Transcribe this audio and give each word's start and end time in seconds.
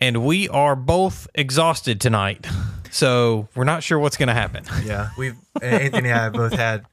And 0.00 0.24
we 0.24 0.48
are 0.48 0.76
both 0.76 1.28
exhausted 1.34 2.00
tonight. 2.00 2.46
So 2.90 3.48
we're 3.54 3.64
not 3.64 3.82
sure 3.82 3.98
what's 3.98 4.16
going 4.16 4.28
to 4.28 4.34
happen. 4.34 4.64
Yeah, 4.82 5.10
we've 5.18 5.36
Anthony 5.60 6.08
and 6.08 6.18
I 6.18 6.22
have 6.24 6.32
both 6.32 6.54
had 6.54 6.86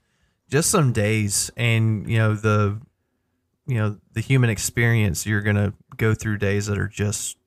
just 0.50 0.70
some 0.70 0.92
days, 0.92 1.50
and 1.56 2.08
you 2.10 2.18
know 2.18 2.36
the, 2.36 2.82
you 3.66 3.76
know 3.78 3.98
the 4.12 4.20
human 4.20 4.50
experience. 4.50 5.26
You're 5.26 5.42
gonna 5.42 5.74
go 5.96 6.14
through 6.14 6.40
days 6.40 6.66
that 6.66 6.78
are 6.78 6.90
just 6.90 7.38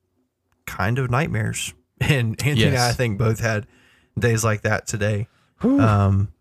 kind 0.64 0.98
of 0.98 1.10
nightmares, 1.10 1.74
and 2.00 2.42
Anthony 2.42 2.64
and 2.64 2.78
I, 2.78 2.88
I 2.88 2.92
think 2.92 3.18
both 3.18 3.38
had 3.40 3.66
days 4.18 4.42
like 4.42 4.62
that 4.62 4.86
today. 4.86 5.28
Um, 5.62 6.32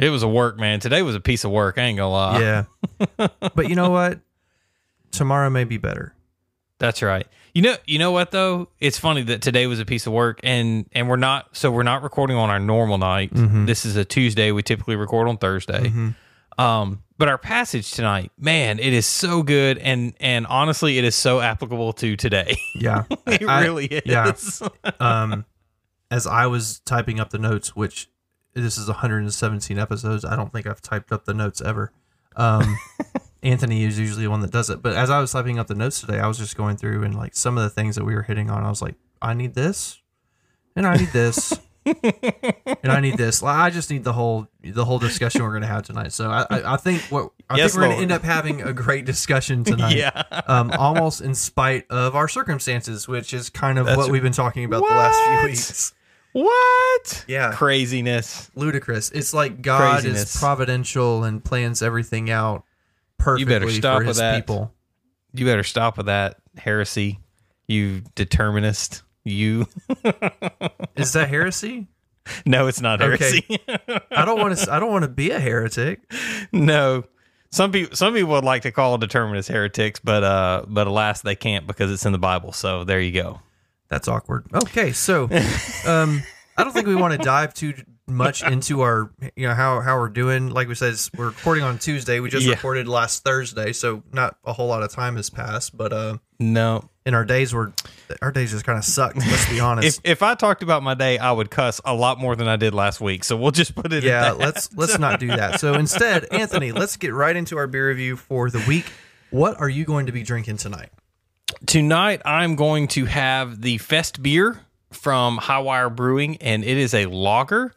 It 0.00 0.10
was 0.10 0.24
a 0.24 0.28
work, 0.28 0.58
man. 0.58 0.80
Today 0.80 1.02
was 1.02 1.14
a 1.14 1.20
piece 1.20 1.44
of 1.44 1.52
work. 1.52 1.78
I 1.78 1.82
ain't 1.82 1.98
going 1.98 2.08
to 2.08 2.12
lie. 2.12 2.40
yeah, 2.40 3.28
but 3.54 3.68
you 3.68 3.76
know 3.76 3.90
what? 3.90 4.18
Tomorrow 5.12 5.48
may 5.50 5.62
be 5.64 5.78
better. 5.78 6.12
That's 6.84 7.00
right. 7.00 7.26
You 7.54 7.62
know, 7.62 7.76
you 7.86 7.98
know 7.98 8.10
what 8.12 8.30
though? 8.30 8.68
It's 8.78 8.98
funny 8.98 9.22
that 9.22 9.40
today 9.40 9.66
was 9.66 9.80
a 9.80 9.86
piece 9.86 10.06
of 10.06 10.12
work, 10.12 10.38
and 10.42 10.84
and 10.92 11.08
we're 11.08 11.16
not. 11.16 11.56
So 11.56 11.70
we're 11.70 11.82
not 11.82 12.02
recording 12.02 12.36
on 12.36 12.50
our 12.50 12.58
normal 12.58 12.98
night. 12.98 13.30
This 13.32 13.86
is 13.86 13.96
a 13.96 14.04
Tuesday. 14.04 14.52
We 14.52 14.62
typically 14.62 14.96
record 14.96 15.26
on 15.28 15.38
Thursday. 15.38 15.90
Um, 16.58 17.02
but 17.16 17.28
our 17.28 17.38
passage 17.38 17.92
tonight, 17.92 18.32
man, 18.38 18.78
it 18.78 18.92
is 18.92 19.06
so 19.06 19.42
good, 19.42 19.78
and 19.78 20.12
and 20.20 20.46
honestly, 20.46 20.98
it 20.98 21.04
is 21.04 21.14
so 21.14 21.40
applicable 21.40 21.94
to 21.94 22.16
today. 22.16 22.56
Yeah, 22.74 23.04
it 23.26 23.48
I- 23.48 23.62
really 23.62 23.86
is. 23.86 24.02
yeah. 24.04 24.32
um, 25.00 25.46
as 26.10 26.26
I 26.26 26.46
was 26.46 26.80
typing 26.80 27.18
up 27.18 27.30
the 27.30 27.38
notes, 27.38 27.74
which 27.74 28.10
this 28.52 28.76
is 28.76 28.88
117 28.88 29.78
episodes, 29.78 30.22
I 30.24 30.36
don't 30.36 30.52
think 30.52 30.66
I've 30.66 30.82
typed 30.82 31.12
up 31.12 31.24
the 31.24 31.32
notes 31.34 31.62
ever. 31.62 31.92
Um, 32.36 32.76
Anthony 33.44 33.84
is 33.84 33.98
usually 33.98 34.24
the 34.24 34.30
one 34.30 34.40
that 34.40 34.50
does 34.50 34.70
it, 34.70 34.82
but 34.82 34.96
as 34.96 35.10
I 35.10 35.20
was 35.20 35.30
typing 35.32 35.58
up 35.58 35.66
the 35.66 35.74
notes 35.74 36.00
today, 36.00 36.18
I 36.18 36.26
was 36.26 36.38
just 36.38 36.56
going 36.56 36.76
through 36.76 37.02
and 37.04 37.14
like 37.14 37.34
some 37.34 37.56
of 37.58 37.62
the 37.64 37.70
things 37.70 37.94
that 37.96 38.04
we 38.04 38.14
were 38.14 38.22
hitting 38.22 38.50
on. 38.50 38.64
I 38.64 38.68
was 38.70 38.80
like, 38.82 38.94
I 39.20 39.34
need 39.34 39.54
this, 39.54 40.00
and 40.74 40.86
I 40.86 40.96
need 40.96 41.10
this, 41.12 41.52
and 41.84 42.90
I 42.90 43.00
need 43.00 43.16
this. 43.18 43.42
Like, 43.42 43.56
I 43.56 43.70
just 43.70 43.90
need 43.90 44.02
the 44.04 44.14
whole 44.14 44.48
the 44.62 44.84
whole 44.84 44.98
discussion 44.98 45.42
we're 45.42 45.50
going 45.50 45.62
to 45.62 45.68
have 45.68 45.82
tonight. 45.82 46.12
So 46.12 46.30
I, 46.30 46.46
I, 46.50 46.74
I 46.74 46.76
think 46.78 47.02
what 47.10 47.30
I 47.50 47.58
Yes, 47.58 47.72
think 47.72 47.80
we're 47.82 47.86
going 47.88 47.96
to 47.98 48.02
end 48.02 48.12
up 48.12 48.22
having 48.22 48.62
a 48.62 48.72
great 48.72 49.04
discussion 49.04 49.62
tonight 49.62 49.96
yeah. 49.96 50.22
um, 50.46 50.70
almost 50.72 51.20
in 51.20 51.34
spite 51.34 51.84
of 51.90 52.16
our 52.16 52.28
circumstances, 52.28 53.06
which 53.06 53.34
is 53.34 53.50
kind 53.50 53.78
of 53.78 53.84
That's- 53.84 53.98
what 53.98 54.10
we've 54.10 54.22
been 54.22 54.32
talking 54.32 54.64
about 54.64 54.78
the 54.80 54.94
last 54.94 55.20
few 55.42 55.50
weeks. 55.50 55.92
What? 56.32 57.24
Yeah. 57.28 57.52
Craziness. 57.52 58.50
Ludicrous. 58.56 59.10
It's 59.12 59.32
like 59.32 59.62
God 59.62 60.00
Craziness. 60.00 60.34
is 60.34 60.40
providential 60.40 61.22
and 61.24 61.44
plans 61.44 61.80
everything 61.80 62.28
out 62.28 62.64
perfectly 63.24 63.40
you 63.54 63.58
better 63.60 63.70
stop 63.70 64.00
for 64.02 64.06
with 64.08 64.16
that. 64.18 64.36
people. 64.36 64.72
You 65.32 65.44
better 65.46 65.62
stop 65.64 65.96
with 65.96 66.06
that 66.06 66.36
heresy, 66.56 67.20
you 67.66 68.02
determinist. 68.14 69.02
You. 69.24 69.66
Is 70.96 71.12
that 71.14 71.28
heresy? 71.28 71.86
no, 72.46 72.66
it's 72.66 72.80
not 72.80 73.00
Okay. 73.02 73.16
heresy. 73.18 73.58
I 74.10 74.24
don't 74.24 74.38
want 74.38 74.56
to. 74.58 74.72
I 74.72 74.78
don't 74.78 74.90
want 74.92 75.02
to 75.04 75.08
be 75.08 75.30
a 75.30 75.40
heretic. 75.40 76.00
no. 76.52 77.04
Some 77.50 77.70
people, 77.70 77.94
some 77.94 78.14
people 78.14 78.30
would 78.32 78.42
like 78.44 78.62
to 78.62 78.72
call 78.72 78.98
determinists 78.98 79.48
heretics, 79.48 80.00
but 80.02 80.24
uh, 80.24 80.64
but 80.66 80.86
alas, 80.88 81.22
they 81.22 81.36
can't 81.36 81.66
because 81.68 81.90
it's 81.92 82.04
in 82.04 82.10
the 82.12 82.18
Bible. 82.18 82.52
So 82.52 82.82
there 82.84 83.00
you 83.00 83.12
go. 83.12 83.40
That's 83.88 84.08
awkward. 84.08 84.46
Okay, 84.52 84.90
so 84.92 85.24
um, 85.86 86.22
I 86.56 86.64
don't 86.64 86.72
think 86.72 86.86
we 86.88 86.96
want 86.96 87.12
to 87.12 87.18
dive 87.18 87.54
too 87.54 87.74
much 88.06 88.42
into 88.46 88.82
our, 88.82 89.10
you 89.36 89.48
know, 89.48 89.54
how 89.54 89.80
how 89.80 89.98
we're 89.98 90.08
doing. 90.08 90.50
Like 90.50 90.68
we 90.68 90.74
said, 90.74 90.94
we're 91.16 91.26
recording 91.28 91.64
on 91.64 91.78
Tuesday. 91.78 92.20
We 92.20 92.28
just 92.30 92.46
Yeah. 92.46 92.52
recorded 92.54 92.88
last 92.88 93.24
Thursday, 93.24 93.72
so 93.72 94.02
not 94.12 94.36
a 94.44 94.52
whole 94.52 94.66
lot 94.66 94.82
of 94.82 94.92
time 94.92 95.16
has 95.16 95.30
passed. 95.30 95.76
But 95.76 95.92
uh, 95.92 96.18
No, 96.38 96.88
in 97.06 97.14
our 97.14 97.24
days 97.24 97.54
were 97.54 97.72
our 98.20 98.30
days 98.32 98.50
just 98.50 98.64
kind 98.64 98.78
of 98.78 98.84
sucked. 98.84 99.16
Let's 99.16 99.48
be 99.48 99.60
honest. 99.60 100.00
if 100.04 100.10
if 100.18 100.22
I 100.22 100.34
talked 100.34 100.62
about 100.62 100.82
my 100.82 100.94
day, 100.94 101.18
I 101.18 101.32
would 101.32 101.50
cuss 101.50 101.80
a 101.84 101.94
lot 101.94 102.18
more 102.18 102.36
than 102.36 102.48
I 102.48 102.56
did 102.56 102.74
last 102.74 103.00
week. 103.00 103.24
So 103.24 103.36
we'll 103.36 103.50
just 103.52 103.74
put 103.74 103.92
it. 103.92 104.04
yeah, 104.04 104.32
let's 104.32 104.74
let's 104.76 104.98
not 104.98 105.18
do 105.20 105.28
that. 105.28 105.60
So 105.60 105.74
instead, 105.74 106.26
Anthony, 106.32 106.72
let's 106.72 106.96
get 106.96 107.12
right 107.14 107.34
into 107.34 107.56
our 107.56 107.66
beer 107.66 107.88
review 107.88 108.16
for 108.16 108.50
the 108.50 108.62
week. 108.68 108.86
What 109.30 109.58
are 109.60 109.68
you 109.68 109.84
going 109.84 110.06
to 110.06 110.12
be 110.12 110.22
drinking 110.22 110.58
tonight? 110.58 110.90
Tonight, 111.66 112.20
I'm 112.24 112.56
going 112.56 112.88
to 112.88 113.04
have 113.06 113.60
the 113.62 113.78
Fest 113.78 114.22
beer 114.22 114.60
from 114.90 115.38
Highwire 115.38 115.94
Brewing, 115.94 116.36
and 116.38 116.62
it 116.64 116.76
is 116.76 116.94
a 116.94 117.06
lager 117.06 117.72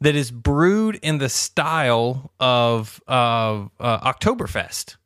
that 0.00 0.14
is 0.14 0.30
brewed 0.30 0.96
in 1.02 1.18
the 1.18 1.28
style 1.28 2.32
of 2.38 3.02
uh, 3.08 3.66
uh, 3.80 4.12
Oktoberfest. 4.12 4.96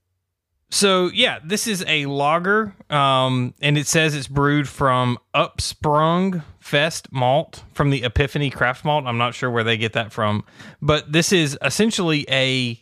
So, 0.70 1.10
yeah, 1.12 1.38
this 1.44 1.66
is 1.66 1.84
a 1.86 2.06
lager, 2.06 2.74
um, 2.88 3.52
and 3.60 3.76
it 3.76 3.86
says 3.86 4.14
it's 4.14 4.28
brewed 4.28 4.68
from 4.68 5.18
Upsprung 5.34 6.44
Fest 6.60 7.12
malt 7.12 7.62
from 7.74 7.90
the 7.90 8.04
Epiphany 8.04 8.48
Craft 8.48 8.84
Malt. 8.84 9.04
I'm 9.06 9.18
not 9.18 9.34
sure 9.34 9.50
where 9.50 9.64
they 9.64 9.76
get 9.76 9.92
that 9.92 10.12
from, 10.12 10.44
but 10.80 11.12
this 11.12 11.30
is 11.30 11.58
essentially 11.62 12.24
a 12.30 12.80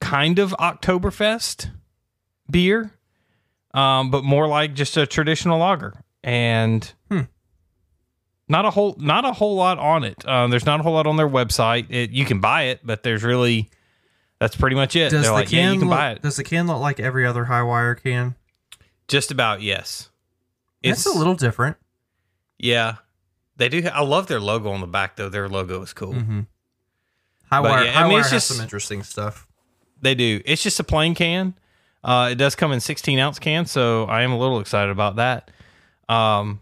kind 0.00 0.38
of 0.38 0.50
Oktoberfest 0.58 1.70
beer 2.50 2.92
um, 3.74 4.10
but 4.10 4.24
more 4.24 4.46
like 4.46 4.74
just 4.74 4.96
a 4.96 5.06
traditional 5.06 5.58
lager, 5.58 5.92
and 6.22 6.90
not 8.48 8.64
a 8.64 8.70
whole 8.70 8.94
not 8.98 9.24
a 9.24 9.32
whole 9.32 9.56
lot 9.56 9.78
on 9.78 10.04
it. 10.04 10.26
Um, 10.28 10.50
there's 10.50 10.66
not 10.66 10.80
a 10.80 10.82
whole 10.82 10.92
lot 10.94 11.06
on 11.06 11.16
their 11.16 11.28
website. 11.28 11.86
It, 11.90 12.10
you 12.10 12.24
can 12.24 12.40
buy 12.40 12.64
it, 12.64 12.80
but 12.84 13.02
there's 13.02 13.22
really 13.22 13.70
that's 14.38 14.56
pretty 14.56 14.76
much 14.76 14.94
it. 14.96 15.10
Does 15.10 15.22
They're 15.22 15.22
the 15.22 15.32
like, 15.32 15.48
can 15.48 15.58
yeah, 15.58 15.72
you 15.72 15.78
can 15.78 15.88
look, 15.88 15.98
buy 15.98 16.10
it. 16.12 16.22
Does 16.22 16.36
the 16.36 16.44
can 16.44 16.66
look 16.66 16.80
like 16.80 17.00
every 17.00 17.26
other 17.26 17.44
Highwire 17.46 18.00
can? 18.00 18.34
Just 19.08 19.30
about 19.30 19.62
yes. 19.62 20.10
It's 20.82 21.06
a 21.06 21.12
little 21.12 21.34
different. 21.34 21.76
yeah. 22.58 22.96
They 23.56 23.68
do. 23.68 23.86
I 23.86 24.02
love 24.02 24.26
their 24.26 24.40
logo 24.40 24.70
on 24.72 24.80
the 24.80 24.86
back 24.88 25.14
though. 25.16 25.28
Their 25.28 25.48
logo 25.48 25.80
is 25.82 25.92
cool. 25.92 26.12
Mm-hmm. 26.12 26.40
High 27.50 27.62
But 27.62 27.70
wire, 27.70 27.84
yeah, 27.84 27.90
I 27.90 27.92
high 27.94 28.02
mean, 28.04 28.12
wire 28.14 28.20
it's 28.22 28.30
has 28.30 28.42
just- 28.42 28.56
some 28.56 28.62
interesting 28.62 29.02
stuff. 29.04 29.46
They 30.02 30.14
do. 30.16 30.42
It's 30.44 30.62
just 30.62 30.80
a 30.80 30.84
plain 30.84 31.14
can. 31.14 31.54
Uh, 32.02 32.30
it 32.32 32.34
does 32.34 32.54
come 32.56 32.72
in 32.72 32.80
16 32.80 33.18
ounce 33.18 33.38
can, 33.38 33.64
so 33.64 34.04
I 34.06 34.22
am 34.22 34.32
a 34.32 34.38
little 34.38 34.58
excited 34.60 34.90
about 34.90 35.16
that. 35.16 35.50
Um, 36.08 36.60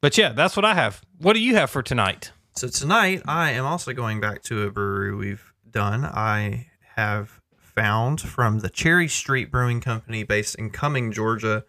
but 0.00 0.16
yeah, 0.16 0.32
that's 0.32 0.56
what 0.56 0.64
I 0.64 0.74
have. 0.74 1.02
What 1.18 1.34
do 1.34 1.40
you 1.40 1.56
have 1.56 1.70
for 1.70 1.82
tonight? 1.82 2.32
So 2.56 2.68
tonight, 2.68 3.22
I 3.26 3.52
am 3.52 3.64
also 3.64 3.92
going 3.92 4.20
back 4.20 4.42
to 4.44 4.62
a 4.62 4.70
brewery 4.70 5.14
we've 5.14 5.52
done. 5.70 6.04
I 6.04 6.68
have 6.96 7.40
found 7.56 8.20
from 8.20 8.58
the 8.58 8.68
Cherry 8.68 9.08
Street 9.08 9.50
Brewing 9.50 9.80
Company, 9.80 10.24
based 10.24 10.56
in 10.56 10.70
Cumming, 10.70 11.12
Georgia, 11.12 11.64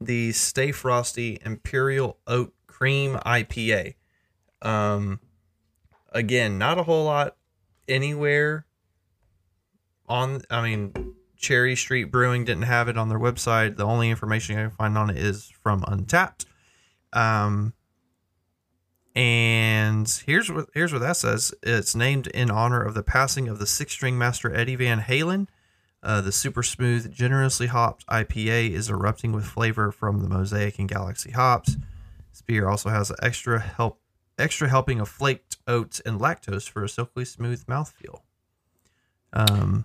the 0.00 0.32
Stay 0.32 0.72
Frosty 0.72 1.38
Imperial 1.44 2.18
Oat 2.26 2.54
Cream 2.66 3.16
IPA. 3.26 3.94
Um, 4.62 5.20
again, 6.10 6.58
not 6.58 6.78
a 6.78 6.82
whole 6.82 7.04
lot 7.04 7.36
anywhere 7.86 8.66
on. 10.08 10.42
I 10.50 10.62
mean, 10.62 11.14
Cherry 11.36 11.76
Street 11.76 12.04
Brewing 12.04 12.44
didn't 12.44 12.62
have 12.62 12.88
it 12.88 12.96
on 12.96 13.08
their 13.08 13.18
website. 13.18 13.76
The 13.76 13.84
only 13.84 14.10
information 14.10 14.56
I 14.56 14.62
can 14.62 14.70
find 14.70 14.96
on 14.96 15.10
it 15.10 15.16
is 15.16 15.52
from 15.62 15.82
Untappd. 15.82 16.46
Um, 17.12 17.74
and 19.14 20.08
here's 20.26 20.50
what 20.50 20.68
here's 20.74 20.92
what 20.92 21.00
that 21.00 21.16
says. 21.16 21.52
It's 21.62 21.94
named 21.94 22.28
in 22.28 22.50
honor 22.50 22.82
of 22.82 22.94
the 22.94 23.02
passing 23.02 23.48
of 23.48 23.58
the 23.58 23.66
six 23.66 23.92
string 23.92 24.16
master 24.16 24.54
Eddie 24.54 24.76
Van 24.76 25.00
Halen. 25.00 25.48
Uh, 26.02 26.20
the 26.20 26.32
super 26.32 26.62
smooth, 26.64 27.12
generously 27.14 27.68
hopped 27.68 28.04
IPA 28.08 28.70
is 28.70 28.90
erupting 28.90 29.30
with 29.32 29.44
flavor 29.44 29.92
from 29.92 30.20
the 30.20 30.28
Mosaic 30.28 30.78
and 30.78 30.88
Galaxy 30.88 31.30
hops. 31.30 31.76
This 32.32 32.42
beer 32.42 32.68
also 32.68 32.88
has 32.88 33.10
an 33.10 33.16
extra 33.22 33.60
help, 33.60 34.00
extra 34.36 34.68
helping 34.68 34.98
of 34.98 35.08
flaked 35.08 35.58
oats 35.68 36.00
and 36.00 36.18
lactose 36.18 36.68
for 36.68 36.82
a 36.82 36.88
silky 36.88 37.24
smooth 37.24 37.64
mouthfeel. 37.66 38.20
Um, 39.32 39.84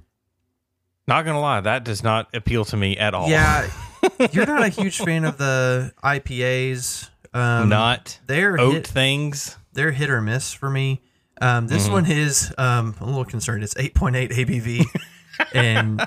Not 1.07 1.23
gonna 1.25 1.39
lie, 1.39 1.61
that 1.61 1.83
does 1.83 2.01
not 2.01 2.33
appeal 2.33 2.65
to 2.65 2.77
me 2.77 2.97
at 2.97 3.13
all. 3.13 3.29
yeah, 3.29 3.69
you're 4.31 4.47
not 4.47 4.63
a 4.63 4.69
huge 4.69 4.97
fan 4.97 5.23
of 5.23 5.37
the 5.37 5.93
IPAs. 6.03 7.09
Um, 7.37 7.69
not 7.69 8.19
they're 8.27 8.59
oat 8.59 8.73
hit, 8.73 8.87
things. 8.87 9.57
they're 9.73 9.91
hit 9.91 10.09
or 10.09 10.21
miss 10.21 10.53
for 10.53 10.69
me. 10.69 11.01
Um, 11.39 11.67
this 11.67 11.83
Mm-hmm. 11.83 11.91
one 11.93 12.05
is 12.11 12.53
um, 12.57 12.95
I'm 12.99 13.03
a 13.03 13.11
little 13.11 13.25
concerned. 13.25 13.63
It's 13.63 13.75
8.8 13.75 14.31
ABV 14.31 14.85
and 15.53 15.99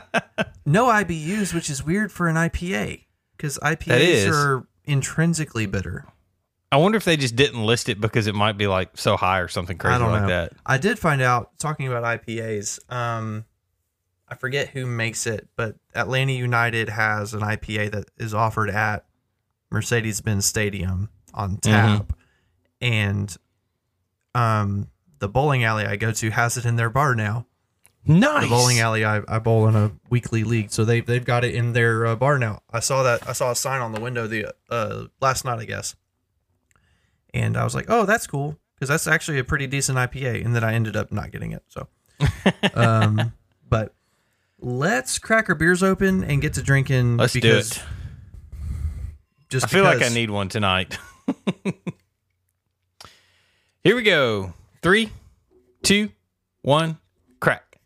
no 0.67 0.87
IBUs, 0.87 1.55
which 1.55 1.71
is 1.71 1.85
weird 1.85 2.11
for 2.11 2.27
an 2.27 2.35
IPA 2.37 3.05
because 3.37 3.59
IPAs 3.59 4.29
are 4.33 4.67
intrinsically 4.85 5.67
bitter. 5.67 6.07
I 6.73 6.77
wonder 6.79 6.97
if 6.97 7.05
they 7.05 7.17
just 7.17 7.37
didn't 7.37 7.65
list 7.65 7.89
it 7.89 8.01
because 8.01 8.27
it 8.27 8.35
might 8.35 8.57
be 8.59 8.67
like 8.67 8.91
so 8.95 9.17
high 9.17 9.39
or 9.41 9.49
something 9.49 9.77
crazy 9.79 9.95
I 9.95 9.99
don't 9.99 10.11
like 10.13 10.23
know. 10.23 10.29
that. 10.29 10.53
I 10.67 10.79
did 10.79 10.99
find 10.99 11.21
out 11.23 11.59
talking 11.59 11.87
about 11.89 12.03
IPAs. 12.05 12.79
Um, 12.93 13.45
I 14.29 14.37
forget 14.37 14.69
who 14.69 14.87
makes 14.87 15.27
it, 15.27 15.49
but 15.57 15.77
Atlanta 15.95 16.33
United 16.33 16.89
has 16.89 17.35
an 17.35 17.41
IPA 17.41 17.91
that 17.93 18.05
is 18.19 18.35
offered 18.35 18.71
at 18.71 19.05
Mercedes-Benz 19.73 20.45
Stadium 20.47 21.09
on 21.35 21.57
tap, 21.59 22.13
and 22.81 23.35
um, 24.35 24.89
the 25.19 25.29
bowling 25.29 25.65
alley 25.65 25.85
I 25.85 25.97
go 25.97 26.13
to 26.13 26.31
has 26.31 26.57
it 26.57 26.65
in 26.65 26.77
their 26.77 26.91
bar 26.91 27.15
now. 27.15 27.47
Nice. 28.07 28.45
The 28.45 28.49
bowling 28.49 28.81
alley 28.81 29.05
I, 29.05 29.21
I 29.29 29.39
bowl 29.39 29.69
in 29.69 29.77
a 29.77 29.93
weekly 30.09 30.43
league, 30.43 30.71
so 30.71 30.85
they 30.85 31.01
they've 31.01 31.25
got 31.25 31.45
it 31.45 31.55
in 31.55 31.75
their 31.75 32.07
uh, 32.07 32.17
bar 32.17 32.39
now. 32.39 32.63
I 32.71 32.81
saw 32.81 33.03
that 33.03 33.29
I 33.29 33.33
saw 33.33 33.51
a 33.51 33.57
sign 33.57 33.83
on 33.83 33.93
the 33.93 34.01
window 34.01 34.27
the 34.27 34.55
uh, 34.71 35.05
last 35.21 35.45
night, 35.45 35.59
I 35.59 35.67
guess, 35.67 35.95
and 37.35 37.57
I 37.57 37.65
was 37.65 37.75
like, 37.75 37.87
oh, 37.89 38.07
that's 38.07 38.27
cool 38.27 38.59
because 38.75 38.89
that's 38.89 39.07
actually 39.07 39.39
a 39.39 39.45
pretty 39.45 39.67
decent 39.67 39.99
IPA, 39.99 40.45
and 40.45 40.57
then 40.57 40.65
I 40.65 40.73
ended 40.73 40.97
up 40.97 41.13
not 41.13 41.31
getting 41.31 41.53
it. 41.53 41.63
So, 41.69 41.89
um, 42.75 43.35
but 43.69 43.95
let's 44.59 45.19
crack 45.19 45.51
our 45.51 45.55
beers 45.55 45.83
open 45.83 46.25
and 46.25 46.41
get 46.41 46.55
to 46.55 46.63
drinking. 46.63 47.19
Let's 47.19 47.35
do 47.35 47.59
it. 47.59 47.83
Just 49.51 49.67
I 49.67 49.69
feel 49.69 49.85
like 49.85 50.01
I 50.01 50.09
need 50.09 50.31
one 50.31 50.49
tonight. 50.49 50.97
Here 53.85 53.97
we 53.97 54.03
go. 54.03 54.53
Three, 54.83 55.11
two, 55.83 56.11
one, 56.63 56.99
crack. 57.41 57.79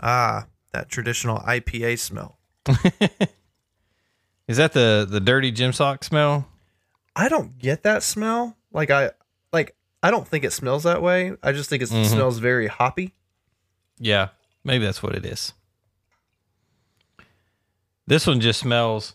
ah 0.00 0.46
that 0.72 0.88
traditional 0.88 1.38
IPA 1.38 1.98
smell. 1.98 2.38
Is 4.48 4.56
that 4.58 4.72
the 4.72 5.06
the 5.08 5.20
dirty 5.20 5.50
gym 5.50 5.72
sock 5.72 6.04
smell? 6.04 6.48
I 7.16 7.28
don't 7.28 7.58
get 7.58 7.82
that 7.84 8.02
smell. 8.02 8.56
Like 8.72 8.90
I 8.90 9.10
like 9.52 9.76
I 10.02 10.10
don't 10.10 10.26
think 10.26 10.44
it 10.44 10.52
smells 10.52 10.82
that 10.82 11.00
way. 11.02 11.32
I 11.42 11.52
just 11.52 11.70
think 11.70 11.82
it 11.82 11.88
Mhm. 11.90 12.06
smells 12.06 12.38
very 12.38 12.66
hoppy. 12.66 13.14
Yeah, 13.98 14.28
maybe 14.64 14.84
that's 14.84 15.02
what 15.02 15.14
it 15.14 15.24
is. 15.24 15.52
This 18.06 18.26
one 18.26 18.40
just 18.40 18.60
smells. 18.60 19.14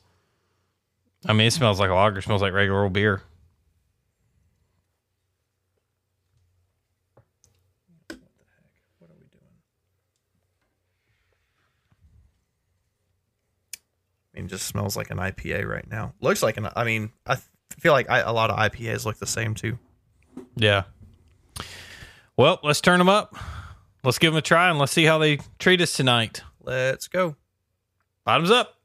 I 1.26 1.34
mean, 1.34 1.48
it 1.48 1.52
smells 1.52 1.80
like 1.80 1.90
a 1.90 1.94
lager. 1.94 2.20
It 2.20 2.24
smells 2.24 2.42
like 2.42 2.54
regular 2.54 2.84
old 2.84 2.94
beer. 2.94 3.22
I 14.34 14.42
mean, 14.42 14.46
it 14.46 14.50
just 14.50 14.68
smells 14.68 14.96
like 14.96 15.12
an 15.12 15.18
IPA 15.18 15.68
right 15.68 15.90
now. 15.90 16.14
Looks 16.22 16.42
like 16.42 16.58
an. 16.58 16.70
I 16.76 16.84
mean, 16.84 17.12
I 17.28 17.38
feel 17.78 17.92
like 17.92 18.10
I, 18.10 18.20
a 18.20 18.32
lot 18.32 18.50
of 18.50 18.58
IPAs 18.58 19.06
look 19.06 19.18
the 19.18 19.28
same 19.28 19.54
too. 19.54 19.78
Yeah. 20.56 20.84
Well, 22.38 22.60
let's 22.64 22.82
turn 22.82 23.00
them 23.00 23.10
up. 23.10 23.36
Let's 24.04 24.18
give 24.18 24.32
them 24.32 24.38
a 24.38 24.42
try 24.42 24.70
and 24.70 24.80
let's 24.80 24.94
see 24.94 25.04
how 25.04 25.18
they 25.18 25.40
treat 25.60 25.82
us 25.82 25.94
tonight. 25.94 26.42
Let's 26.64 27.10
go. 27.10 27.36
Bottoms 28.26 28.50
up. 28.50 28.79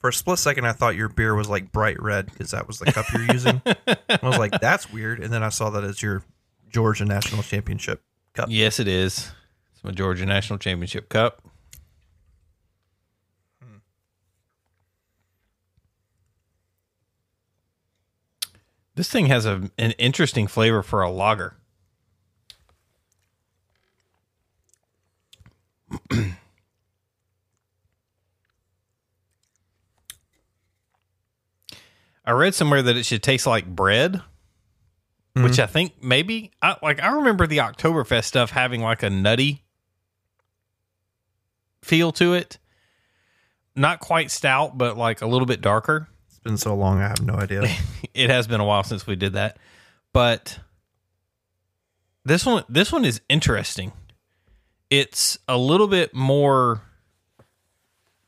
For 0.00 0.08
a 0.08 0.12
split 0.12 0.38
second, 0.38 0.64
I 0.64 0.72
thought 0.72 0.96
your 0.96 1.10
beer 1.10 1.34
was 1.34 1.50
like 1.50 1.72
bright 1.72 2.02
red 2.02 2.26
because 2.26 2.52
that 2.52 2.66
was 2.66 2.78
the 2.78 2.90
cup 2.90 3.04
you're 3.12 3.30
using. 3.30 3.60
I 3.66 4.18
was 4.22 4.38
like, 4.38 4.58
that's 4.58 4.90
weird. 4.90 5.20
And 5.22 5.30
then 5.30 5.42
I 5.42 5.50
saw 5.50 5.68
that 5.70 5.84
as 5.84 6.02
your 6.02 6.22
Georgia 6.70 7.04
National 7.04 7.42
Championship 7.42 8.02
cup. 8.32 8.48
Yes, 8.50 8.80
it 8.80 8.88
is. 8.88 9.30
It's 9.74 9.84
my 9.84 9.90
Georgia 9.90 10.24
National 10.24 10.58
Championship 10.58 11.10
Cup. 11.10 11.42
Hmm. 13.62 13.76
This 18.94 19.10
thing 19.10 19.26
has 19.26 19.44
a, 19.44 19.70
an 19.76 19.90
interesting 19.92 20.46
flavor 20.46 20.82
for 20.82 21.02
a 21.02 21.10
lager. 21.10 21.56
I 32.30 32.32
read 32.32 32.54
somewhere 32.54 32.80
that 32.80 32.96
it 32.96 33.04
should 33.06 33.24
taste 33.24 33.44
like 33.44 33.66
bread, 33.66 34.22
which 35.32 35.54
mm-hmm. 35.54 35.62
I 35.62 35.66
think 35.66 36.00
maybe 36.00 36.52
I 36.62 36.76
like. 36.80 37.02
I 37.02 37.10
remember 37.16 37.44
the 37.48 37.58
Oktoberfest 37.58 38.22
stuff 38.22 38.52
having 38.52 38.82
like 38.82 39.02
a 39.02 39.10
nutty 39.10 39.64
feel 41.82 42.12
to 42.12 42.34
it. 42.34 42.58
Not 43.74 43.98
quite 43.98 44.30
stout, 44.30 44.78
but 44.78 44.96
like 44.96 45.22
a 45.22 45.26
little 45.26 45.44
bit 45.44 45.60
darker. 45.60 46.06
It's 46.28 46.38
been 46.38 46.56
so 46.56 46.76
long, 46.76 47.00
I 47.00 47.08
have 47.08 47.20
no 47.20 47.34
idea. 47.34 47.62
It 48.14 48.30
has 48.30 48.46
been 48.46 48.60
a 48.60 48.64
while 48.64 48.84
since 48.84 49.08
we 49.08 49.16
did 49.16 49.32
that, 49.32 49.56
but 50.12 50.60
this 52.24 52.46
one 52.46 52.62
this 52.68 52.92
one 52.92 53.04
is 53.04 53.20
interesting. 53.28 53.90
It's 54.88 55.36
a 55.48 55.58
little 55.58 55.88
bit 55.88 56.14
more. 56.14 56.80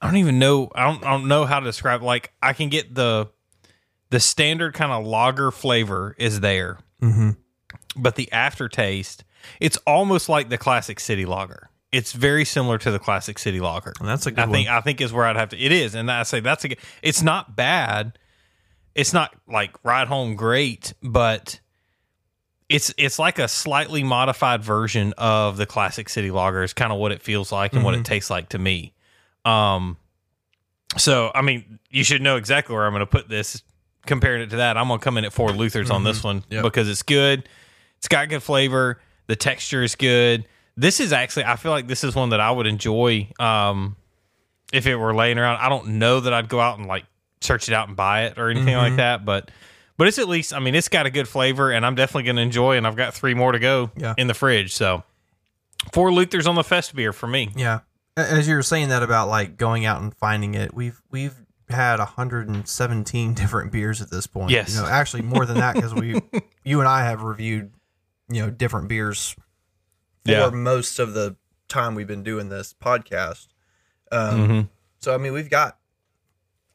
I 0.00 0.06
don't 0.06 0.16
even 0.16 0.40
know. 0.40 0.72
I 0.74 0.88
don't. 0.88 1.04
I 1.04 1.10
don't 1.10 1.28
know 1.28 1.44
how 1.44 1.60
to 1.60 1.66
describe. 1.66 2.02
Like 2.02 2.32
I 2.42 2.52
can 2.52 2.68
get 2.68 2.96
the 2.96 3.30
the 4.12 4.20
standard 4.20 4.74
kind 4.74 4.92
of 4.92 5.06
lager 5.06 5.50
flavor 5.50 6.14
is 6.18 6.40
there, 6.40 6.78
mm-hmm. 7.00 7.30
but 7.96 8.14
the 8.14 8.30
aftertaste, 8.30 9.24
it's 9.58 9.78
almost 9.86 10.28
like 10.28 10.50
the 10.50 10.58
classic 10.58 11.00
city 11.00 11.24
lager. 11.24 11.70
It's 11.92 12.12
very 12.12 12.44
similar 12.44 12.76
to 12.76 12.90
the 12.90 12.98
classic 12.98 13.38
city 13.38 13.58
lager. 13.58 13.94
And 13.98 14.06
that's 14.06 14.26
a 14.26 14.30
good 14.30 14.40
I 14.40 14.44
one. 14.44 14.52
think 14.52 14.68
I 14.68 14.80
think 14.82 15.00
is 15.00 15.14
where 15.14 15.24
I'd 15.24 15.36
have 15.36 15.48
to. 15.48 15.58
It 15.58 15.72
is, 15.72 15.94
and 15.94 16.10
I 16.10 16.24
say 16.24 16.40
that's 16.40 16.62
a. 16.64 16.68
good- 16.68 16.78
It's 17.00 17.22
not 17.22 17.56
bad. 17.56 18.18
It's 18.94 19.14
not 19.14 19.34
like 19.48 19.82
ride 19.82 20.08
home 20.08 20.36
great, 20.36 20.92
but 21.02 21.58
it's 22.68 22.92
it's 22.98 23.18
like 23.18 23.38
a 23.38 23.48
slightly 23.48 24.04
modified 24.04 24.62
version 24.62 25.14
of 25.16 25.56
the 25.56 25.64
classic 25.64 26.10
city 26.10 26.30
lager. 26.30 26.62
Is 26.62 26.74
kind 26.74 26.92
of 26.92 26.98
what 26.98 27.12
it 27.12 27.22
feels 27.22 27.50
like 27.50 27.72
and 27.72 27.82
what 27.82 27.94
it 27.94 28.04
tastes 28.04 28.28
like 28.28 28.50
to 28.50 28.58
me. 28.58 28.92
Um, 29.46 29.96
so 30.98 31.30
I 31.34 31.40
mean, 31.40 31.78
you 31.88 32.04
should 32.04 32.20
know 32.20 32.36
exactly 32.36 32.74
where 32.74 32.84
I'm 32.84 32.92
going 32.92 33.00
to 33.00 33.06
put 33.06 33.26
this. 33.30 33.62
Comparing 34.06 34.42
it 34.42 34.50
to 34.50 34.56
that, 34.56 34.76
I'm 34.76 34.88
going 34.88 34.98
to 34.98 35.04
come 35.04 35.16
in 35.18 35.24
at 35.24 35.32
four 35.32 35.50
Luthers 35.50 35.90
on 35.90 36.02
this 36.04 36.24
one 36.24 36.42
Yep. 36.50 36.62
because 36.64 36.88
it's 36.88 37.02
good. 37.02 37.48
It's 37.98 38.08
got 38.08 38.28
good 38.28 38.42
flavor. 38.42 39.00
The 39.28 39.36
texture 39.36 39.82
is 39.82 39.94
good. 39.94 40.44
This 40.76 40.98
is 41.00 41.12
actually, 41.12 41.44
I 41.44 41.56
feel 41.56 41.70
like 41.70 41.86
this 41.86 42.02
is 42.02 42.14
one 42.14 42.30
that 42.30 42.40
I 42.40 42.50
would 42.50 42.66
enjoy 42.66 43.28
um, 43.38 43.94
if 44.72 44.86
it 44.86 44.96
were 44.96 45.14
laying 45.14 45.38
around. 45.38 45.58
I 45.58 45.68
don't 45.68 45.86
know 45.98 46.18
that 46.20 46.32
I'd 46.32 46.48
go 46.48 46.58
out 46.58 46.78
and 46.78 46.88
like 46.88 47.04
search 47.40 47.68
it 47.68 47.74
out 47.74 47.86
and 47.88 47.96
buy 47.96 48.24
it 48.24 48.38
or 48.38 48.50
anything 48.50 48.74
like 48.76 48.96
that, 48.96 49.24
but 49.24 49.50
but 49.98 50.08
it's 50.08 50.18
at 50.18 50.26
least, 50.28 50.52
I 50.54 50.58
mean, 50.58 50.74
it's 50.74 50.88
got 50.88 51.06
a 51.06 51.10
good 51.10 51.28
flavor, 51.28 51.70
and 51.70 51.84
I'm 51.86 51.94
definitely 51.94 52.24
going 52.24 52.36
to 52.36 52.42
enjoy. 52.42 52.76
And 52.78 52.86
I've 52.86 52.96
got 52.96 53.14
three 53.14 53.34
more 53.34 53.52
to 53.52 53.58
go 53.60 53.90
Yeah. 53.96 54.14
in 54.16 54.26
the 54.26 54.34
fridge, 54.34 54.72
so 54.72 55.04
four 55.92 56.10
Luthers 56.10 56.46
on 56.48 56.54
the 56.56 56.64
fest 56.64 56.94
beer 56.96 57.12
for 57.12 57.26
me. 57.26 57.50
Yeah. 57.54 57.80
As 58.16 58.48
you 58.48 58.54
were 58.56 58.62
saying 58.62 58.88
that 58.88 59.02
about 59.02 59.28
like 59.28 59.56
going 59.56 59.84
out 59.84 60.00
and 60.02 60.12
finding 60.14 60.54
it, 60.54 60.74
we've 60.74 61.00
we've 61.10 61.34
had 61.72 61.98
117 61.98 63.34
different 63.34 63.72
beers 63.72 64.00
at 64.00 64.10
this 64.10 64.26
point. 64.26 64.50
Yes. 64.50 64.74
You 64.74 64.80
know, 64.82 64.86
actually 64.86 65.22
more 65.22 65.44
than 65.46 65.56
that 65.58 65.74
because 65.74 65.94
we 65.94 66.20
you 66.64 66.80
and 66.80 66.88
I 66.88 67.04
have 67.04 67.22
reviewed, 67.22 67.72
you 68.30 68.42
know, 68.42 68.50
different 68.50 68.88
beers 68.88 69.34
for 70.24 70.30
Yeah. 70.30 70.50
most 70.50 70.98
of 70.98 71.14
the 71.14 71.36
time 71.68 71.94
we've 71.94 72.06
been 72.06 72.22
doing 72.22 72.48
this 72.48 72.74
podcast. 72.74 73.48
Um 74.10 74.48
Mhm. 74.48 74.68
so 74.98 75.14
I 75.14 75.18
mean, 75.18 75.32
we've 75.32 75.50
got 75.50 75.78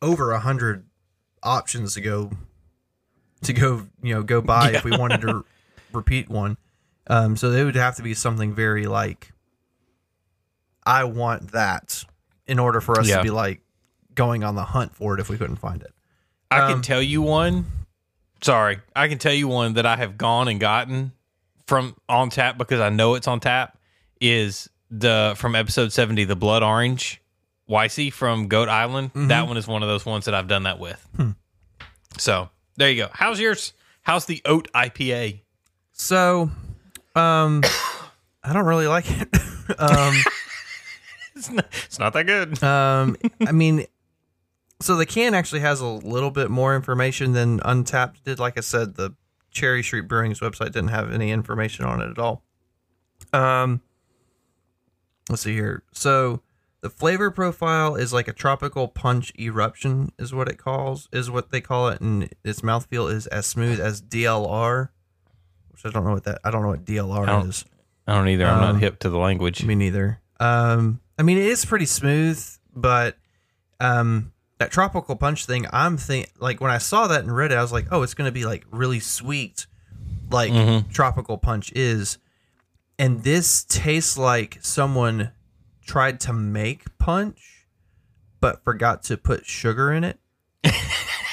over 0.01 0.32
a 0.32 0.36
100 0.36 0.86
options 1.44 1.94
to 1.96 2.01
go 2.01 2.32
to 3.44 3.54
go, 3.54 3.88
you 4.01 4.13
know, 4.16 4.24
go 4.24 4.42
buy 4.42 4.72
if 4.72 4.84
we 4.84 4.92
wanted 4.98 5.22
to 5.22 5.46
repeat 5.94 6.30
one. 6.30 6.58
Um 7.08 7.38
so 7.38 7.51
it 7.51 7.63
would 7.63 7.75
have 7.75 7.96
to 7.98 8.04
be 8.04 8.13
something 8.13 8.54
very 8.54 8.86
like 8.88 9.32
I 10.84 11.04
want 11.04 11.51
that 11.51 12.04
in 12.46 12.60
order 12.60 12.80
for 12.82 13.00
us 13.00 13.08
Yeah. 13.08 13.18
to 13.18 13.24
be 13.24 13.30
like 13.30 13.62
going 14.17 14.43
on 14.43 14.55
the 14.55 14.65
hunt 14.65 14.93
for 14.93 15.13
it 15.13 15.21
if 15.21 15.29
we 15.29 15.38
couldn't 15.38 15.55
find 15.55 15.81
it. 15.81 15.93
I 16.51 16.59
Um, 16.63 16.74
can 16.74 16.81
tell 16.81 17.01
you 17.01 17.21
one 17.21 17.65
Sorry, 18.41 18.79
I 18.95 19.07
can 19.07 19.17
tell 19.17 19.33
you 19.33 19.47
one 19.47 19.74
that 19.75 19.86
I 19.88 19.95
have 19.95 20.17
gone 20.17 20.47
and 20.50 20.59
gotten 20.59 21.12
from 21.65 21.95
on 22.09 22.29
tap 22.29 22.57
because 22.57 22.79
I 22.81 22.89
know 22.89 23.15
it's 23.15 23.27
on 23.27 23.39
tap 23.39 23.77
is 24.21 24.69
the 24.91 25.33
from 25.38 25.55
episode 25.55 25.91
seventy, 25.91 26.24
the 26.24 26.36
blood 26.36 26.62
orange 26.63 27.19
YC 27.69 28.13
from 28.13 28.47
Goat 28.47 28.69
Island. 28.69 29.12
That 29.15 29.47
one 29.47 29.57
is 29.57 29.67
one 29.67 29.81
of 29.81 29.89
those 29.89 30.05
ones 30.05 30.25
that 30.25 30.36
I've 30.36 30.47
done 30.47 30.63
that 30.63 30.77
with. 30.79 31.03
So 32.19 32.50
there 32.75 32.89
you 32.91 33.03
go. 33.03 33.09
How's 33.12 33.39
yours? 33.39 33.74
How's 34.03 34.25
the 34.25 34.41
oat 34.45 34.67
IPA? 34.74 35.41
So, 35.91 36.51
um, 37.15 37.63
I 38.43 38.53
don't 38.53 38.65
really 38.65 38.88
like 38.88 39.05
it. 39.09 39.27
um, 39.79 40.13
It's 41.36 41.51
not, 41.51 41.65
it's 41.86 42.00
not 42.00 42.13
that 42.13 42.24
good. 42.25 42.63
um, 42.63 43.15
I 43.45 43.51
mean, 43.51 43.86
so 44.79 44.96
the 44.96 45.05
can 45.05 45.34
actually 45.34 45.62
has 45.62 45.81
a 45.81 45.86
little 45.88 46.31
bit 46.31 46.50
more 46.50 46.75
information 46.75 47.34
than 47.34 47.60
Untappd 47.62 48.24
did. 48.24 48.39
Like 48.39 48.57
I 48.57 48.62
said, 48.62 48.96
the 48.96 49.15
Cherry 49.51 49.81
Street 49.84 50.07
Brewing's 50.07 50.39
website 50.39 50.67
didn't 50.72 50.89
have 50.89 51.12
any 51.12 51.31
information 51.31 51.86
on 51.86 52.01
it 52.01 52.10
at 52.12 52.19
all. 52.19 52.43
Um, 53.34 53.81
let's 55.29 55.41
see 55.41 55.53
here. 55.53 55.84
So 55.91 56.41
the 56.81 56.89
flavor 56.89 57.31
profile 57.31 57.96
is 57.96 58.13
like 58.13 58.27
a 58.27 58.34
tropical 58.34 58.88
punch 58.88 59.34
eruption, 59.39 60.12
is 60.19 60.34
what 60.34 60.48
it 60.48 60.57
calls, 60.57 61.10
is 61.12 61.31
what 61.31 61.50
they 61.51 61.62
call 61.62 61.89
it, 61.89 62.00
and 62.01 62.29
its 62.43 62.62
mouthfeel 62.62 63.12
is 63.12 63.25
as 63.27 63.46
smooth 63.48 63.79
as 63.79 64.01
DLR, 64.01 64.89
which 65.72 65.86
I 65.86 65.89
don't 65.89 66.05
know 66.05 66.13
what 66.13 66.24
that. 66.25 66.39
I 66.43 66.51
don't 66.51 66.62
know 66.62 66.69
what 66.69 66.86
DLR 66.86 67.25
don't- 67.25 67.50
is. 67.50 67.65
I 68.10 68.13
don't 68.13 68.29
either. 68.29 68.46
I'm 68.46 68.63
Um, 68.63 68.74
not 68.75 68.81
hip 68.81 69.00
to 69.00 69.10
the 69.10 69.17
language. 69.17 69.65
Me 69.65 69.75
neither. 69.75 70.22
Um, 70.39 71.01
I 71.19 71.24
mean, 71.24 71.38
it 71.38 71.46
is 71.48 71.65
pretty 71.65 71.88
smooth, 71.88 72.41
but 72.74 73.17
um, 73.81 74.31
that 74.59 74.71
tropical 74.71 75.15
punch 75.15 75.45
thing, 75.45 75.65
I'm 75.71 75.97
think 75.97 76.31
like 76.39 76.59
when 76.61 76.71
I 76.71 76.77
saw 76.79 77.07
that 77.07 77.21
and 77.21 77.35
read 77.35 77.51
it, 77.51 77.55
I 77.57 77.61
was 77.61 77.71
like, 77.71 77.87
oh, 77.91 78.01
it's 78.03 78.13
gonna 78.13 78.31
be 78.31 78.45
like 78.45 78.65
really 78.71 78.99
sweet, 78.99 79.67
like 80.31 80.51
Mm-hmm. 80.51 80.89
tropical 80.91 81.37
punch 81.37 81.71
is. 81.75 82.17
And 82.99 83.23
this 83.23 83.63
tastes 83.63 84.17
like 84.17 84.57
someone 84.61 85.31
tried 85.85 86.19
to 86.21 86.33
make 86.33 86.97
punch, 86.97 87.67
but 88.41 88.63
forgot 88.63 89.03
to 89.03 89.17
put 89.17 89.45
sugar 89.45 89.93
in 89.93 90.03
it. 90.03 90.19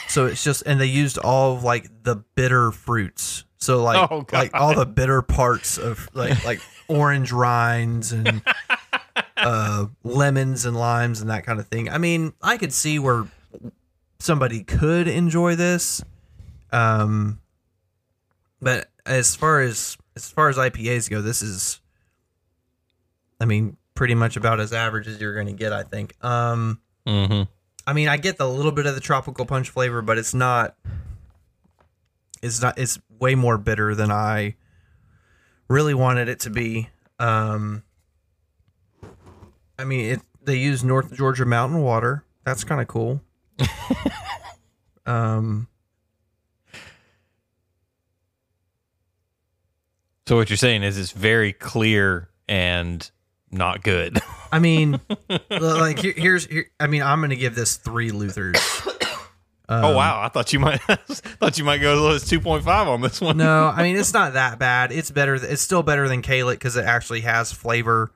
so 0.09 0.27
it's 0.27 0.45
just, 0.45 0.63
and 0.67 0.79
they 0.81 0.87
used 0.87 1.17
all 1.19 1.57
of 1.57 1.65
like 1.65 1.89
the 2.03 2.17
bitter 2.17 2.71
fruits. 2.71 3.45
So 3.57 3.83
like, 3.83 4.11
Oh, 4.11 4.27
like 4.31 4.53
all 4.53 4.75
the 4.75 4.85
bitter 4.85 5.23
parts 5.23 5.79
of 5.79 6.07
like 6.13 6.45
like 6.45 6.61
orange 6.89 7.33
rinds 7.33 8.13
and 8.13 8.43
uh, 9.37 9.87
lemons 10.03 10.65
and 10.65 10.77
limes 10.77 11.21
and 11.21 11.31
that 11.31 11.45
kind 11.45 11.61
of 11.61 11.69
thing. 11.69 11.89
I 11.89 11.99
mean, 11.99 12.33
I 12.43 12.57
could 12.57 12.73
see 12.73 12.99
where 12.99 13.27
somebody 14.19 14.63
could 14.63 15.09
enjoy 15.09 15.57
this, 15.57 16.03
um, 16.73 17.41
but 18.61 18.89
as 19.07 19.37
far 19.37 19.61
as 19.61 19.97
as 20.17 20.31
far 20.31 20.49
as 20.49 20.57
IPAs 20.57 21.11
go, 21.11 21.21
this 21.21 21.43
is, 21.43 21.81
I 23.41 23.45
mean, 23.45 23.77
pretty 23.95 24.15
much 24.15 24.37
about 24.37 24.61
as 24.61 24.73
average 24.73 25.07
as 25.07 25.21
you're 25.21 25.35
going 25.35 25.47
to 25.47 25.53
get. 25.53 25.73
I 25.73 25.83
think. 25.83 26.15
Um, 26.25 26.81
hmm 27.07 27.43
I 27.87 27.93
mean, 27.93 28.09
I 28.09 28.17
get 28.17 28.39
the 28.39 28.49
little 28.49 28.73
bit 28.73 28.87
of 28.87 28.95
the 28.95 29.01
tropical 29.01 29.45
punch 29.45 29.69
flavor, 29.71 30.01
but 30.01 30.17
it's 30.17 30.33
not. 30.35 30.75
It's 32.43 32.63
not. 32.63 32.79
It's 32.79 32.99
way 33.19 33.35
more 33.35 33.59
bitter 33.59 33.95
than 33.95 34.11
I 34.11 34.57
really 35.69 35.95
wanted 35.95 36.29
it 36.29 36.41
to 36.41 36.51
be. 36.51 36.89
Um, 37.19 37.83
I 39.79 39.85
mean, 39.85 40.13
it. 40.13 40.21
They 40.43 40.57
use 40.57 40.85
North 40.85 41.15
Georgia 41.15 41.47
mountain 41.47 41.81
water. 41.81 42.25
That's 42.45 42.65
kind 42.65 42.81
of 42.81 42.87
cool. 42.87 43.23
um, 45.07 45.69
So 50.27 50.37
what 50.37 50.49
you're 50.49 50.57
saying 50.57 50.83
is 50.83 50.97
it's 50.97 51.13
very 51.13 51.53
clear 51.53 52.31
and 52.49 53.09
not 53.51 53.83
good. 53.83 54.21
I 54.51 54.59
mean, 54.59 55.01
like 55.51 55.99
here, 55.99 56.15
here's. 56.17 56.47
Here, 56.47 56.71
I 56.81 56.87
mean, 56.87 57.03
I'm 57.03 57.21
gonna 57.21 57.37
give 57.37 57.55
this 57.55 57.77
three 57.77 58.11
Luthers. 58.11 58.57
oh 59.69 59.95
wow, 59.95 60.23
I 60.23 60.29
thought 60.31 60.53
you 60.53 60.61
might 60.61 60.81
thought 60.81 61.59
you 61.59 61.65
might 61.65 61.79
go 61.79 61.93
as 61.93 62.01
low 62.01 62.15
as 62.15 62.25
2.5 62.25 62.67
on 62.67 63.03
this 63.03 63.21
one. 63.21 63.37
No, 63.37 63.67
I 63.67 63.83
mean 63.83 63.97
it's 63.97 64.15
not 64.15 64.33
that 64.33 64.59
bad. 64.59 64.93
It's 64.93 65.11
better. 65.11 65.35
It's 65.35 65.63
still 65.63 65.83
better 65.83 66.09
than 66.09 66.23
Kalik 66.23 66.55
because 66.55 66.77
it 66.77 66.87
actually 66.87 67.21
has 67.23 67.53
flavor. 67.53 68.11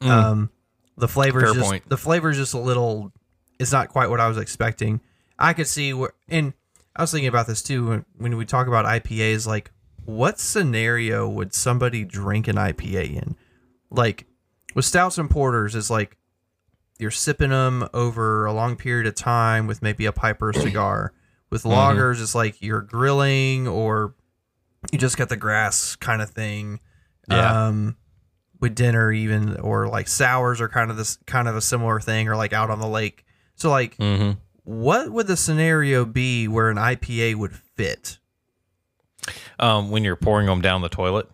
Um, 0.00 0.50
the 0.98 1.08
flavor 1.08 1.40
Fair 1.40 1.54
just 1.54 1.64
point. 1.64 1.88
the 1.88 1.96
flavor 1.96 2.30
is 2.30 2.36
just 2.36 2.54
a 2.54 2.58
little. 2.58 3.12
It's 3.58 3.72
not 3.72 3.88
quite 3.88 4.10
what 4.10 4.20
I 4.20 4.28
was 4.28 4.38
expecting. 4.38 5.00
I 5.38 5.52
could 5.52 5.66
see 5.66 5.92
where, 5.92 6.12
and 6.28 6.52
I 6.94 7.02
was 7.02 7.12
thinking 7.12 7.28
about 7.28 7.46
this 7.46 7.62
too 7.62 7.88
when, 7.88 8.04
when 8.16 8.36
we 8.36 8.44
talk 8.44 8.66
about 8.66 8.84
IPAs. 8.84 9.46
Like, 9.46 9.70
what 10.04 10.38
scenario 10.38 11.28
would 11.28 11.54
somebody 11.54 12.04
drink 12.04 12.48
an 12.48 12.56
IPA 12.56 13.22
in? 13.22 13.36
Like, 13.90 14.26
with 14.74 14.84
stouts 14.84 15.18
and 15.18 15.30
porters, 15.30 15.74
is 15.74 15.90
like 15.90 16.16
you're 16.98 17.10
sipping 17.10 17.50
them 17.50 17.88
over 17.94 18.44
a 18.44 18.52
long 18.52 18.76
period 18.76 19.06
of 19.06 19.14
time 19.14 19.66
with 19.66 19.82
maybe 19.82 20.06
a 20.06 20.12
pipe 20.12 20.42
or 20.42 20.50
a 20.50 20.54
cigar. 20.54 21.12
With 21.50 21.62
lagers, 21.62 22.20
it's 22.20 22.34
like 22.34 22.60
you're 22.60 22.82
grilling 22.82 23.66
or 23.66 24.14
you 24.92 24.98
just 24.98 25.16
got 25.16 25.28
the 25.28 25.36
grass 25.36 25.96
kind 25.96 26.20
of 26.20 26.30
thing. 26.30 26.80
Yeah. 27.30 27.68
Um, 27.68 27.96
with 28.60 28.74
dinner 28.74 29.12
even 29.12 29.56
or 29.60 29.86
like 29.88 30.08
sours 30.08 30.60
are 30.60 30.68
kind 30.68 30.90
of 30.90 30.96
this 30.96 31.18
kind 31.26 31.46
of 31.48 31.54
a 31.56 31.60
similar 31.60 32.00
thing 32.00 32.28
or 32.28 32.36
like 32.36 32.52
out 32.52 32.70
on 32.70 32.80
the 32.80 32.88
lake. 32.88 33.24
So 33.54 33.70
like 33.70 33.96
hmm 33.96 34.32
what 34.64 35.10
would 35.10 35.26
the 35.26 35.36
scenario 35.36 36.04
be 36.04 36.46
where 36.46 36.68
an 36.68 36.76
IPA 36.76 37.36
would 37.36 37.54
fit? 37.54 38.18
Um, 39.58 39.90
when 39.90 40.04
you're 40.04 40.14
pouring 40.16 40.46
them 40.46 40.60
down 40.60 40.82
the 40.82 40.88
toilet. 40.90 41.26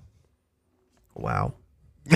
Wow. 1.16 1.54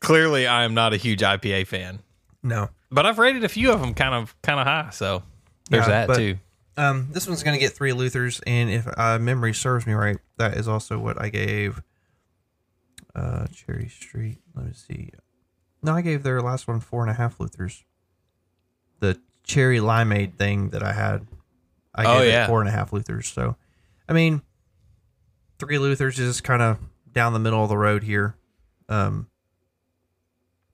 Clearly, 0.00 0.46
I 0.46 0.64
am 0.64 0.74
not 0.74 0.92
a 0.92 0.96
huge 0.96 1.20
IPA 1.20 1.66
fan, 1.66 1.98
No. 2.42 2.70
but 2.90 3.04
I've 3.04 3.18
rated 3.18 3.44
a 3.44 3.48
few 3.48 3.72
of 3.72 3.80
them 3.80 3.94
kind 3.94 4.14
of 4.14 4.34
kind 4.42 4.60
of 4.60 4.66
high. 4.66 4.90
So 4.90 5.22
there's 5.70 5.82
Yeah, 5.86 5.90
that 5.90 6.06
but- 6.08 6.16
too. 6.16 6.38
Um, 6.76 7.08
this 7.10 7.26
one's 7.26 7.42
gonna 7.42 7.58
get 7.58 7.72
three 7.72 7.90
Luthers, 7.92 8.40
and 8.46 8.70
if 8.70 8.86
uh, 8.96 9.18
memory 9.18 9.52
serves 9.52 9.84
me 9.84 9.94
right, 9.94 10.16
that 10.38 10.56
is 10.56 10.66
also 10.68 10.98
what 10.98 11.20
I 11.20 11.28
gave. 11.28 11.82
Uh, 13.14 13.46
Cherry 13.54 13.88
Street. 13.88 14.38
Let 14.54 14.66
me 14.66 14.72
see. 14.72 15.10
No, 15.82 15.92
I 15.94 16.00
gave 16.02 16.22
their 16.22 16.40
last 16.40 16.66
one 16.68 16.80
four 16.80 17.02
and 17.02 17.10
a 17.10 17.14
half 17.14 17.38
Luthers. 17.38 17.84
The 19.00 19.20
cherry 19.44 19.78
limeade 19.78 20.34
thing 20.36 20.70
that 20.70 20.82
I 20.82 20.92
had, 20.92 21.26
I 21.94 22.04
Oh, 22.04 22.18
gave 22.20 22.28
yeah. 22.32 22.44
it 22.44 22.48
four 22.48 22.60
and 22.60 22.68
a 22.68 22.72
half 22.72 22.90
Luthers. 22.92 23.26
So, 23.32 23.56
I 24.08 24.12
mean, 24.12 24.42
three 25.58 25.76
Luthers 25.78 26.18
is 26.18 26.40
kind 26.40 26.62
of 26.62 26.78
down 27.12 27.32
the 27.32 27.38
middle 27.38 27.62
of 27.62 27.68
the 27.68 27.78
road 27.78 28.02
here. 28.02 28.36
Um, 28.88 29.28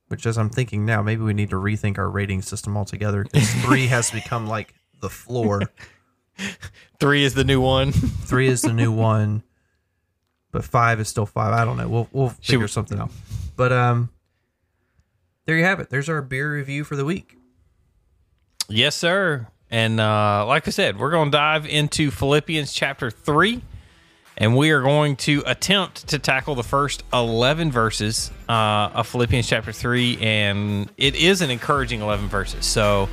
which, 0.09 0.27
as 0.27 0.37
I'm 0.39 0.51
thinking 0.51 0.85
now, 0.85 1.03
maybe 1.03 1.23
we 1.23 1.35
need 1.35 1.51
to 1.51 1.57
rethink 1.57 1.99
our 1.99 2.09
rating 2.11 2.43
system 2.43 2.77
altogether 2.77 3.25
because 3.25 3.51
three 3.65 3.87
has 3.87 4.11
become 4.11 4.47
like 4.47 4.75
the 5.01 5.11
floor. 5.11 5.63
Three 6.99 7.23
is 7.25 7.35
the 7.35 7.45
new 7.45 7.61
one. 7.61 7.93
Three 7.93 8.49
is 8.49 8.63
the 8.63 8.73
new 8.73 8.91
one, 9.13 9.45
but 10.55 10.65
five 10.65 11.01
is 11.01 11.09
still 11.09 11.27
five. 11.27 11.53
I 11.53 11.65
don't 11.65 11.77
know. 11.77 11.89
We'll 11.89 12.09
we'll 12.13 12.29
figure 12.31 12.69
something 12.69 12.99
out. 12.99 13.11
But 13.57 13.73
um, 13.73 14.09
there 15.47 15.59
you 15.59 15.65
have 15.65 15.81
it. 15.81 15.91
There's 15.91 16.09
our 16.09 16.23
beer 16.23 16.55
review 16.55 16.85
for 16.85 16.95
the 16.95 17.05
week. 17.05 17.37
Yes, 18.69 18.95
sir. 18.95 19.49
And 19.71 19.99
uh, 19.99 20.47
like 20.47 20.69
I 20.69 20.71
said, 20.71 20.97
we're 20.97 21.11
going 21.11 21.33
to 21.33 21.37
dive 21.37 21.67
into 21.67 22.13
Philippians 22.13 22.73
chapter 22.73 23.11
3, 23.11 23.61
and 24.37 24.57
we 24.57 24.71
are 24.71 24.81
going 24.81 25.17
to 25.17 25.43
attempt 25.45 26.07
to 26.09 26.21
tackle 26.21 26.55
the 26.55 26.63
first 26.63 27.03
11 27.13 27.73
verses 27.73 28.31
uh, 28.49 28.91
of 28.95 29.09
Philippians 29.09 29.49
chapter 29.49 29.73
3. 29.73 30.19
And 30.21 30.89
it 30.97 31.17
is 31.17 31.43
an 31.43 31.51
encouraging 31.51 32.01
11 32.01 32.29
verses. 32.29 32.65
So 32.65 33.09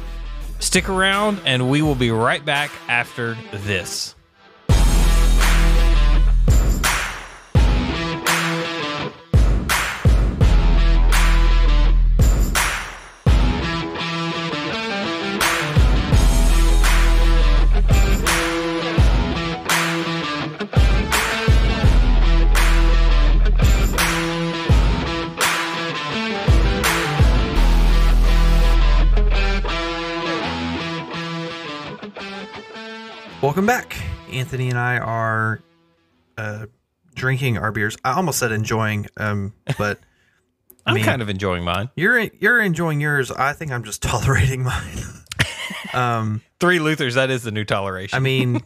stick 0.60 0.90
around, 0.90 1.42
and 1.46 1.72
we 1.72 1.82
will 1.82 1.96
be 1.96 2.12
right 2.12 2.46
back 2.46 2.70
after 2.88 3.36
this. 3.52 4.14
Welcome 33.62 33.80
back. 33.80 33.96
Anthony 34.32 34.70
and 34.70 34.80
I 34.80 34.98
are 34.98 35.62
uh, 36.36 36.66
drinking 37.14 37.60
our 37.60 37.72
beers. 37.72 37.96
I 38.04 38.14
almost 38.14 38.40
said 38.40 38.52
enjoying, 38.52 39.06
um, 39.18 39.54
but 39.78 40.00
I 40.84 40.90
I'm 40.90 40.96
mean, 40.96 41.04
kind 41.04 41.22
of 41.22 41.30
enjoying 41.30 41.64
mine. 41.64 41.92
you're 41.96 42.18
you're 42.40 42.60
enjoying 42.60 43.00
yours. 43.00 43.30
I 43.30 43.54
think 43.54 43.72
I'm 43.72 43.84
just 43.84 44.02
tolerating 44.02 44.64
mine. 44.64 44.98
Um, 45.94 46.42
Three 46.60 46.80
Luthers, 46.80 47.16
that 47.16 47.30
is 47.30 47.44
the 47.44 47.52
new 47.52 47.66
toleration. 47.66 48.16
I 48.16 48.20
mean, 48.20 48.62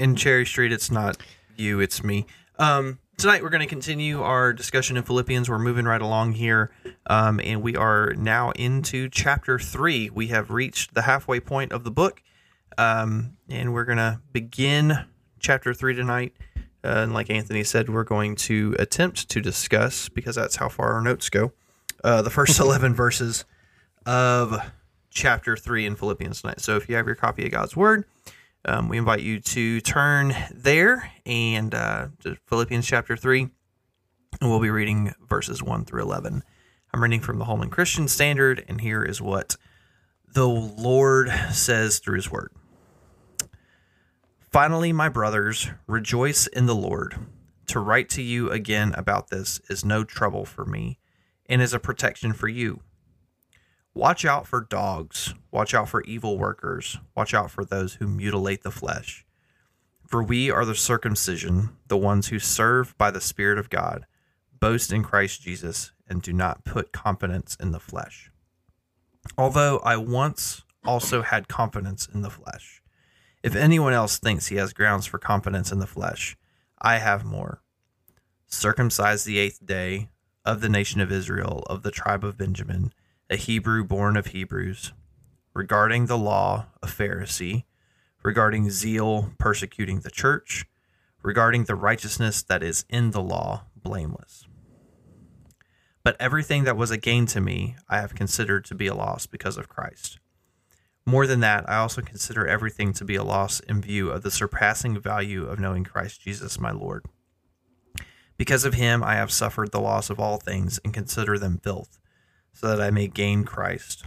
in 0.00 0.16
Cherry 0.16 0.44
Street, 0.44 0.72
it's 0.72 0.90
not 0.90 1.16
you, 1.56 1.78
it's 1.80 2.02
me. 2.02 2.26
Um, 2.58 2.98
tonight, 3.16 3.42
we're 3.42 3.50
going 3.50 3.60
to 3.60 3.66
continue 3.68 4.20
our 4.20 4.52
discussion 4.52 4.96
in 4.96 5.04
Philippians. 5.04 5.48
We're 5.48 5.60
moving 5.60 5.84
right 5.84 6.02
along 6.02 6.32
here, 6.32 6.72
um, 7.06 7.40
and 7.42 7.62
we 7.62 7.76
are 7.76 8.12
now 8.18 8.50
into 8.50 9.08
chapter 9.08 9.58
three. 9.60 10.10
We 10.10 10.26
have 10.26 10.50
reached 10.50 10.94
the 10.94 11.02
halfway 11.02 11.38
point 11.38 11.72
of 11.72 11.84
the 11.84 11.92
book, 11.92 12.20
um, 12.78 13.36
and 13.48 13.72
we're 13.72 13.84
going 13.84 13.98
to 13.98 14.20
begin 14.32 15.06
chapter 15.38 15.74
three 15.74 15.94
tonight. 15.94 16.34
Uh, 16.84 17.02
and 17.02 17.14
like 17.14 17.30
Anthony 17.30 17.64
said, 17.64 17.88
we're 17.88 18.04
going 18.04 18.36
to 18.36 18.76
attempt 18.78 19.28
to 19.30 19.40
discuss, 19.40 20.08
because 20.10 20.36
that's 20.36 20.56
how 20.56 20.68
far 20.68 20.92
our 20.92 21.00
notes 21.00 21.30
go, 21.30 21.52
uh, 22.02 22.20
the 22.20 22.30
first 22.30 22.60
11 22.60 22.94
verses 22.94 23.44
of 24.04 24.54
chapter 25.10 25.56
3 25.56 25.86
in 25.86 25.96
Philippians 25.96 26.42
tonight. 26.42 26.60
So 26.60 26.76
if 26.76 26.88
you 26.88 26.96
have 26.96 27.06
your 27.06 27.14
copy 27.14 27.46
of 27.46 27.52
God's 27.52 27.74
Word, 27.74 28.04
um, 28.66 28.88
we 28.88 28.98
invite 28.98 29.20
you 29.20 29.40
to 29.40 29.80
turn 29.80 30.34
there 30.52 31.10
and 31.24 31.74
uh, 31.74 32.08
to 32.20 32.36
Philippians 32.46 32.86
chapter 32.86 33.16
3, 33.16 33.48
and 34.40 34.50
we'll 34.50 34.60
be 34.60 34.70
reading 34.70 35.14
verses 35.26 35.62
1 35.62 35.86
through 35.86 36.02
11. 36.02 36.42
I'm 36.92 37.02
reading 37.02 37.20
from 37.20 37.38
the 37.38 37.44
Holman 37.46 37.70
Christian 37.70 38.08
Standard, 38.08 38.64
and 38.68 38.80
here 38.80 39.02
is 39.02 39.20
what 39.20 39.56
the 40.32 40.48
Lord 40.48 41.30
says 41.50 41.98
through 41.98 42.16
His 42.16 42.30
Word. 42.30 42.52
Finally, 44.54 44.92
my 44.92 45.08
brothers, 45.08 45.70
rejoice 45.88 46.46
in 46.46 46.66
the 46.66 46.76
Lord. 46.76 47.16
To 47.66 47.80
write 47.80 48.08
to 48.10 48.22
you 48.22 48.52
again 48.52 48.94
about 48.96 49.28
this 49.28 49.60
is 49.68 49.84
no 49.84 50.04
trouble 50.04 50.44
for 50.44 50.64
me 50.64 51.00
and 51.46 51.60
is 51.60 51.74
a 51.74 51.80
protection 51.80 52.32
for 52.32 52.46
you. 52.46 52.80
Watch 53.94 54.24
out 54.24 54.46
for 54.46 54.60
dogs. 54.60 55.34
Watch 55.50 55.74
out 55.74 55.88
for 55.88 56.04
evil 56.04 56.38
workers. 56.38 56.98
Watch 57.16 57.34
out 57.34 57.50
for 57.50 57.64
those 57.64 57.94
who 57.94 58.06
mutilate 58.06 58.62
the 58.62 58.70
flesh. 58.70 59.26
For 60.06 60.22
we 60.22 60.52
are 60.52 60.64
the 60.64 60.76
circumcision, 60.76 61.70
the 61.88 61.96
ones 61.96 62.28
who 62.28 62.38
serve 62.38 62.96
by 62.96 63.10
the 63.10 63.20
Spirit 63.20 63.58
of 63.58 63.70
God, 63.70 64.06
boast 64.60 64.92
in 64.92 65.02
Christ 65.02 65.42
Jesus, 65.42 65.90
and 66.08 66.22
do 66.22 66.32
not 66.32 66.64
put 66.64 66.92
confidence 66.92 67.56
in 67.58 67.72
the 67.72 67.80
flesh. 67.80 68.30
Although 69.36 69.80
I 69.80 69.96
once 69.96 70.62
also 70.84 71.22
had 71.22 71.48
confidence 71.48 72.06
in 72.06 72.22
the 72.22 72.30
flesh. 72.30 72.83
If 73.44 73.54
anyone 73.54 73.92
else 73.92 74.16
thinks 74.16 74.46
he 74.46 74.56
has 74.56 74.72
grounds 74.72 75.04
for 75.04 75.18
confidence 75.18 75.70
in 75.70 75.78
the 75.78 75.86
flesh, 75.86 76.34
I 76.80 76.96
have 76.96 77.26
more. 77.26 77.60
Circumcised 78.46 79.26
the 79.26 79.38
eighth 79.38 79.66
day 79.66 80.08
of 80.46 80.62
the 80.62 80.68
nation 80.70 81.02
of 81.02 81.12
Israel, 81.12 81.62
of 81.68 81.82
the 81.82 81.90
tribe 81.90 82.24
of 82.24 82.38
Benjamin, 82.38 82.94
a 83.28 83.36
Hebrew 83.36 83.84
born 83.84 84.16
of 84.16 84.28
Hebrews, 84.28 84.94
regarding 85.52 86.06
the 86.06 86.16
law, 86.16 86.68
a 86.82 86.86
Pharisee, 86.86 87.64
regarding 88.22 88.70
zeal, 88.70 89.32
persecuting 89.38 90.00
the 90.00 90.10
church, 90.10 90.64
regarding 91.22 91.64
the 91.64 91.74
righteousness 91.74 92.42
that 92.44 92.62
is 92.62 92.86
in 92.88 93.10
the 93.10 93.20
law, 93.20 93.66
blameless. 93.76 94.46
But 96.02 96.16
everything 96.18 96.64
that 96.64 96.78
was 96.78 96.90
a 96.90 96.96
gain 96.96 97.26
to 97.26 97.42
me, 97.42 97.76
I 97.90 97.98
have 97.98 98.14
considered 98.14 98.64
to 98.64 98.74
be 98.74 98.86
a 98.86 98.94
loss 98.94 99.26
because 99.26 99.58
of 99.58 99.68
Christ. 99.68 100.18
More 101.06 101.26
than 101.26 101.40
that, 101.40 101.68
I 101.68 101.76
also 101.76 102.00
consider 102.00 102.46
everything 102.46 102.94
to 102.94 103.04
be 103.04 103.16
a 103.16 103.22
loss 103.22 103.60
in 103.60 103.82
view 103.82 104.10
of 104.10 104.22
the 104.22 104.30
surpassing 104.30 104.98
value 104.98 105.46
of 105.46 105.60
knowing 105.60 105.84
Christ 105.84 106.22
Jesus 106.22 106.58
my 106.58 106.70
Lord. 106.70 107.04
Because 108.36 108.64
of 108.64 108.74
him, 108.74 109.04
I 109.04 109.14
have 109.14 109.30
suffered 109.30 109.70
the 109.70 109.80
loss 109.80 110.10
of 110.10 110.18
all 110.18 110.38
things 110.38 110.80
and 110.84 110.94
consider 110.94 111.38
them 111.38 111.60
filth, 111.62 111.98
so 112.52 112.68
that 112.68 112.80
I 112.80 112.90
may 112.90 113.06
gain 113.06 113.44
Christ 113.44 114.06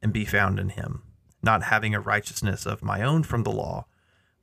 and 0.00 0.12
be 0.12 0.24
found 0.24 0.58
in 0.58 0.70
him, 0.70 1.02
not 1.42 1.64
having 1.64 1.94
a 1.94 2.00
righteousness 2.00 2.66
of 2.66 2.84
my 2.84 3.02
own 3.02 3.24
from 3.24 3.42
the 3.42 3.50
law, 3.50 3.86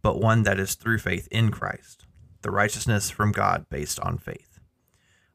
but 0.01 0.19
one 0.19 0.43
that 0.43 0.59
is 0.59 0.75
through 0.75 0.99
faith 0.99 1.27
in 1.31 1.49
Christ, 1.49 2.05
the 2.41 2.51
righteousness 2.51 3.09
from 3.09 3.31
God 3.31 3.65
based 3.69 3.99
on 4.01 4.17
faith. 4.17 4.59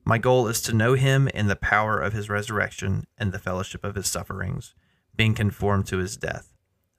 My 0.05 0.18
goal 0.18 0.46
is 0.46 0.61
to 0.62 0.75
know 0.75 0.94
him 0.94 1.29
in 1.29 1.49
the 1.49 1.57
power 1.57 1.99
of 1.99 2.12
his 2.12 2.29
resurrection 2.29 3.07
and 3.18 3.33
the 3.33 3.38
fellowship 3.38 3.83
of 3.83 3.94
his 3.94 4.07
sufferings, 4.07 4.75
being 5.16 5.35
conformed 5.35 5.87
to 5.87 5.99
his 5.99 6.16
death, 6.16 6.50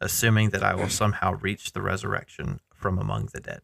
assuming 0.02 0.50
that 0.50 0.64
I 0.64 0.76
will 0.76 0.90
somehow 0.90 1.34
reach 1.36 1.74
the 1.74 1.82
resurrection 1.82 2.60
from 2.74 2.98
among 2.98 3.30
the 3.34 3.40
dead. 3.40 3.62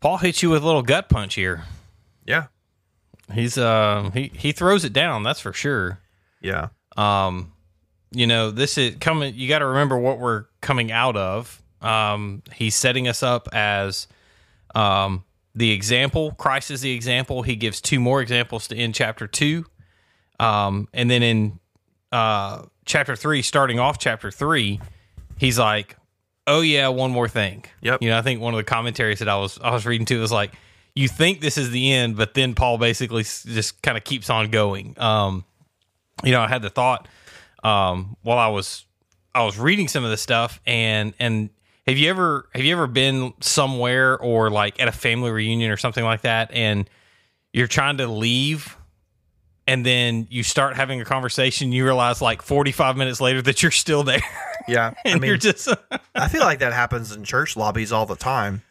Paul 0.00 0.18
hits 0.18 0.42
you 0.42 0.50
with 0.50 0.62
a 0.62 0.66
little 0.66 0.82
gut 0.82 1.08
punch 1.08 1.34
here. 1.34 1.64
Yeah. 2.26 2.46
He's 3.32 3.56
uh 3.56 4.10
he 4.12 4.30
he 4.34 4.52
throws 4.52 4.84
it 4.84 4.92
down, 4.92 5.22
that's 5.22 5.40
for 5.40 5.52
sure. 5.52 5.98
Yeah. 6.42 6.68
Um 6.96 7.52
you 8.12 8.26
know, 8.26 8.50
this 8.50 8.76
is 8.78 8.96
coming 9.00 9.34
you 9.34 9.48
got 9.48 9.60
to 9.60 9.66
remember 9.66 9.96
what 9.98 10.18
we're 10.18 10.44
coming 10.60 10.92
out 10.92 11.16
of. 11.16 11.62
Um 11.80 12.42
he's 12.52 12.74
setting 12.74 13.08
us 13.08 13.22
up 13.22 13.48
as 13.52 14.06
um 14.74 15.24
the 15.54 15.70
example, 15.70 16.32
Christ 16.32 16.70
is 16.70 16.82
the 16.82 16.92
example. 16.92 17.42
He 17.42 17.56
gives 17.56 17.80
two 17.80 17.98
more 17.98 18.20
examples 18.20 18.68
to 18.68 18.76
end 18.76 18.94
chapter 18.94 19.26
2. 19.26 19.64
Um 20.38 20.88
and 20.92 21.10
then 21.10 21.22
in 21.22 21.60
uh 22.12 22.62
chapter 22.84 23.16
3 23.16 23.42
starting 23.42 23.78
off 23.78 23.98
chapter 23.98 24.30
3, 24.30 24.80
he's 25.38 25.58
like, 25.58 25.96
"Oh 26.46 26.60
yeah, 26.60 26.88
one 26.88 27.10
more 27.10 27.28
thing." 27.28 27.64
Yep. 27.82 28.02
You 28.02 28.10
know, 28.10 28.18
I 28.18 28.22
think 28.22 28.40
one 28.40 28.54
of 28.54 28.58
the 28.58 28.64
commentaries 28.64 29.18
that 29.20 29.28
I 29.28 29.36
was 29.36 29.58
I 29.62 29.72
was 29.72 29.86
reading 29.86 30.06
too 30.06 30.20
was 30.20 30.32
like 30.32 30.52
you 30.94 31.08
think 31.08 31.40
this 31.40 31.58
is 31.58 31.70
the 31.70 31.92
end, 31.92 32.16
but 32.16 32.34
then 32.34 32.54
Paul 32.54 32.78
basically 32.78 33.24
just 33.24 33.82
kind 33.82 33.96
of 33.98 34.04
keeps 34.04 34.30
on 34.30 34.50
going. 34.50 34.94
Um, 34.98 35.44
you 36.22 36.30
know, 36.30 36.40
I 36.40 36.48
had 36.48 36.62
the 36.62 36.70
thought 36.70 37.08
um, 37.64 38.16
while 38.22 38.38
I 38.38 38.48
was 38.48 38.84
I 39.34 39.44
was 39.44 39.58
reading 39.58 39.88
some 39.88 40.04
of 40.04 40.10
this 40.10 40.20
stuff, 40.20 40.60
and 40.66 41.12
and 41.18 41.50
have 41.86 41.98
you 41.98 42.08
ever 42.10 42.48
have 42.54 42.64
you 42.64 42.72
ever 42.72 42.86
been 42.86 43.32
somewhere 43.40 44.16
or 44.18 44.50
like 44.50 44.80
at 44.80 44.86
a 44.86 44.92
family 44.92 45.30
reunion 45.30 45.70
or 45.70 45.76
something 45.76 46.04
like 46.04 46.20
that, 46.20 46.52
and 46.52 46.88
you're 47.52 47.66
trying 47.66 47.96
to 47.98 48.06
leave, 48.06 48.76
and 49.66 49.84
then 49.84 50.26
you 50.30 50.42
start 50.42 50.76
having 50.76 51.00
a 51.00 51.04
conversation, 51.04 51.72
you 51.72 51.84
realize 51.84 52.20
like 52.20 52.42
45 52.42 52.96
minutes 52.96 53.20
later 53.20 53.40
that 53.42 53.62
you're 53.62 53.70
still 53.72 54.02
there, 54.02 54.22
Yeah. 54.68 54.94
I 55.06 55.14
mean, 55.14 55.24
you're 55.24 55.36
just 55.36 55.68
I 56.14 56.28
feel 56.28 56.42
like 56.42 56.58
that 56.60 56.72
happens 56.72 57.12
in 57.12 57.24
church 57.24 57.56
lobbies 57.56 57.92
all 57.92 58.06
the 58.06 58.16
time 58.16 58.62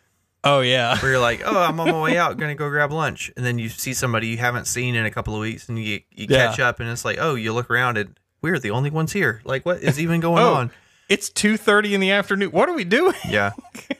oh 0.45 0.59
yeah, 0.59 0.97
where 0.99 1.11
you're 1.11 1.21
like, 1.21 1.41
oh, 1.45 1.57
I'm 1.57 1.79
on 1.79 1.89
my 1.89 2.01
way 2.01 2.17
out, 2.17 2.35
going 2.37 2.49
to 2.51 2.59
go 2.59 2.69
grab 2.69 2.91
lunch. 2.91 3.31
And 3.37 3.45
then 3.45 3.57
you 3.59 3.69
see 3.69 3.93
somebody 3.93 4.27
you 4.27 4.35
haven't 4.37 4.65
seen 4.67 4.93
in 4.93 5.05
a 5.05 5.09
couple 5.09 5.33
of 5.33 5.39
weeks 5.39 5.69
and 5.69 5.79
you, 5.79 6.01
you 6.11 6.27
Yeah. 6.29 6.47
catch 6.47 6.59
up 6.59 6.81
and 6.81 6.89
it's 6.89 7.05
like, 7.05 7.17
oh, 7.17 7.35
you 7.35 7.53
look 7.53 7.69
around 7.71 7.97
and 7.97 8.19
we're 8.41 8.59
the 8.59 8.71
only 8.71 8.89
ones 8.89 9.13
here. 9.13 9.41
Like, 9.45 9.65
what 9.65 9.81
is 9.81 9.99
even 10.01 10.19
going 10.19 10.43
oh, 10.43 10.53
on? 10.55 10.71
it's 11.07 11.29
2:30 11.29 11.93
in 11.93 12.01
the 12.01 12.11
afternoon. 12.11 12.51
What 12.51 12.67
are 12.67 12.73
we 12.73 12.83
doing? 12.83 13.15
Yeah. 13.29 13.51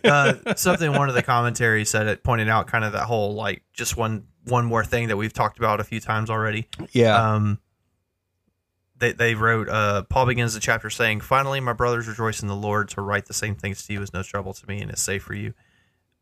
Uh, 0.03 0.55
something 0.55 0.91
one 0.91 1.07
of 1.07 1.15
the 1.15 1.23
commentaries 1.23 1.89
said 1.89 2.07
it 2.07 2.23
pointed 2.23 2.49
out 2.49 2.67
kind 2.67 2.83
of 2.83 2.91
that 2.91 3.03
whole 3.05 3.35
like 3.35 3.63
just 3.71 3.95
one 3.95 4.25
one 4.45 4.65
more 4.65 4.83
thing 4.83 5.07
that 5.07 5.17
we've 5.17 5.33
talked 5.33 5.57
about 5.57 5.79
a 5.79 5.83
few 5.83 5.99
times 5.99 6.29
already. 6.29 6.67
Yeah, 6.91 7.15
Um, 7.15 7.59
they, 8.97 9.11
they 9.11 9.35
wrote, 9.35 9.67
uh, 9.69 10.03
Paul 10.03 10.25
begins 10.27 10.53
the 10.53 10.59
chapter 10.59 10.89
saying, 10.89 11.21
Finally, 11.21 11.59
my 11.59 11.73
brothers 11.73 12.07
rejoice 12.07 12.41
in 12.41 12.47
the 12.47 12.55
Lord. 12.55 12.89
To 12.89 13.01
write 13.01 13.25
the 13.25 13.33
same 13.33 13.55
things 13.55 13.85
to 13.87 13.93
you 13.93 14.01
is 14.01 14.13
no 14.13 14.23
trouble 14.23 14.53
to 14.53 14.67
me 14.67 14.81
and 14.81 14.91
is 14.91 15.01
safe 15.01 15.23
for 15.23 15.33
you. 15.33 15.53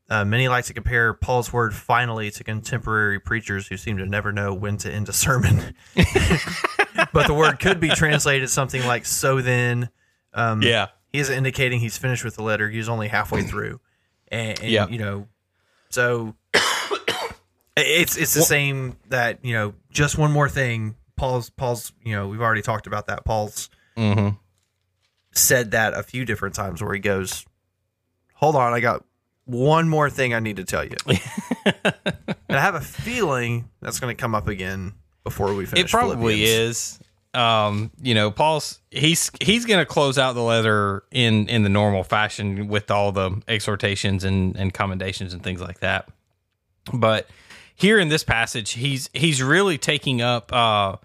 Uh, 0.09 0.25
many 0.25 0.47
like 0.49 0.65
to 0.65 0.73
compare 0.73 1.13
Paul's 1.13 1.53
word 1.53 1.73
finally 1.73 2.31
to 2.31 2.43
contemporary 2.43 3.19
preachers 3.19 3.67
who 3.67 3.77
seem 3.77 3.97
to 3.97 4.05
never 4.05 4.31
know 4.33 4.53
when 4.53 4.77
to 4.77 4.91
end 4.91 5.07
a 5.09 5.13
sermon. 5.13 5.73
but 7.13 7.27
the 7.27 7.33
word 7.33 7.59
could 7.59 7.79
be 7.79 7.89
translated 7.89 8.49
something 8.49 8.85
like 8.85 9.05
so 9.05 9.41
then. 9.41 9.89
Um, 10.33 10.61
yeah. 10.61 10.87
He 11.13 11.19
isn't 11.19 11.35
indicating 11.35 11.79
he's 11.79 11.97
finished 11.97 12.23
with 12.23 12.35
the 12.35 12.43
letter. 12.43 12.69
He's 12.69 12.89
only 12.89 13.07
halfway 13.09 13.43
through. 13.43 13.79
And, 14.29 14.59
and 14.59 14.69
Yeah. 14.69 14.87
you 14.87 14.97
know, 14.97 15.27
so 15.89 16.35
it's 17.77 18.17
it's 18.17 18.33
the 18.33 18.41
same 18.41 18.97
that, 19.09 19.43
you 19.43 19.53
know, 19.53 19.73
just 19.91 20.17
one 20.17 20.31
more 20.31 20.49
thing. 20.49 20.95
Paul's 21.15 21.49
Paul's, 21.49 21.93
you 22.03 22.15
know, 22.15 22.27
we've 22.27 22.41
already 22.41 22.61
talked 22.61 22.87
about 22.87 23.07
that. 23.07 23.25
Paul's 23.25 23.69
Mm-hmm. 23.97 24.29
said 25.33 25.71
that 25.71 25.93
a 25.93 26.01
few 26.01 26.25
different 26.25 26.55
times 26.55 26.81
where 26.81 26.93
he 26.93 26.99
goes, 26.99 27.45
"Hold 28.35 28.55
on, 28.55 28.73
I 28.73 28.79
got 28.79 29.03
one 29.45 29.89
more 29.89 30.09
thing 30.09 30.33
I 30.33 30.39
need 30.39 30.55
to 30.57 30.63
tell 30.63 30.85
you." 30.85 30.95
and 31.65 32.57
I 32.57 32.59
have 32.59 32.75
a 32.75 32.81
feeling 32.81 33.69
that's 33.81 33.99
going 33.99 34.15
to 34.15 34.19
come 34.19 34.33
up 34.33 34.47
again 34.47 34.93
before 35.25 35.53
we 35.53 35.65
finish. 35.65 35.85
It 35.85 35.91
probably 35.91 36.35
Philippians. 36.37 36.69
is. 36.69 36.99
Um, 37.33 37.91
you 38.01 38.13
know, 38.15 38.31
Paul's 38.31 38.79
he's 38.91 39.29
he's 39.41 39.65
going 39.65 39.79
to 39.79 39.85
close 39.85 40.17
out 40.17 40.33
the 40.33 40.41
letter 40.41 41.03
in 41.11 41.47
in 41.49 41.63
the 41.63 41.69
normal 41.69 42.03
fashion 42.03 42.67
with 42.69 42.89
all 42.89 43.11
the 43.11 43.41
exhortations 43.47 44.23
and 44.23 44.55
and 44.55 44.73
commendations 44.73 45.33
and 45.33 45.43
things 45.43 45.61
like 45.61 45.79
that. 45.81 46.09
But 46.93 47.27
here 47.81 47.99
in 47.99 48.09
this 48.09 48.23
passage, 48.23 48.71
he's 48.73 49.09
he's 49.13 49.41
really 49.41 49.77
taking 49.77 50.21
up 50.21 50.53
uh 50.53 50.97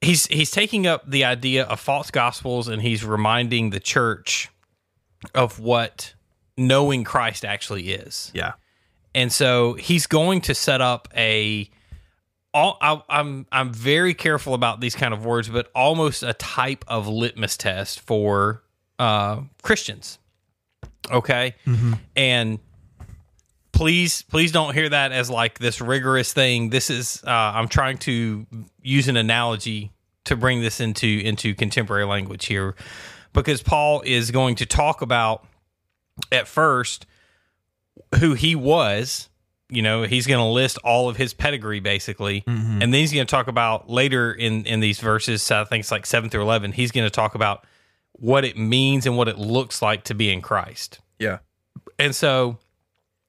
he's 0.00 0.26
he's 0.26 0.50
taking 0.50 0.86
up 0.86 1.10
the 1.10 1.24
idea 1.24 1.64
of 1.64 1.80
false 1.80 2.10
gospels 2.10 2.68
and 2.68 2.80
he's 2.80 3.04
reminding 3.04 3.70
the 3.70 3.80
church 3.80 4.50
of 5.34 5.58
what 5.58 6.14
knowing 6.56 7.02
Christ 7.02 7.44
actually 7.44 7.90
is. 7.90 8.30
Yeah, 8.34 8.52
And 9.14 9.32
so 9.32 9.74
he's 9.74 10.06
going 10.06 10.42
to 10.42 10.54
set 10.54 10.80
up 10.80 11.08
a 11.16 11.68
all 12.52 12.78
I, 12.80 13.02
I'm 13.08 13.46
I'm 13.50 13.72
very 13.72 14.14
careful 14.14 14.54
about 14.54 14.80
these 14.80 14.94
kind 14.94 15.12
of 15.12 15.24
words, 15.24 15.48
but 15.48 15.70
almost 15.74 16.22
a 16.22 16.34
type 16.34 16.84
of 16.86 17.08
litmus 17.08 17.56
test 17.56 17.98
for 18.00 18.62
uh, 19.00 19.40
Christians. 19.62 20.18
Okay, 21.10 21.56
and 22.14 22.58
please 23.74 24.22
please 24.22 24.52
don't 24.52 24.72
hear 24.74 24.88
that 24.88 25.12
as 25.12 25.28
like 25.28 25.58
this 25.58 25.80
rigorous 25.80 26.32
thing. 26.32 26.70
This 26.70 26.90
is 26.90 27.22
uh, 27.26 27.30
I'm 27.30 27.68
trying 27.68 27.98
to 27.98 28.46
use 28.82 29.08
an 29.08 29.16
analogy 29.16 29.92
to 30.24 30.36
bring 30.36 30.60
this 30.62 30.80
into 30.80 31.06
into 31.06 31.54
contemporary 31.54 32.04
language 32.06 32.46
here, 32.46 32.74
because 33.32 33.62
Paul 33.62 34.02
is 34.06 34.30
going 34.30 34.54
to 34.56 34.66
talk 34.66 35.02
about 35.02 35.46
at 36.32 36.46
first 36.48 37.06
who 38.20 38.34
he 38.34 38.54
was 38.54 39.28
you 39.68 39.82
know 39.82 40.02
he's 40.04 40.26
going 40.26 40.38
to 40.38 40.44
list 40.44 40.78
all 40.84 41.08
of 41.08 41.16
his 41.16 41.32
pedigree 41.34 41.80
basically 41.80 42.44
and 42.46 42.80
then 42.82 42.92
he's 42.92 43.12
going 43.12 43.26
to 43.26 43.30
talk 43.30 43.48
about 43.48 43.88
later 43.88 44.32
in 44.32 44.64
in 44.66 44.78
these 44.80 45.00
verses 45.00 45.50
i 45.50 45.64
think 45.64 45.80
it's 45.80 45.90
like 45.90 46.04
7 46.06 46.28
through 46.28 46.42
11 46.42 46.72
he's 46.72 46.92
going 46.92 47.06
to 47.06 47.10
talk 47.10 47.34
about 47.34 47.64
what 48.12 48.44
it 48.44 48.56
means 48.58 49.06
and 49.06 49.16
what 49.16 49.26
it 49.26 49.38
looks 49.38 49.80
like 49.80 50.04
to 50.04 50.14
be 50.14 50.30
in 50.32 50.40
christ 50.42 51.00
Yeah. 51.18 51.38
and 51.98 52.14
so 52.14 52.58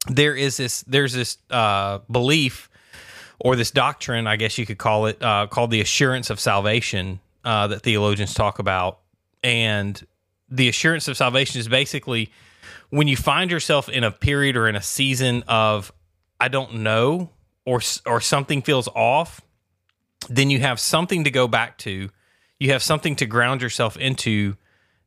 there 0.07 0.35
is 0.35 0.57
this 0.57 0.83
there's 0.83 1.13
this 1.13 1.37
uh, 1.49 1.99
belief 2.11 2.69
or 3.39 3.55
this 3.55 3.71
doctrine 3.71 4.27
i 4.27 4.35
guess 4.35 4.57
you 4.57 4.65
could 4.65 4.77
call 4.77 5.07
it 5.07 5.21
uh, 5.21 5.47
called 5.47 5.71
the 5.71 5.81
assurance 5.81 6.29
of 6.29 6.39
salvation 6.39 7.19
uh, 7.45 7.67
that 7.67 7.81
theologians 7.81 8.33
talk 8.33 8.59
about. 8.59 8.99
And 9.43 10.05
the 10.49 10.67
assurance 10.67 11.07
of 11.07 11.15
salvation 11.15 11.59
is 11.59 11.67
basically 11.67 12.31
when 12.89 13.07
you 13.07 13.15
find 13.15 13.51
yourself 13.51 13.87
in 13.87 14.03
a 14.03 14.11
period 14.11 14.57
or 14.57 14.67
in 14.67 14.75
a 14.75 14.81
season 14.81 15.43
of 15.47 15.91
i 16.39 16.47
don't 16.47 16.75
know 16.75 17.29
or 17.65 17.81
or 18.05 18.21
something 18.21 18.61
feels 18.61 18.87
off 18.89 19.41
then 20.27 20.49
you 20.49 20.59
have 20.59 20.79
something 20.79 21.23
to 21.25 21.31
go 21.31 21.47
back 21.47 21.77
to. 21.77 22.09
You 22.59 22.71
have 22.71 22.81
something 22.81 23.15
to 23.17 23.27
ground 23.27 23.61
yourself 23.61 23.95
into 23.95 24.55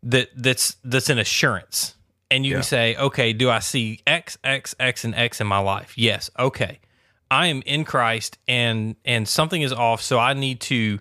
that 0.05 0.29
that's 0.37 0.77
that's 0.85 1.11
an 1.11 1.19
assurance 1.19 1.97
and 2.31 2.45
you 2.45 2.53
Yeah. 2.53 2.57
can 2.59 2.63
say 2.65 2.97
okay 2.97 3.33
do 3.33 3.49
i 3.51 3.59
see 3.61 4.01
x 4.07 4.37
x 4.45 4.75
x 4.79 5.05
and 5.05 5.15
x 5.15 5.41
in 5.41 5.47
my 5.47 5.59
life? 5.59 5.95
Yes. 5.97 6.31
Okay. 6.39 6.81
I 7.31 7.47
am 7.49 7.63
in 7.67 7.85
christ 7.85 8.39
and 8.49 8.97
and 9.05 9.27
something 9.29 9.61
is 9.63 9.73
off 9.73 10.01
so 10.03 10.19
i 10.19 10.33
need 10.35 10.61
to 10.63 10.99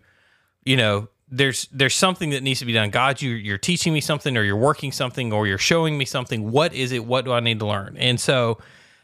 you 0.66 0.76
know 0.78 1.08
there's 1.30 1.68
there's 1.74 1.94
something 1.96 2.30
that 2.30 2.42
needs 2.42 2.60
to 2.62 2.66
be 2.66 2.72
done. 2.72 2.90
God 2.90 3.22
you 3.22 3.32
you're 3.32 3.58
teaching 3.58 3.94
me 3.94 4.00
something 4.00 4.38
or 4.38 4.44
you're 4.44 4.56
working 4.56 4.94
something 4.94 5.34
or 5.34 5.46
you're 5.46 5.58
showing 5.58 5.98
me 5.98 6.06
something. 6.06 6.52
What 6.52 6.74
is 6.74 6.94
it? 6.94 7.04
What 7.06 7.26
do 7.26 7.34
i 7.34 7.42
need 7.42 7.60
to 7.60 7.66
learn? 7.68 7.98
And 7.98 8.18
so 8.18 8.60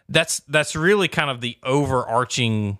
that's 0.07 0.39
that's 0.47 0.73
really 0.75 1.09
kind 1.09 1.29
of 1.29 1.41
the 1.41 1.57
overarching 1.63 2.77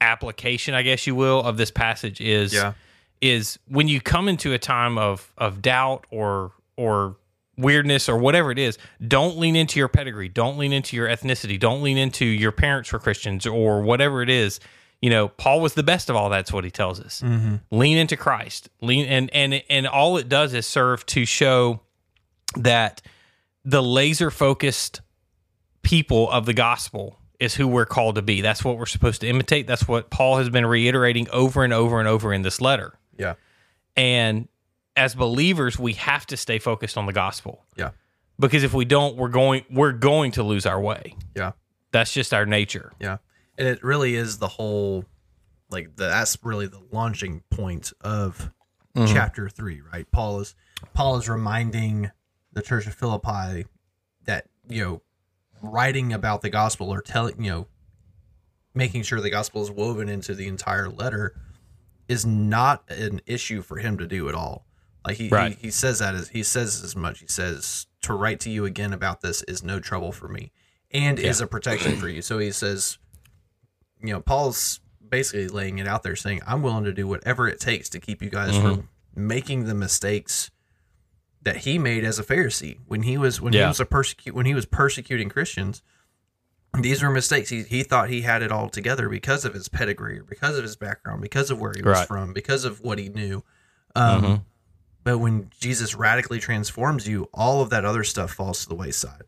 application 0.00 0.72
i 0.74 0.82
guess 0.82 1.06
you 1.06 1.14
will 1.14 1.42
of 1.42 1.56
this 1.56 1.70
passage 1.70 2.20
is 2.20 2.52
Yeah. 2.54 2.72
is 3.20 3.58
when 3.68 3.86
you 3.86 4.00
come 4.00 4.28
into 4.28 4.52
a 4.54 4.58
time 4.58 4.96
of 4.98 5.32
of 5.36 5.60
doubt 5.62 6.06
or 6.10 6.52
or 6.76 7.16
weirdness 7.60 8.08
or 8.08 8.16
whatever 8.16 8.50
it 8.50 8.58
is 8.58 8.78
don't 9.06 9.36
lean 9.38 9.56
into 9.56 9.78
your 9.78 9.88
pedigree. 9.88 10.28
Don't 10.28 10.58
lean 10.58 10.72
into 10.72 10.96
your 10.96 11.08
ethnicity. 11.08 11.58
Don't 11.58 11.82
lean 11.82 11.98
into 11.98 12.24
your 12.24 12.52
parents 12.52 12.92
were 12.92 12.98
christians 12.98 13.46
or 13.46 13.82
whatever 13.82 14.22
it 14.22 14.30
is. 14.30 14.60
You 15.00 15.10
know 15.10 15.28
paul 15.28 15.60
was 15.60 15.74
the 15.74 15.82
best 15.82 16.10
of 16.10 16.16
all 16.16 16.28
that's 16.30 16.52
what 16.52 16.64
he 16.64 16.70
tells 16.70 17.00
us. 17.00 17.22
Mm-hmm. 17.24 17.56
Lean 17.70 17.96
into 17.98 18.16
christ. 18.16 18.68
Lean 18.80 19.06
and 19.06 19.30
and 19.32 19.62
and 19.70 19.86
all 19.86 20.16
it 20.16 20.28
does 20.28 20.54
is 20.54 20.66
serve 20.66 21.04
to 21.06 21.24
show 21.24 21.80
that 22.56 23.00
the 23.64 23.82
laser 23.82 24.30
focused 24.30 25.00
people 25.82 26.30
of 26.30 26.46
the 26.46 26.52
gospel 26.54 27.18
is 27.38 27.54
who 27.54 27.66
we're 27.66 27.86
called 27.86 28.16
to 28.16 28.22
be. 28.22 28.42
That's 28.42 28.62
what 28.64 28.76
we're 28.76 28.84
supposed 28.86 29.22
to 29.22 29.26
imitate. 29.28 29.66
That's 29.66 29.88
what 29.88 30.10
paul 30.10 30.36
has 30.36 30.50
been 30.50 30.66
reiterating 30.66 31.26
over 31.30 31.64
and 31.64 31.72
over 31.72 31.98
and 31.98 32.06
over 32.08 32.32
in 32.34 32.42
this 32.42 32.60
letter. 32.60 32.92
Yeah. 33.18 33.34
and 33.96 34.48
as 35.00 35.14
believers, 35.14 35.78
we 35.78 35.94
have 35.94 36.26
to 36.26 36.36
stay 36.36 36.58
focused 36.58 36.98
on 36.98 37.06
the 37.06 37.12
gospel 37.12 37.64
Yeah. 37.74 37.92
because 38.38 38.62
if 38.62 38.74
we 38.74 38.84
don't, 38.84 39.16
we're 39.16 39.28
going 39.28 39.64
we're 39.70 39.92
going 39.92 40.32
to 40.32 40.42
lose 40.42 40.66
our 40.66 40.78
way. 40.78 41.16
Yeah. 41.34 41.52
That's 41.90 42.12
just 42.12 42.34
our 42.34 42.44
nature. 42.44 42.92
Yeah. 43.00 43.16
And 43.56 43.66
it 43.66 43.82
really 43.82 44.14
is 44.14 44.36
the 44.36 44.46
whole 44.48 45.06
like 45.70 45.96
the, 45.96 46.04
that's 46.04 46.36
really 46.42 46.66
the 46.66 46.82
launching 46.92 47.42
point 47.50 47.94
of 48.02 48.50
mm-hmm. 48.94 49.12
chapter 49.12 49.48
3, 49.48 49.80
right? 49.90 50.10
Paul 50.10 50.40
is 50.40 50.54
Paul 50.92 51.16
is 51.16 51.30
reminding 51.30 52.10
the 52.52 52.60
church 52.60 52.86
of 52.86 52.92
Philippi 52.92 53.66
that, 54.26 54.48
you 54.68 54.84
know, 54.84 55.02
writing 55.62 56.12
about 56.12 56.42
the 56.42 56.50
gospel 56.50 56.90
or 56.90 57.00
telling, 57.00 57.42
you 57.42 57.50
know, 57.50 57.66
making 58.74 59.02
sure 59.04 59.18
the 59.22 59.30
gospel 59.30 59.62
is 59.62 59.70
woven 59.70 60.10
into 60.10 60.34
the 60.34 60.46
entire 60.46 60.90
letter 60.90 61.34
is 62.06 62.26
not 62.26 62.84
an 62.90 63.22
issue 63.24 63.62
for 63.62 63.78
him 63.78 63.96
to 63.96 64.06
do 64.06 64.28
at 64.28 64.34
all. 64.34 64.66
Like 65.06 65.16
he, 65.16 65.28
Right. 65.28 65.56
he, 65.56 65.66
he 65.68 65.70
says 65.70 65.98
that 66.00 66.14
as 66.14 66.28
he 66.28 66.42
says 66.42 66.82
as 66.82 66.94
much. 66.96 67.20
He 67.20 67.26
says 67.26 67.86
to 68.02 68.12
write 68.14 68.40
to 68.40 68.50
you 68.50 68.64
again 68.64 68.92
about 68.92 69.20
this 69.20 69.42
is 69.42 69.62
no 69.62 69.80
trouble 69.80 70.12
for 70.12 70.28
me 70.28 70.52
and 70.90 71.18
is 71.18 71.40
a 71.40 71.46
protection 71.46 71.96
for 71.96 72.08
you. 72.08 72.22
So 72.22 72.38
he 72.38 72.50
says, 72.50 72.98
you 74.02 74.12
know, 74.12 74.20
Paul's 74.20 74.80
basically 75.08 75.48
laying 75.48 75.78
it 75.78 75.86
out 75.86 76.02
there 76.02 76.16
saying, 76.16 76.40
I'm 76.46 76.62
willing 76.62 76.84
to 76.84 76.92
do 76.92 77.06
whatever 77.06 77.48
it 77.48 77.60
takes 77.60 77.88
to 77.90 78.00
keep 78.00 78.22
you 78.22 78.30
guys 78.30 78.56
from 78.56 78.88
making 79.14 79.64
the 79.64 79.74
mistakes 79.74 80.50
that 81.42 81.58
he 81.58 81.78
made 81.78 82.04
as 82.04 82.18
a 82.18 82.22
Pharisee 82.22 82.78
when 82.86 83.02
he 83.02 83.16
was 83.16 83.40
when 83.40 83.52
he 83.54 83.60
was 83.68 83.80
a 83.80 83.86
persecute 83.86 84.34
when 84.34 84.46
he 84.46 84.54
was 84.54 84.66
persecuting 84.66 85.28
Christians. 85.30 85.82
These 86.78 87.02
were 87.02 87.10
mistakes. 87.10 87.48
He 87.50 87.62
he 87.62 87.82
thought 87.82 88.10
he 88.10 88.20
had 88.20 88.42
it 88.42 88.52
all 88.52 88.68
together 88.68 89.08
because 89.08 89.44
of 89.44 89.54
his 89.54 89.68
pedigree, 89.68 90.20
or 90.20 90.24
because 90.24 90.56
of 90.56 90.62
his 90.62 90.76
background, 90.76 91.20
because 91.22 91.50
of 91.50 91.58
where 91.60 91.72
he 91.74 91.82
was 91.82 91.98
Right. 91.98 92.06
from, 92.06 92.32
because 92.32 92.64
of 92.64 92.80
what 92.80 92.98
he 92.98 93.08
knew. 93.08 93.42
Um, 93.96 94.22
Mhm. 94.22 94.42
But 95.04 95.18
when 95.18 95.50
Jesus 95.58 95.94
radically 95.94 96.38
transforms 96.40 97.08
you, 97.08 97.28
all 97.32 97.62
of 97.62 97.70
that 97.70 97.84
other 97.84 98.04
stuff 98.04 98.32
falls 98.32 98.62
to 98.62 98.68
the 98.68 98.74
wayside 98.74 99.22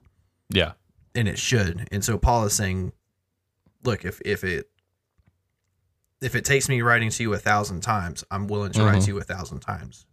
Yeah. 0.50 0.72
and 1.14 1.26
it 1.28 1.38
should. 1.38 1.88
And 1.90 2.04
so 2.04 2.18
Paul 2.18 2.44
is 2.44 2.52
saying, 2.52 2.92
look, 3.82 4.04
if 4.04 4.20
if 4.22 4.44
it 4.44 4.68
if 6.20 6.34
it 6.36 6.44
takes 6.44 6.68
me 6.68 6.82
writing 6.82 7.10
to 7.10 7.22
you 7.22 7.32
a 7.32 7.38
thousand 7.38 7.80
times, 7.80 8.22
I'm 8.30 8.46
willing 8.46 8.72
to 8.72 8.84
write 8.84 8.98
Mhm. 9.00 9.04
to 9.06 9.10
you 9.12 9.18
a 9.18 9.24
thousand 9.24 9.60
times. 9.60 10.06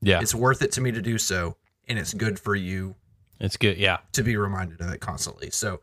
Yeah. 0.00 0.20
It's 0.20 0.34
worth 0.34 0.62
it 0.62 0.70
to 0.72 0.80
me 0.80 0.92
to 0.92 1.02
do 1.02 1.18
so, 1.18 1.56
and 1.88 1.98
it's 1.98 2.14
good 2.14 2.38
for 2.38 2.54
you 2.54 2.94
It's 3.40 3.56
good. 3.56 3.76
Yeah. 3.78 3.98
to 4.12 4.22
be 4.22 4.36
reminded 4.36 4.80
of 4.80 4.90
it 4.92 5.00
constantly. 5.00 5.50
So, 5.50 5.80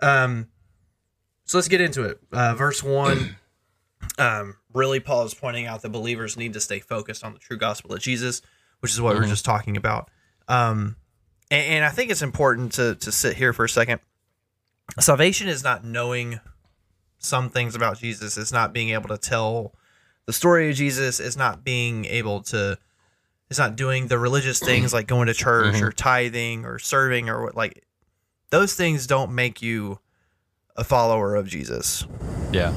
um, 0.00 0.48
so 1.44 1.58
let's 1.58 1.66
get 1.68 1.80
into 1.80 2.04
it. 2.04 2.20
Uh, 2.30 2.54
verse 2.54 2.82
one. 2.82 3.36
Um, 4.18 4.56
really, 4.72 5.00
Paul 5.00 5.24
is 5.24 5.34
pointing 5.34 5.66
out 5.66 5.82
that 5.82 5.88
believers 5.88 6.36
need 6.36 6.52
to 6.52 6.60
stay 6.60 6.80
focused 6.80 7.24
on 7.24 7.32
the 7.32 7.38
true 7.38 7.56
gospel 7.56 7.92
of 7.94 8.00
Jesus, 8.00 8.40
which 8.80 8.92
is 8.92 9.00
what 9.00 9.14
we 9.14 9.20
were 9.20 9.26
just 9.26 9.44
talking 9.44 9.76
about. 9.76 10.10
Um, 10.48 10.96
and, 11.50 11.66
and 11.66 11.84
I 11.84 11.90
think 11.90 12.10
it's 12.10 12.22
important 12.22 12.72
to 12.72 12.94
to 12.96 13.12
sit 13.12 13.36
here 13.36 13.52
for 13.52 13.64
a 13.64 13.68
second. 13.68 14.00
Salvation 14.98 15.48
is 15.48 15.64
not 15.64 15.84
knowing 15.84 16.40
some 17.18 17.50
things 17.50 17.74
about 17.74 17.98
Jesus. 17.98 18.36
It's 18.36 18.52
not 18.52 18.72
being 18.72 18.90
able 18.90 19.08
to 19.08 19.18
tell 19.18 19.74
the 20.26 20.32
story 20.32 20.70
of 20.70 20.76
Jesus. 20.76 21.20
It's 21.20 21.36
not 21.36 21.64
being 21.64 22.04
able 22.04 22.42
to. 22.44 22.78
It's 23.48 23.58
not 23.58 23.76
doing 23.76 24.08
the 24.08 24.18
religious 24.18 24.58
things 24.64 24.92
like 24.92 25.06
going 25.06 25.26
to 25.26 25.34
church 25.34 25.80
or 25.80 25.92
tithing 25.92 26.64
or 26.64 26.78
serving 26.78 27.28
or 27.28 27.44
what 27.44 27.56
like 27.56 27.84
those 28.50 28.74
things 28.74 29.06
don't 29.06 29.32
make 29.32 29.62
you 29.62 29.98
a 30.76 30.84
follower 30.84 31.34
of 31.34 31.48
Jesus. 31.48 32.06
Yeah. 32.52 32.72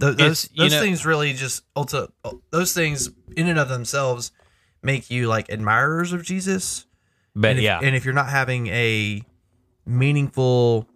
Th- 0.00 0.16
those 0.16 0.48
know- 0.56 0.68
things 0.80 1.04
really 1.06 1.32
just 1.34 1.62
ulti- 1.74 2.10
those 2.50 2.72
things 2.72 3.10
in 3.36 3.46
and 3.48 3.58
of 3.58 3.68
themselves 3.68 4.32
make 4.82 5.10
you 5.10 5.26
like 5.28 5.50
admirers 5.50 6.12
of 6.12 6.22
Jesus. 6.22 6.86
But 7.36 7.50
and 7.50 7.58
if, 7.58 7.64
yeah. 7.64 7.80
and 7.82 7.94
if 7.94 8.04
you're 8.04 8.14
not 8.14 8.28
having 8.30 8.66
a 8.68 9.22
meaningful 9.86 10.88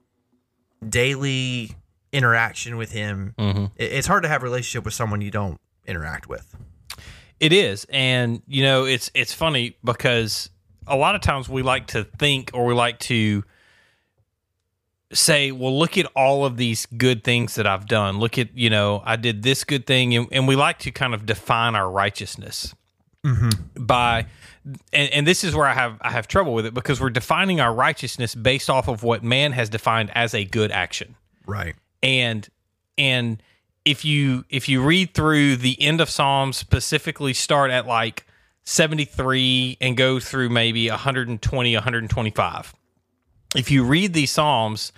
daily 0.86 1.72
interaction 2.12 2.76
with 2.76 2.92
him, 2.92 3.34
Mhm. 3.38 3.70
it- 3.76 3.92
it's 3.92 4.06
hard 4.06 4.22
to 4.22 4.28
have 4.28 4.42
a 4.42 4.44
relationship 4.44 4.84
with 4.84 4.94
someone 4.94 5.20
you 5.20 5.30
don't 5.30 5.60
interact 5.86 6.28
with. 6.28 6.54
It 7.40 7.52
is, 7.52 7.86
and 7.90 8.42
you 8.46 8.62
know, 8.62 8.84
it's 8.84 9.10
it's 9.14 9.32
funny 9.34 9.76
because 9.84 10.50
a 10.86 10.96
lot 10.96 11.14
of 11.14 11.20
times 11.20 11.48
we 11.48 11.62
like 11.62 11.88
to 11.88 12.04
think 12.18 12.50
or 12.54 12.64
we 12.66 12.74
like 12.74 12.98
to 13.00 13.42
say, 15.14 15.50
"Well, 15.52 15.76
look 15.78 15.96
at 15.96 16.06
all 16.14 16.44
of 16.44 16.56
these 16.56 16.86
good 16.86 17.24
things 17.24 17.54
that 17.54 17.66
I've 17.66 17.86
done. 17.86 18.18
Look 18.18 18.38
at 18.38 18.56
you 18.56 18.68
know, 18.68 19.02
I 19.04 19.16
did 19.16 19.42
this 19.42 19.64
good 19.64 19.86
thing," 19.86 20.14
and, 20.14 20.28
and 20.30 20.46
we 20.46 20.56
like 20.56 20.78
to 20.80 20.90
kind 20.90 21.14
of 21.14 21.24
define 21.26 21.74
our 21.74 21.90
righteousness 21.90 22.74
mm-hmm. 23.24 23.84
by, 23.84 24.26
and, 24.92 25.10
and 25.12 25.26
this 25.26 25.44
is 25.44 25.54
where 25.54 25.66
I 25.66 25.74
have 25.74 25.98
I 26.00 26.10
have 26.10 26.28
trouble 26.28 26.54
with 26.54 26.66
it 26.66 26.74
because 26.74 27.00
we're 27.00 27.10
defining 27.10 27.60
our 27.60 27.74
righteousness 27.74 28.34
based 28.34 28.68
off 28.68 28.88
of 28.88 29.02
what 29.02 29.22
man 29.22 29.52
has 29.52 29.68
defined 29.68 30.10
as 30.14 30.34
a 30.34 30.44
good 30.44 30.70
action 30.70 31.16
Right. 31.46 31.74
and 32.02 32.48
and 32.98 33.42
if 33.84 34.04
you 34.04 34.44
if 34.48 34.68
you 34.68 34.82
read 34.82 35.14
through 35.14 35.56
the 35.56 35.80
end 35.80 36.00
of 36.00 36.08
psalms 36.08 36.56
specifically 36.56 37.34
start 37.34 37.70
at 37.70 37.86
like 37.86 38.26
73 38.64 39.76
and 39.80 39.96
go 39.96 40.18
through 40.18 40.48
maybe 40.48 40.88
120 40.88 41.74
125 41.74 42.74
if 43.54 43.70
you 43.70 43.84
read 43.84 44.12
these 44.12 44.30
psalms 44.30 44.92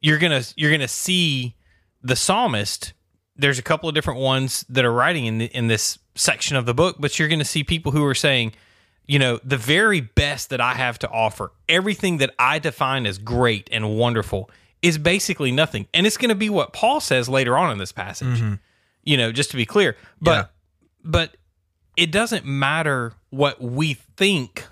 you're 0.00 0.18
gonna 0.18 0.42
you're 0.56 0.70
gonna 0.72 0.88
see 0.88 1.54
the 2.02 2.16
psalmist, 2.16 2.92
there's 3.36 3.58
a 3.58 3.62
couple 3.62 3.88
of 3.88 3.94
different 3.94 4.20
ones 4.20 4.64
that 4.68 4.84
are 4.84 4.92
writing 4.92 5.26
in 5.26 5.38
the, 5.38 5.44
in 5.46 5.68
this 5.68 5.98
section 6.14 6.56
of 6.56 6.66
the 6.66 6.74
book, 6.74 6.96
but 6.98 7.18
you're 7.18 7.28
going 7.28 7.38
to 7.38 7.44
see 7.44 7.62
people 7.64 7.92
who 7.92 8.04
are 8.04 8.14
saying, 8.14 8.52
you 9.06 9.18
know, 9.18 9.38
the 9.44 9.56
very 9.56 10.00
best 10.00 10.50
that 10.50 10.60
I 10.60 10.74
have 10.74 10.98
to 11.00 11.08
offer, 11.08 11.52
everything 11.68 12.18
that 12.18 12.34
I 12.38 12.58
define 12.58 13.06
as 13.06 13.18
great 13.18 13.68
and 13.72 13.96
wonderful 13.96 14.50
is 14.82 14.98
basically 14.98 15.52
nothing. 15.52 15.86
And 15.94 16.06
it's 16.06 16.16
going 16.16 16.30
to 16.30 16.34
be 16.34 16.50
what 16.50 16.72
Paul 16.72 17.00
says 17.00 17.28
later 17.28 17.56
on 17.56 17.70
in 17.70 17.78
this 17.78 17.92
passage. 17.92 18.40
Mm-hmm. 18.40 18.54
You 19.04 19.16
know, 19.16 19.30
just 19.32 19.52
to 19.52 19.56
be 19.56 19.64
clear. 19.64 19.96
But 20.20 20.30
Yeah. 20.30 20.44
but 21.04 21.36
it 21.96 22.10
doesn't 22.10 22.44
matter 22.44 23.12
what 23.30 23.60
we 23.62 23.94
think 23.94 24.66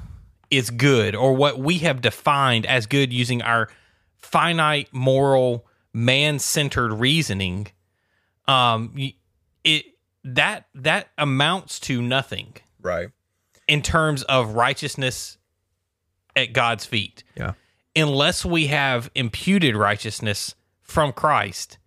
is 0.51 0.71
good 0.71 1.15
or 1.15 1.35
what 1.35 1.59
we 1.59 1.79
have 1.79 2.01
defined 2.01 2.67
as 2.67 2.87
good 2.87 3.13
using 3.13 3.41
our 3.43 3.69
finite 4.17 4.89
moral 4.93 5.67
man-centered 5.93 6.93
reasoning 6.93 7.67
um 8.47 8.95
it 9.65 9.85
that 10.25 10.67
that 10.75 11.09
amounts 11.19 11.81
to 11.81 12.01
nothing 12.03 12.55
Right. 12.83 13.09
in 13.69 13.83
terms 13.83 14.23
of 14.25 14.51
righteousness 14.55 15.37
at 16.37 16.53
God's 16.53 16.85
feet 16.87 17.25
Yeah. 17.37 17.53
unless 17.97 18.45
we 18.45 18.69
have 18.69 19.11
imputed 19.15 19.77
righteousness 19.77 20.55
from 20.83 21.13
Christ, 21.13 21.79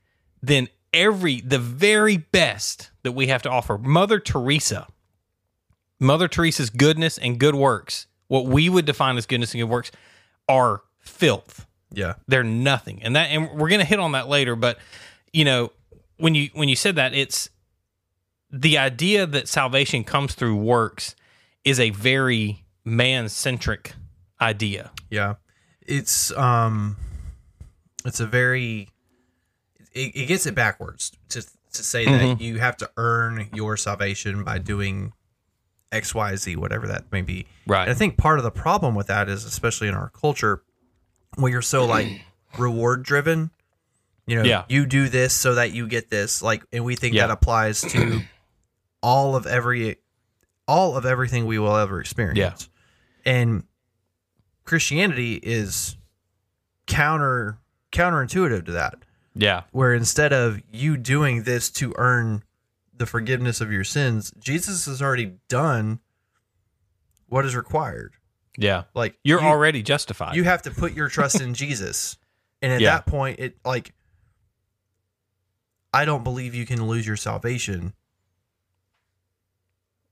then 0.41 0.67
every 0.93 1.41
the 1.41 1.59
very 1.59 2.17
best 2.17 2.91
that 3.03 3.11
we 3.13 3.27
have 3.27 3.41
to 3.43 3.49
offer, 3.49 3.77
Mother 3.77 4.19
Teresa, 4.19 4.87
Mother 5.99 6.27
Teresa's 6.27 6.69
goodness 6.69 7.17
and 7.17 7.39
good 7.39 7.55
works, 7.55 8.07
what 8.27 8.45
we 8.45 8.69
would 8.69 8.85
define 8.85 9.17
as 9.17 9.25
goodness 9.25 9.53
and 9.53 9.61
good 9.61 9.69
works, 9.69 9.91
are 10.47 10.81
filth. 10.99 11.65
Yeah. 11.91 12.13
They're 12.27 12.43
nothing. 12.43 13.03
And 13.03 13.15
that 13.15 13.29
and 13.29 13.51
we're 13.51 13.69
gonna 13.69 13.85
hit 13.85 13.99
on 13.99 14.13
that 14.13 14.27
later, 14.27 14.55
but 14.55 14.77
you 15.31 15.45
know, 15.45 15.71
when 16.17 16.35
you 16.35 16.49
when 16.53 16.69
you 16.69 16.75
said 16.75 16.95
that, 16.95 17.13
it's 17.13 17.49
the 18.51 18.77
idea 18.77 19.25
that 19.25 19.47
salvation 19.47 20.03
comes 20.03 20.35
through 20.35 20.55
works 20.55 21.15
is 21.63 21.79
a 21.79 21.89
very 21.91 22.63
man 22.85 23.29
centric 23.29 23.93
idea. 24.41 24.91
Yeah. 25.09 25.35
It's 25.81 26.31
um 26.37 26.97
it's 28.05 28.19
a 28.19 28.27
very 28.27 28.89
it, 29.91 30.15
it 30.15 30.25
gets 30.27 30.45
it 30.45 30.55
backwards 30.55 31.11
to 31.29 31.41
to 31.41 31.83
say 31.83 32.05
that 32.05 32.39
you 32.39 32.59
have 32.59 32.77
to 32.77 32.89
earn 32.97 33.49
your 33.53 33.77
salvation 33.77 34.43
by 34.43 34.59
doing 34.59 35.13
X, 35.93 36.13
Y, 36.15 36.35
Z, 36.35 36.55
whatever 36.57 36.87
that 36.87 37.11
may 37.11 37.21
be. 37.21 37.45
Right. 37.67 37.83
And 37.83 37.91
I 37.91 37.93
think 37.93 38.17
part 38.17 38.39
of 38.39 38.43
the 38.43 38.51
problem 38.51 38.95
with 38.95 39.07
that 39.07 39.29
is 39.29 39.45
especially 39.45 39.87
in 39.87 39.93
our 39.93 40.09
culture 40.09 40.63
where 41.35 41.51
you're 41.51 41.61
so 41.61 41.85
like 41.85 42.07
reward 42.57 43.03
driven. 43.03 43.51
You 44.25 44.37
know, 44.37 44.43
Yeah. 44.43 44.63
you 44.69 44.85
do 44.85 45.09
this 45.09 45.33
so 45.33 45.55
that 45.55 45.71
you 45.71 45.87
get 45.87 46.09
this. 46.09 46.41
Like 46.41 46.63
and 46.71 46.83
we 46.85 46.95
think 46.95 47.13
Yeah. 47.13 47.27
that 47.27 47.33
applies 47.33 47.81
to 47.81 48.21
all 49.01 49.35
of 49.35 49.45
every 49.45 49.97
all 50.67 50.95
of 50.95 51.05
everything 51.05 51.45
we 51.45 51.59
will 51.59 51.75
ever 51.75 51.99
experience. 51.99 52.37
Yeah. 53.25 53.31
And 53.31 53.63
Christianity 54.65 55.35
is 55.35 55.97
counter 56.87 57.57
counterintuitive 57.91 58.65
to 58.65 58.71
that. 58.71 58.95
Yeah. 59.35 59.63
Where 59.71 59.93
instead 59.93 60.31
of 60.33 60.61
you 60.71 60.95
doing 60.97 61.43
this 61.43 61.69
to 61.71 61.93
earn 61.97 62.43
the 63.03 63.07
forgiveness 63.07 63.59
of 63.59 63.69
your 63.69 63.83
sins, 63.83 64.31
Jesus 64.39 64.85
has 64.85 65.01
already 65.01 65.33
done 65.49 65.99
what 67.27 67.43
is 67.45 67.53
required. 67.53 68.13
Yeah. 68.57 68.83
Like 68.95 69.17
You're 69.25 69.41
you, 69.41 69.45
already 69.47 69.83
justified. 69.83 70.37
you 70.37 70.45
have 70.45 70.61
to 70.61 70.71
put 70.71 70.93
your 70.93 71.09
trust 71.09 71.41
in 71.41 71.53
Jesus. 71.53 72.17
And 72.61 72.71
at 72.71 72.79
Yeah. 72.79 72.91
that 72.91 73.05
point 73.05 73.39
it 73.41 73.57
like 73.65 73.93
I 75.93 76.05
don't 76.05 76.23
believe 76.23 76.55
you 76.55 76.65
can 76.65 76.87
lose 76.87 77.05
your 77.05 77.17
salvation. 77.17 77.91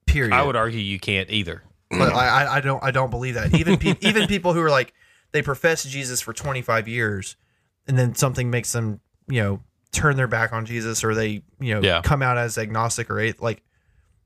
Period. 0.05 0.33
I 0.33 0.43
would 0.43 0.57
argue 0.57 0.79
you 0.81 0.99
can't 0.99 1.29
either. 1.29 1.63
but 1.89 2.11
I, 2.13 2.43
I- 2.43 2.55
I 2.57 2.59
don't 2.59 2.83
I 2.83 2.91
don't 2.91 3.09
believe 3.09 3.35
that. 3.35 3.53
Even 3.57 3.77
pe- 3.77 3.95
even 4.01 4.27
people 4.27 4.51
who 4.53 4.59
are 4.61 4.69
like 4.69 4.93
they 5.31 5.41
profess 5.41 5.83
Jesus 5.85 6.19
for 6.19 6.33
25 6.33 6.89
years, 6.89 7.37
and 7.87 7.97
then 7.97 8.15
something 8.15 8.49
makes 8.49 8.73
them 8.73 8.99
you 9.29 9.41
know 9.41 9.61
turn 9.91 10.15
their 10.15 10.27
back 10.27 10.53
on 10.53 10.65
Jesus, 10.65 11.03
or 11.03 11.13
they 11.13 11.43
you 11.59 11.73
know 11.73 11.81
Yeah. 11.81 12.01
come 12.01 12.21
out 12.21 12.37
as 12.37 12.57
agnostic 12.57 13.09
or 13.09 13.33
like. 13.39 13.63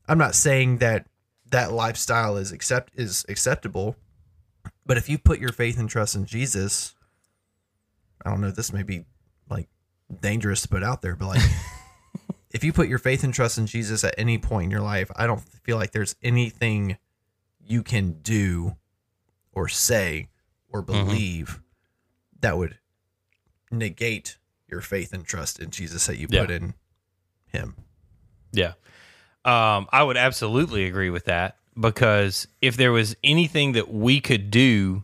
I'm 0.07 0.19
not 0.19 0.35
saying 0.35 0.77
that 0.77 1.07
that 1.49 1.71
lifestyle 1.71 2.37
is 2.37 2.51
accept 2.51 2.93
is 2.95 3.25
acceptable, 3.27 3.95
but 4.85 4.97
if 4.97 5.09
you 5.09 5.17
put 5.17 5.39
your 5.39 5.51
faith 5.51 5.79
and 5.79 5.89
trust 5.89 6.15
in 6.15 6.25
Jesus, 6.25 6.93
I 8.23 8.29
don't 8.29 8.41
know. 8.41 8.51
This 8.51 8.71
may 8.71 8.83
be 8.83 9.05
like 9.49 9.67
dangerous 10.21 10.61
to 10.63 10.67
put 10.67 10.83
out 10.83 11.01
there, 11.01 11.15
but 11.15 11.27
like. 11.27 11.41
If 12.55 12.63
you 12.63 12.71
put 12.71 12.87
your 12.87 12.99
faith 12.99 13.25
and 13.25 13.33
trust 13.33 13.57
in 13.57 13.67
Jesus 13.67 14.05
at 14.05 14.15
any 14.17 14.37
point 14.37 14.63
in 14.63 14.71
your 14.71 14.79
life, 14.79 15.11
I 15.17 15.27
don't 15.27 15.41
feel 15.41 15.75
like 15.75 15.91
there's 15.91 16.15
anything 16.23 16.97
you 17.59 17.83
can 17.83 18.21
do 18.21 18.77
or 19.51 19.67
say 19.67 20.29
or 20.69 20.81
mm-hmm. 20.81 21.05
believe 21.05 21.61
that 22.39 22.57
would 22.57 22.79
negate 23.71 24.37
your 24.75 24.81
faith 24.81 25.13
and 25.13 25.25
trust 25.25 25.57
in 25.59 25.69
Jesus 25.71 26.05
that 26.07 26.17
you 26.17 26.27
Yeah. 26.29 26.41
put 26.41 26.51
in 26.51 26.73
him. 27.47 27.75
Yeah. 28.51 28.73
Um, 29.45 29.87
I 29.91 30.03
would 30.03 30.17
absolutely 30.17 30.83
agree 30.85 31.09
with 31.09 31.25
that 31.25 31.55
because 31.79 32.47
if 32.61 32.75
there 32.75 32.91
was 32.91 33.15
anything 33.23 33.71
that 33.71 33.89
we 33.93 34.19
could 34.19 34.51
do 34.51 35.03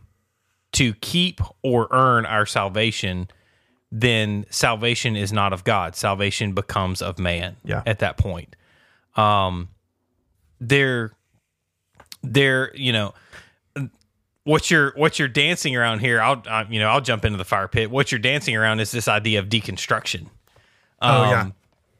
to 0.72 0.92
keep 0.94 1.40
or 1.62 1.88
earn 1.90 2.26
our 2.26 2.44
salvation, 2.44 3.28
then 3.90 4.44
salvation 4.50 5.16
is 5.16 5.32
not 5.32 5.52
of 5.54 5.64
God. 5.64 5.96
Salvation 5.96 6.52
becomes 6.52 7.00
of 7.00 7.18
man 7.18 7.56
Yeah. 7.64 7.82
at 7.86 7.98
that 8.00 8.16
point. 8.18 8.54
Um, 9.16 9.68
there, 10.60 11.12
there, 12.22 12.74
you 12.74 12.92
know, 12.92 13.14
what 14.44 14.70
you're 14.70 14.92
what 14.96 15.18
you're 15.18 15.28
dancing 15.28 15.76
around 15.76 16.00
here. 16.00 16.20
I'll, 16.20 16.42
I, 16.46 16.66
you 16.68 16.80
know, 16.80 16.88
I'll 16.88 17.00
jump 17.00 17.24
into 17.24 17.38
the 17.38 17.44
fire 17.44 17.68
pit. 17.68 17.90
What 17.90 18.10
you're 18.10 18.18
dancing 18.18 18.56
around 18.56 18.80
is 18.80 18.90
this 18.90 19.08
idea 19.08 19.38
of 19.38 19.48
deconstruction. 19.48 20.28
Oh 21.00 21.52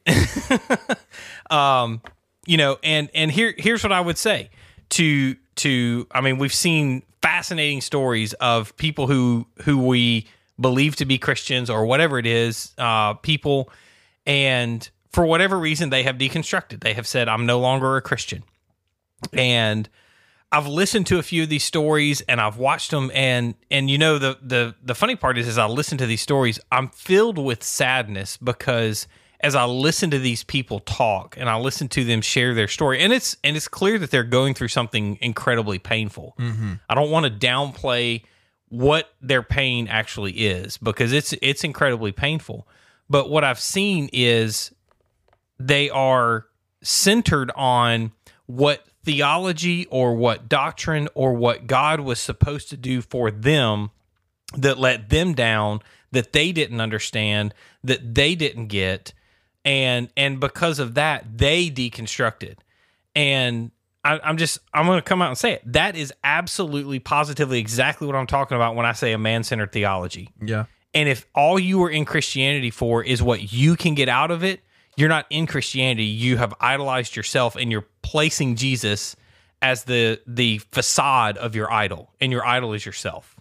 Um, 1.51 2.01
you 2.47 2.57
know 2.57 2.79
and 2.83 3.09
and 3.15 3.31
here 3.31 3.55
here's 3.57 3.83
what 3.83 3.93
i 3.93 4.01
would 4.01 4.19
say 4.19 4.51
to 4.91 5.35
to 5.57 6.07
i 6.11 6.21
mean 6.21 6.39
we've 6.39 6.55
seen 6.55 7.03
fascinating 7.21 7.81
stories 7.81 8.33
of 8.35 8.77
people 8.77 9.07
who 9.07 9.47
who 9.63 9.79
we 9.79 10.27
believe 10.61 10.97
to 10.97 11.05
be 11.05 11.19
christians 11.19 11.71
or 11.71 11.87
whatever 11.87 12.19
it 12.19 12.27
is 12.27 12.73
uh 12.79 13.15
people 13.15 13.71
and 14.27 14.91
for 15.11 15.25
whatever 15.25 15.59
reason 15.59 15.91
they 15.91 16.03
have 16.03 16.17
deconstructed 16.17 16.81
they 16.81 16.95
have 16.95 17.07
said 17.07 17.29
i'm 17.29 17.47
no 17.47 17.59
longer 17.61 17.97
a 17.97 18.03
christian 18.03 18.43
and 19.33 19.89
I've 20.53 20.67
listened 20.67 21.07
to 21.07 21.19
a 21.19 21.23
few 21.23 21.43
of 21.43 21.49
these 21.49 21.65
stories 21.65 22.21
and 22.23 22.41
I've 22.41 22.59
watched 22.59 22.91
them 22.91 23.11
and 23.15 23.55
and 23.71 23.91
you 23.91 23.97
know 23.97 24.19
the 24.19 24.39
the 24.43 24.75
the 24.83 24.95
funny 24.95 25.17
part 25.17 25.39
is 25.39 25.49
as 25.49 25.57
I 25.57 25.67
listen 25.67 25.97
to 25.99 26.07
these 26.07 26.21
stories 26.21 26.61
I'm 26.71 26.89
filled 26.91 27.39
with 27.39 27.65
sadness 27.65 28.37
because 28.37 29.09
as 29.41 29.55
I 29.55 29.65
listen 29.65 30.11
to 30.11 30.19
these 30.19 30.45
people 30.45 30.81
talk 30.81 31.37
and 31.39 31.49
I 31.49 31.57
listen 31.57 31.89
to 31.89 32.05
them 32.05 32.21
share 32.21 32.55
their 32.55 32.69
story 32.69 33.01
and 33.01 33.13
it's 33.13 33.37
and 33.43 33.57
it's 33.57 33.67
clear 33.67 33.99
that 33.99 34.11
they're 34.11 34.23
going 34.25 34.53
through 34.53 34.69
something 34.69 35.19
incredibly 35.23 35.79
painful. 35.79 36.35
Mm-hmm. 36.39 36.75
I 36.89 36.95
don't 36.95 37.11
want 37.11 37.25
to 37.25 37.33
downplay 37.33 38.23
what 38.69 39.11
their 39.21 39.43
pain 39.43 39.89
actually 39.89 40.33
is 40.33 40.77
because 40.77 41.13
it's 41.13 41.33
it's 41.41 41.65
incredibly 41.65 42.13
painful. 42.13 42.69
But 43.09 43.31
what 43.31 43.43
I've 43.43 43.61
seen 43.61 44.11
is 44.13 44.71
they 45.59 45.89
are 45.91 46.47
centered 46.83 47.51
on 47.55 48.13
what 48.57 48.85
theology 49.05 49.87
or 49.87 50.15
what 50.15 50.49
doctrine 50.49 51.09
or 51.15 51.33
what 51.33 51.67
God 51.67 52.01
was 52.01 52.19
supposed 52.21 52.69
to 52.71 52.77
do 52.77 53.01
for 53.01 53.31
them 53.31 53.91
that 54.57 54.79
let 54.79 55.09
them 55.09 55.33
down 55.35 55.81
that 56.13 56.33
they 56.33 56.53
didn't 56.53 56.81
understand 56.81 57.55
that 57.83 58.15
they 58.15 58.35
didn't 58.35 58.67
get 58.67 59.15
and 59.65 60.09
and 60.17 60.39
because 60.39 60.79
of 60.79 60.95
that 60.95 61.39
they 61.39 61.71
deconstructed 61.71 62.57
and 63.15 63.71
I, 64.05 64.21
I'm 64.23 64.37
just 64.37 64.59
I'm 64.75 64.87
going 64.87 64.99
to 64.99 65.03
come 65.03 65.23
out 65.23 65.29
and 65.29 65.39
say 65.39 65.53
it 65.55 65.63
that 65.73 65.97
is 65.97 66.13
absolutely 66.23 66.99
positively 66.99 67.59
exactly 67.59 68.07
what 68.07 68.17
I'm 68.17 68.27
talking 68.27 68.57
about 68.57 68.77
when 68.77 68.85
I 68.87 68.93
say 68.93 69.13
a 69.13 69.19
man-centered 69.19 69.73
theology 69.73 70.29
Yeah. 70.41 70.67
and 70.95 71.09
if 71.09 71.27
all 71.35 71.59
you 71.59 71.83
are 71.85 71.91
in 71.91 72.05
Christianity 72.05 72.71
for 72.71 73.03
is 73.03 73.23
what 73.23 73.53
you 73.53 73.77
can 73.77 73.95
get 73.95 74.09
out 74.11 74.31
of 74.31 74.45
it, 74.45 74.61
you're 74.97 75.09
not 75.09 75.25
in 75.31 75.47
Christianity. 75.47 76.05
You 76.05 76.37
have 76.37 76.53
idolized 76.61 77.17
yourself 77.17 77.57
and 77.57 77.73
you're 77.73 77.87
placing 78.13 78.57
Jesus 78.57 79.17
as 79.63 79.85
the 79.85 80.21
the 80.27 80.59
facade 80.59 81.39
of 81.39 81.55
your 81.55 81.73
idol, 81.73 82.13
and 82.21 82.31
your 82.31 82.45
idol 82.45 82.75
is 82.75 82.85
yourself. 82.85 83.35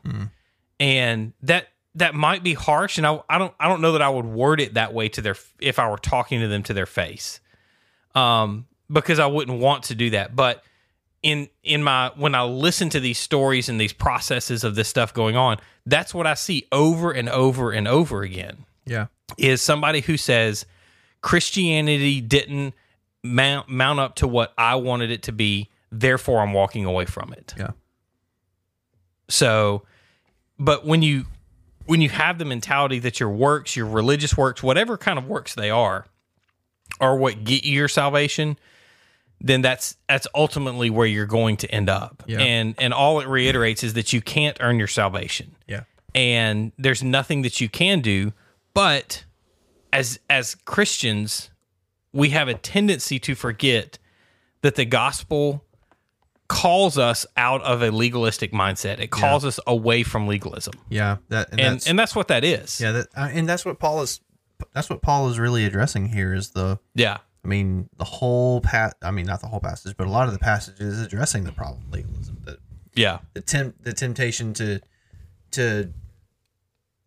And 0.79 1.33
that 1.41 1.67
that 1.95 2.15
might 2.15 2.41
be 2.41 2.53
harsh, 2.53 2.97
and 2.97 3.05
I, 3.05 3.21
I 3.29 3.37
don't 3.37 3.53
I 3.59 3.67
don't 3.67 3.81
know 3.81 3.91
that 3.91 4.01
I 4.01 4.07
would 4.09 4.25
word 4.25 4.61
it 4.61 4.75
that 4.75 4.93
way 4.93 5.09
to 5.09 5.21
their 5.21 5.35
if 5.59 5.77
I 5.77 5.89
were 5.89 5.97
talking 5.97 6.39
to 6.39 6.47
them 6.47 6.63
to 6.63 6.73
their 6.73 6.85
face, 6.85 7.41
um, 8.15 8.65
because 8.89 9.19
I 9.19 9.25
wouldn't 9.25 9.59
want 9.59 9.83
to 9.85 9.95
do 9.95 10.11
that. 10.11 10.33
But 10.35 10.63
in 11.21 11.49
in 11.63 11.83
my 11.83 12.11
when 12.15 12.33
I 12.33 12.43
listen 12.43 12.89
to 12.91 13.01
these 13.01 13.19
stories 13.19 13.67
and 13.67 13.79
these 13.79 13.93
processes 13.93 14.63
of 14.63 14.75
this 14.75 14.87
stuff 14.87 15.13
going 15.13 15.35
on, 15.35 15.57
that's 15.85 16.13
what 16.13 16.25
I 16.25 16.35
see 16.35 16.65
over 16.71 17.11
and 17.11 17.27
over 17.27 17.71
and 17.71 17.89
over 17.89 18.21
again. 18.23 18.65
Yeah. 18.85 19.07
is 19.37 19.61
somebody 19.61 20.01
who 20.01 20.17
says 20.17 20.65
Christianity 21.21 22.21
didn't 22.21 22.73
mount, 23.23 23.69
mount 23.69 23.99
up 23.99 24.15
to 24.15 24.27
what 24.27 24.53
I 24.57 24.75
wanted 24.75 25.11
it 25.11 25.23
to 25.23 25.31
be, 25.31 25.69
therefore 25.91 26.41
I'm 26.41 26.53
walking 26.53 26.85
away 26.85 27.05
from 27.05 27.33
it. 27.33 27.53
Yeah. 27.57 27.71
So, 29.29 29.83
but 30.59 30.85
when 30.85 31.01
you 31.01 31.25
when 31.85 32.01
you 32.01 32.09
have 32.09 32.37
the 32.37 32.45
mentality 32.45 32.99
that 32.99 33.19
your 33.19 33.29
works, 33.29 33.75
your 33.75 33.85
religious 33.85 34.37
works, 34.37 34.61
whatever 34.61 34.97
kind 34.97 35.17
of 35.17 35.27
works 35.27 35.55
they 35.55 35.69
are, 35.69 36.05
are 36.99 37.15
what 37.17 37.43
get 37.43 37.63
you 37.63 37.73
your 37.73 37.87
salvation, 37.87 38.57
then 39.39 39.61
that's 39.61 39.95
that's 40.07 40.27
ultimately 40.35 40.89
where 40.89 41.07
you're 41.07 41.25
going 41.25 41.57
to 41.57 41.71
end 41.71 41.89
up. 41.89 42.23
Yeah. 42.27 42.39
And 42.39 42.75
and 42.77 42.93
all 42.93 43.19
it 43.19 43.27
reiterates 43.27 43.83
is 43.83 43.93
that 43.93 44.13
you 44.13 44.21
can't 44.21 44.57
earn 44.59 44.77
your 44.77 44.87
salvation. 44.87 45.55
Yeah. 45.67 45.83
And 46.13 46.71
there's 46.77 47.01
nothing 47.01 47.41
that 47.43 47.61
you 47.61 47.69
can 47.69 48.01
do, 48.01 48.33
but 48.73 49.23
as 49.93 50.19
as 50.29 50.55
Christians, 50.55 51.50
we 52.13 52.29
have 52.29 52.47
a 52.47 52.53
tendency 52.53 53.19
to 53.19 53.35
forget 53.35 53.97
that 54.61 54.75
the 54.75 54.85
gospel 54.85 55.63
calls 56.47 56.97
us 56.97 57.25
out 57.37 57.61
of 57.63 57.81
a 57.81 57.89
legalistic 57.91 58.51
mindset. 58.51 58.99
It 58.99 59.09
calls 59.09 59.45
us 59.45 59.59
away 59.65 60.03
from 60.03 60.27
legalism. 60.27 60.73
Yeah. 60.89 61.17
That 61.29 61.49
and, 61.51 61.59
And 61.61 61.73
that's, 61.75 61.87
and 61.87 61.97
that's 61.99 62.15
what 62.15 62.27
that 62.27 62.43
is. 62.43 62.81
yeah. 62.81 62.91
That 62.91 63.07
uh, 63.15 63.29
and 63.31 63.47
that's 63.47 63.63
what 63.65 63.79
Paul 63.79 64.01
is. 64.01 64.19
That's 64.73 64.89
what 64.89 65.01
Paul 65.01 65.29
is 65.29 65.39
really 65.39 65.65
addressing 65.65 66.07
here. 66.09 66.33
Is 66.33 66.49
the 66.51 66.79
Yeah. 66.93 67.17
I 67.43 67.47
mean 67.47 67.89
the 67.97 68.03
whole 68.03 68.59
pat. 68.61 68.97
I 69.01 69.11
mean 69.11 69.25
not 69.25 69.39
the 69.41 69.47
whole 69.47 69.61
passage, 69.61 69.95
but 69.97 70.07
a 70.07 70.09
lot 70.11 70.27
of 70.27 70.33
the 70.33 70.39
passage 70.39 70.79
is 70.81 70.99
addressing 70.99 71.45
the 71.45 71.51
problem 71.53 71.83
of 71.87 71.93
legalism. 71.93 72.41
That 72.45 72.57
Yeah. 72.93 73.19
the 73.33 73.41
temp 73.41 73.81
the 73.83 73.93
temptation 73.93 74.53
to 74.55 74.81
to 75.51 75.93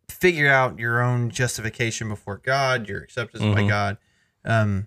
figure 0.09 0.51
out 0.51 0.79
your 0.79 1.03
own 1.03 1.31
justification 1.31 2.09
before 2.09 2.39
God, 2.39 2.89
your 2.89 3.03
acceptance 3.03 3.43
by 3.43 3.63
Mhm. 3.63 3.69
God, 3.69 3.99
um, 4.45 4.87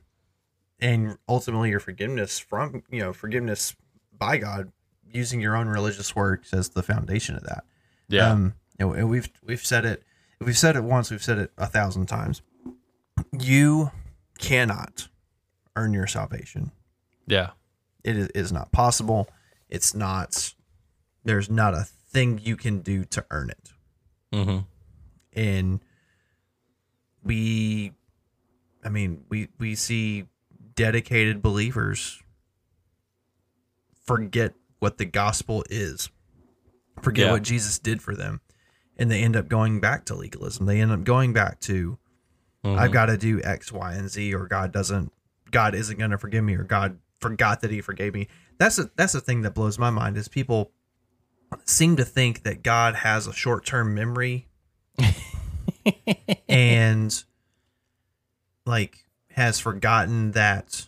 and 0.80 1.18
ultimately 1.28 1.70
your 1.70 1.80
forgiveness 1.80 2.40
from 2.40 2.84
you 2.90 3.00
know 3.00 3.14
forgiveness 3.14 3.76
by 4.18 4.38
God 4.38 4.72
using 5.12 5.42
your 5.42 5.56
own 5.56 5.68
religious 5.68 6.16
works 6.16 6.54
as 6.54 6.70
the 6.70 6.84
foundation 6.84 7.36
of 7.36 7.44
that. 7.44 7.64
Yeah. 8.10 8.30
Um, 8.30 8.56
and 8.80 9.10
we've 9.10 9.30
we've 9.44 9.66
said 9.66 9.86
it 9.86 10.04
we've 10.40 10.58
said 10.58 10.76
it 10.76 10.84
once, 10.84 11.10
we've 11.12 11.24
said 11.24 11.38
it 11.38 11.52
a 11.58 11.66
thousand 11.68 12.08
times. 12.08 12.42
You 13.32 13.92
cannot 14.38 15.08
earn 15.76 15.94
your 15.94 16.08
salvation. 16.08 16.72
yeah. 17.26 17.52
It 18.04 18.16
is, 18.16 18.28
is 18.30 18.52
not 18.54 18.72
possible. 18.72 19.28
It's 19.70 19.94
not. 19.94 20.54
There's 21.26 21.50
not 21.50 21.74
a 21.74 21.84
thing 21.84 22.40
you 22.42 22.56
can 22.56 22.80
do 22.80 23.04
to 23.06 23.26
earn 23.32 23.50
it. 23.50 23.70
Mm-hmm. 24.32 24.60
And 25.34 25.82
we, 27.22 27.92
I 28.82 28.88
mean, 28.90 29.26
we 29.28 29.50
we 29.60 29.76
see 29.76 30.26
dedicated 30.78 31.42
believers 31.42 32.24
forget 34.06 34.54
what 34.80 34.98
the 34.98 35.06
gospel 35.06 35.66
is, 35.70 36.10
forget 37.02 37.26
Yeah. 37.26 37.32
what 37.34 37.44
Jesus 37.44 37.78
did 37.80 38.02
for 38.02 38.16
them, 38.16 38.40
and 38.96 39.12
they 39.12 39.22
end 39.22 39.36
up 39.36 39.50
going 39.50 39.82
back 39.82 40.06
to 40.06 40.16
legalism. 40.16 40.66
They 40.66 40.80
end 40.80 40.94
up 40.94 41.04
going 41.04 41.34
back 41.34 41.60
to 41.62 41.98
I've 42.64 42.72
mm-hmm. 42.72 42.94
got 42.94 43.06
to 43.08 43.18
do 43.18 43.42
X, 43.44 43.72
Y, 43.72 43.94
and 43.94 44.10
Z, 44.10 44.34
or 44.34 44.46
God 44.48 44.72
doesn't, 44.72 45.14
God 45.52 45.74
isn't 45.76 45.98
going 45.98 46.12
to 46.12 46.18
forgive 46.18 46.44
me, 46.44 46.56
or 46.56 46.64
God 46.64 46.98
forgot 47.20 47.62
that 47.62 47.72
He 47.72 47.82
forgave 47.82 48.14
me. 48.14 48.28
That's 48.58 48.80
a 48.80 48.90
that's 48.96 49.14
the 49.14 49.22
thing 49.22 49.42
that 49.44 49.54
blows 49.54 49.78
my 49.78 49.90
mind 49.90 50.18
is 50.18 50.28
people 50.28 50.72
seem 51.66 51.96
to 51.96 52.06
think 52.06 52.44
that 52.44 52.64
God 52.64 52.96
has 52.96 53.28
a 53.28 53.34
short 53.34 53.66
term 53.66 53.94
memory 53.94 54.48
and 56.50 57.24
like 58.66 59.07
has 59.38 59.60
forgotten 59.60 60.32
that 60.32 60.88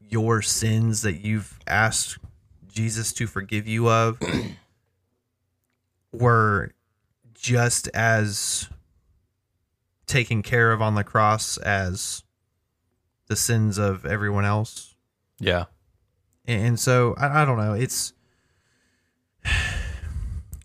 your 0.00 0.40
sins 0.40 1.02
that 1.02 1.22
you've 1.22 1.58
asked 1.66 2.16
Jesus 2.66 3.12
to 3.12 3.26
forgive 3.26 3.68
you 3.68 3.90
of 3.90 4.18
were 6.12 6.72
just 7.34 7.88
as 7.88 8.70
taken 10.06 10.42
care 10.42 10.72
of 10.72 10.80
on 10.80 10.94
the 10.94 11.04
cross 11.04 11.58
as 11.58 12.22
the 13.26 13.36
sins 13.36 13.76
of 13.76 14.06
everyone 14.06 14.46
else. 14.46 14.94
Yeah. 15.38 15.64
And 16.46 16.80
so 16.80 17.14
I, 17.18 17.42
I 17.42 17.44
don't 17.44 17.58
know. 17.58 17.74
It's 17.74 18.14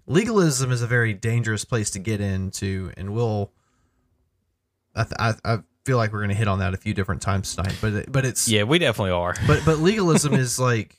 legalism 0.07 0.71
is 0.71 0.81
a 0.81 0.87
very 0.87 1.13
dangerous 1.13 1.65
place 1.65 1.89
to 1.89 1.99
get 1.99 2.21
into, 2.21 2.93
and 2.95 3.13
we'll. 3.13 3.51
I, 4.95 5.05
I, 5.19 5.33
I 5.43 5.59
feel 5.89 5.97
like 5.97 6.13
we're 6.13 6.19
going 6.19 6.29
to 6.29 6.35
hit 6.35 6.47
on 6.47 6.59
that 6.59 6.75
a 6.75 6.77
few 6.77 6.93
different 6.93 7.19
times 7.19 7.55
tonight, 7.55 7.75
but 7.81 7.93
it, 7.93 8.11
but 8.11 8.23
it's 8.25 8.47
Yeah, 8.47 8.61
we 8.63 8.77
definitely 8.77 9.09
are. 9.11 9.33
but 9.47 9.63
but 9.65 9.79
legalism 9.89 10.35
is 10.35 10.59
like 10.59 10.95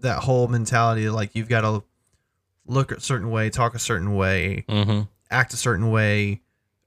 that 0.00 0.18
whole 0.24 0.48
mentality 0.48 1.04
of 1.04 1.14
like 1.14 1.36
you've 1.36 1.48
got 1.48 1.60
to 1.60 1.84
look 2.66 2.90
a 2.90 3.00
certain 3.00 3.30
way, 3.30 3.50
talk 3.50 3.74
a 3.76 3.78
certain 3.78 4.16
way, 4.16 4.64
Mm-hmm. 4.68 5.02
act 5.30 5.52
a 5.54 5.56
certain 5.56 5.90
way, 5.92 6.40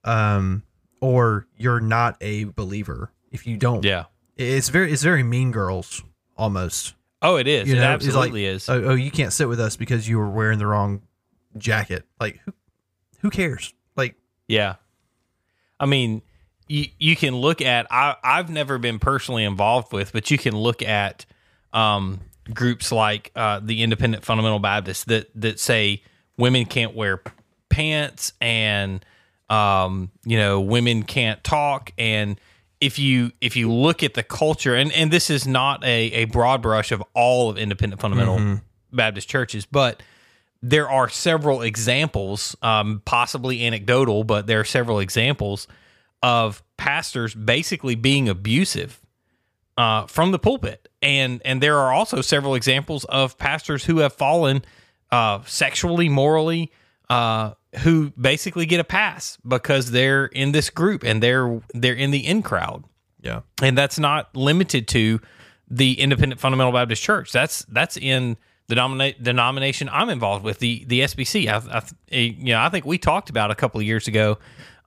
um, 0.03 0.63
or 0.99 1.47
you're 1.55 1.79
not 1.79 2.17
a 2.19 2.43
believer 2.43 3.09
if 3.31 3.47
you 3.47 3.55
don't. 3.55 3.85
Yeah. 3.85 4.05
It's 4.35 4.67
very 4.69 4.91
it's 4.91 5.03
very 5.03 5.23
mean 5.23 5.51
girls 5.51 6.03
almost. 6.35 6.95
Oh, 7.21 7.37
it 7.37 7.47
is. 7.47 7.69
You 7.69 7.75
it 7.75 7.79
know, 7.79 7.85
absolutely 7.85 8.45
like, 8.47 8.55
is. 8.55 8.67
Oh, 8.67 8.83
oh, 8.83 8.95
you 8.95 9.11
can't 9.11 9.31
sit 9.31 9.47
with 9.47 9.59
us 9.61 9.77
because 9.77 10.09
you 10.09 10.17
were 10.17 10.29
wearing 10.29 10.59
the 10.59 10.67
wrong 10.67 11.03
jacket. 11.57 12.03
Like 12.19 12.41
who 12.45 12.53
who 13.19 13.29
cares? 13.29 13.73
Like 13.95 14.15
Yeah. 14.47 14.75
I 15.79 15.85
mean, 15.85 16.21
you 16.71 16.85
you 16.97 17.15
can 17.17 17.35
look 17.35 17.61
at 17.61 17.85
I 17.91 18.15
I've 18.23 18.49
never 18.49 18.77
been 18.77 18.97
personally 18.97 19.43
involved 19.43 19.91
with, 19.91 20.13
but 20.13 20.31
you 20.31 20.37
can 20.37 20.55
look 20.55 20.81
at 20.81 21.25
um, 21.73 22.21
groups 22.53 22.91
like 22.91 23.31
uh, 23.35 23.59
the 23.61 23.83
Independent 23.83 24.23
Fundamental 24.23 24.59
Baptists 24.59 25.03
that 25.05 25.29
that 25.35 25.59
say 25.59 26.01
women 26.37 26.65
can't 26.65 26.95
wear 26.95 27.21
pants 27.69 28.31
and 28.39 29.05
um, 29.49 30.11
you 30.23 30.37
know 30.37 30.61
women 30.61 31.03
can't 31.03 31.43
talk. 31.43 31.91
And 31.97 32.39
if 32.79 32.97
you 32.97 33.33
if 33.41 33.57
you 33.57 33.69
look 33.69 34.01
at 34.01 34.13
the 34.13 34.23
culture 34.23 34.73
and 34.73 34.93
and 34.93 35.11
this 35.11 35.29
is 35.29 35.45
not 35.45 35.83
a, 35.83 36.11
a 36.13 36.25
broad 36.25 36.61
brush 36.61 36.93
of 36.93 37.03
all 37.13 37.49
of 37.49 37.57
independent 37.57 38.01
fundamental 38.01 38.61
Baptist 38.93 39.27
churches, 39.27 39.65
but 39.65 40.01
there 40.63 40.89
are 40.89 41.09
several 41.09 41.63
examples, 41.63 42.55
um, 42.61 43.01
possibly 43.03 43.65
anecdotal, 43.65 44.23
but 44.23 44.47
there 44.47 44.59
are 44.61 44.65
several 44.65 44.99
examples 44.99 45.67
of 46.23 46.63
pastors 46.77 47.33
basically 47.33 47.95
being 47.95 48.29
abusive 48.29 49.01
uh, 49.77 50.05
from 50.07 50.31
the 50.31 50.39
pulpit, 50.39 50.89
and 51.01 51.41
and 51.45 51.61
there 51.61 51.77
are 51.77 51.91
also 51.91 52.21
several 52.21 52.55
examples 52.55 53.05
of 53.05 53.37
pastors 53.37 53.85
who 53.85 53.99
have 53.99 54.13
fallen 54.13 54.63
uh, 55.11 55.41
sexually, 55.45 56.09
morally, 56.09 56.71
uh, 57.09 57.53
who 57.79 58.11
basically 58.11 58.65
get 58.65 58.79
a 58.79 58.83
pass 58.83 59.37
because 59.47 59.91
they're 59.91 60.25
in 60.25 60.51
this 60.51 60.69
group 60.69 61.03
and 61.03 61.23
they're 61.23 61.61
they're 61.73 61.95
in 61.95 62.11
the 62.11 62.25
in 62.25 62.41
crowd 62.41 62.83
yeah. 63.21 63.41
and 63.61 63.77
that's 63.77 63.99
not 63.99 64.35
limited 64.35 64.87
to 64.89 65.19
the 65.69 65.99
Independent 65.99 66.41
Fundamental 66.41 66.73
Baptist 66.73 67.01
Church. 67.01 67.31
That's 67.31 67.63
that's 67.65 67.97
in 67.97 68.37
the 68.67 68.75
domina- 68.75 69.13
denomination 69.21 69.89
I'm 69.91 70.09
involved 70.09 70.43
with, 70.43 70.59
the 70.59 70.83
the 70.85 71.01
SBC. 71.01 71.47
I, 71.47 71.77
I, 71.77 72.15
you 72.15 72.53
know, 72.53 72.59
I 72.59 72.69
think 72.69 72.85
we 72.85 72.97
talked 72.97 73.29
about 73.29 73.51
a 73.51 73.55
couple 73.55 73.79
of 73.79 73.85
years 73.85 74.07
ago. 74.07 74.37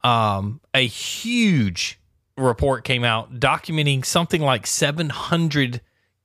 Um, 0.05 0.61
a 0.73 0.87
huge 0.87 1.99
report 2.37 2.85
came 2.85 3.05
out 3.05 3.41
documenting 3.41 4.05
something 4.05 4.43
like 4.43 4.67
700 4.67 5.81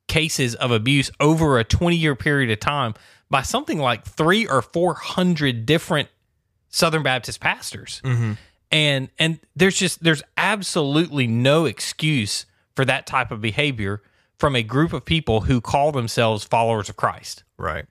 cases 0.08 0.56
of 0.56 0.72
abuse 0.72 1.10
over 1.20 1.60
a 1.60 1.64
20 1.64 1.96
year 1.96 2.16
period 2.16 2.52
of 2.52 2.60
time 2.60 2.94
by 3.30 3.42
something 3.42 3.80
like 3.80 4.06
three 4.06 4.48
or 4.48 4.62
400 4.62 5.66
different 5.66 6.10
Southern 6.70 7.04
Baptist 7.04 7.40
pastors 7.40 8.02
and 8.72 9.10
and 9.18 9.40
there's 9.56 9.78
just 9.78 10.04
there's 10.04 10.24
absolutely 10.38 11.28
no 11.28 11.66
excuse 11.66 12.46
for 12.76 12.86
that 12.86 13.08
type 13.08 13.32
of 13.32 13.42
behavior 13.42 14.02
from 14.38 14.56
a 14.56 14.64
group 14.64 14.94
of 14.94 15.04
people 15.06 15.42
who 15.42 15.60
call 15.60 15.92
themselves 15.92 16.44
followers 16.44 16.90
of 16.90 16.96
Christ. 16.96 17.44
Right. 17.58 17.86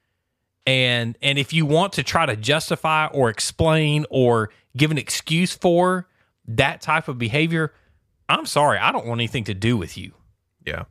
And 0.66 1.16
and 1.22 1.38
if 1.38 1.52
you 1.52 1.66
want 1.66 1.94
to 1.94 2.02
try 2.02 2.26
to 2.26 2.36
justify 2.36 3.06
or 3.06 3.30
explain 3.30 4.06
or 4.10 4.50
give 4.78 4.90
an 4.90 4.98
excuse 4.98 5.52
for 5.52 6.08
that 6.46 6.80
type 6.80 7.08
of 7.08 7.18
behavior, 7.18 7.74
I'm 8.28 8.46
sorry, 8.46 8.78
I 8.78 8.92
don't 8.92 9.06
want 9.06 9.20
anything 9.20 9.44
to 9.44 9.54
do 9.54 9.76
with 9.76 9.98
you. 9.98 10.12
Yeah. 10.64 10.84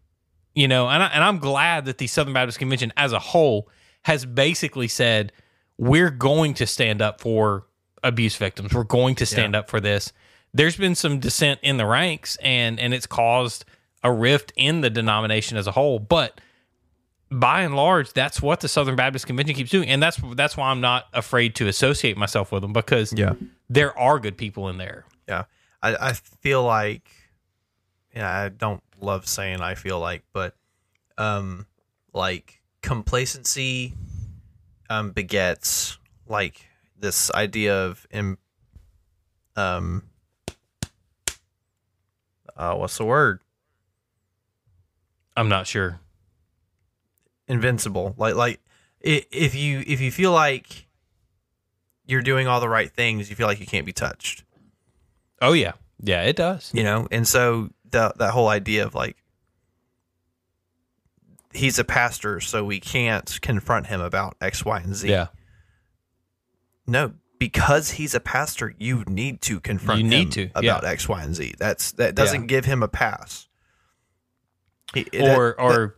You 0.53 0.67
know, 0.67 0.87
and 0.87 1.01
I, 1.01 1.07
and 1.07 1.23
I'm 1.23 1.39
glad 1.39 1.85
that 1.85 1.97
the 1.97 2.07
Southern 2.07 2.33
Baptist 2.33 2.59
Convention 2.59 2.93
as 2.97 3.13
a 3.13 3.19
whole 3.19 3.69
has 4.03 4.25
basically 4.25 4.87
said 4.87 5.31
we're 5.77 6.09
going 6.09 6.53
to 6.55 6.67
stand 6.67 7.01
up 7.01 7.21
for 7.21 7.65
abuse 8.03 8.35
victims. 8.35 8.73
We're 8.73 8.83
going 8.83 9.15
to 9.15 9.25
stand 9.25 9.55
up 9.55 9.69
for 9.69 9.79
this. 9.79 10.13
There's 10.53 10.77
been 10.77 10.95
some 10.95 11.19
dissent 11.19 11.59
in 11.61 11.77
the 11.77 11.85
ranks 11.85 12.37
and 12.41 12.79
and 12.79 12.93
it's 12.93 13.05
caused 13.05 13.65
a 14.03 14.11
rift 14.11 14.53
in 14.55 14.81
the 14.81 14.89
denomination 14.89 15.57
as 15.57 15.67
a 15.67 15.71
whole, 15.71 15.99
but 15.99 16.39
by 17.29 17.61
and 17.61 17.75
large, 17.75 18.13
that's 18.13 18.41
what 18.41 18.61
the 18.61 18.67
Southern 18.67 18.95
Baptist 18.95 19.27
Convention 19.27 19.55
keeps 19.55 19.69
doing, 19.69 19.89
and 19.89 20.01
that's 20.01 20.19
that's 20.35 20.55
why 20.55 20.69
I'm 20.69 20.81
not 20.81 21.05
afraid 21.13 21.55
to 21.55 21.67
associate 21.67 22.17
myself 22.17 22.51
with 22.51 22.61
them 22.61 22.73
because 22.73 23.13
Yeah. 23.13 23.33
There 23.69 23.97
are 23.97 24.19
good 24.19 24.37
people 24.37 24.69
in 24.69 24.77
there. 24.77 25.05
Yeah. 25.27 25.45
I, 25.81 25.95
I 26.09 26.13
feel 26.13 26.63
like 26.63 27.09
yeah, 28.15 28.29
I 28.29 28.49
don't 28.49 28.81
love 28.99 29.27
saying 29.27 29.61
I 29.61 29.75
feel 29.75 29.99
like, 29.99 30.23
but 30.33 30.55
um 31.17 31.67
like 32.13 32.61
complacency 32.81 33.93
um 34.89 35.11
begets 35.11 35.97
like 36.27 36.65
this 36.97 37.31
idea 37.31 37.85
of 37.85 38.07
Im, 38.11 38.37
um 39.55 40.03
uh 42.55 42.75
what's 42.75 42.97
the 42.97 43.05
word? 43.05 43.41
I'm 45.35 45.49
not 45.49 45.67
sure. 45.67 45.99
Invincible. 47.47 48.15
Like 48.17 48.35
like 48.35 48.61
if 48.99 49.53
you 49.53 49.83
if 49.85 50.01
you 50.01 50.11
feel 50.11 50.31
like 50.31 50.86
you're 52.07 52.21
doing 52.23 52.47
all 52.47 52.59
the 52.59 52.69
right 52.69 52.89
things, 52.91 53.29
you 53.29 53.35
feel 53.35 53.47
like 53.47 53.59
you 53.59 53.65
can't 53.67 53.85
be 53.85 53.93
touched. 53.93 54.43
Oh 55.41 55.53
yeah, 55.53 55.73
yeah, 56.01 56.23
it 56.23 56.35
does. 56.35 56.71
you 56.73 56.83
know? 56.83 57.07
And 57.11 57.27
so 57.27 57.69
the, 57.91 58.13
that 58.17 58.31
whole 58.31 58.47
idea 58.47 58.85
of 58.85 58.95
like 58.95 59.17
he's 61.53 61.79
a 61.79 61.83
pastor 61.83 62.39
so 62.39 62.63
we 62.63 62.79
can't 62.79 63.39
confront 63.41 63.87
him 63.87 64.01
about 64.01 64.35
x 64.41 64.63
y 64.65 64.79
and 64.79 64.95
z. 64.95 65.09
Yeah, 65.09 65.27
no 66.85 67.13
because 67.39 67.91
he's 67.91 68.15
a 68.15 68.19
pastor 68.19 68.73
you 68.79 69.03
need 69.07 69.41
to 69.43 69.59
confront 69.59 70.01
You 70.01 70.07
need 70.07 70.35
him 70.35 70.49
to, 70.49 70.59
about 70.59 70.83
yeah. 70.83 70.89
x 70.89 71.07
y 71.07 71.21
and 71.23 71.35
z. 71.35 71.53
That's 71.57 71.91
that 71.93 72.15
doesn't 72.15 72.47
give 72.47 72.65
him 72.65 72.81
a 72.83 72.87
pass. 72.87 73.47
He- 74.93 75.05
or 75.19 75.55
that- 75.57 75.63
or 75.63 75.95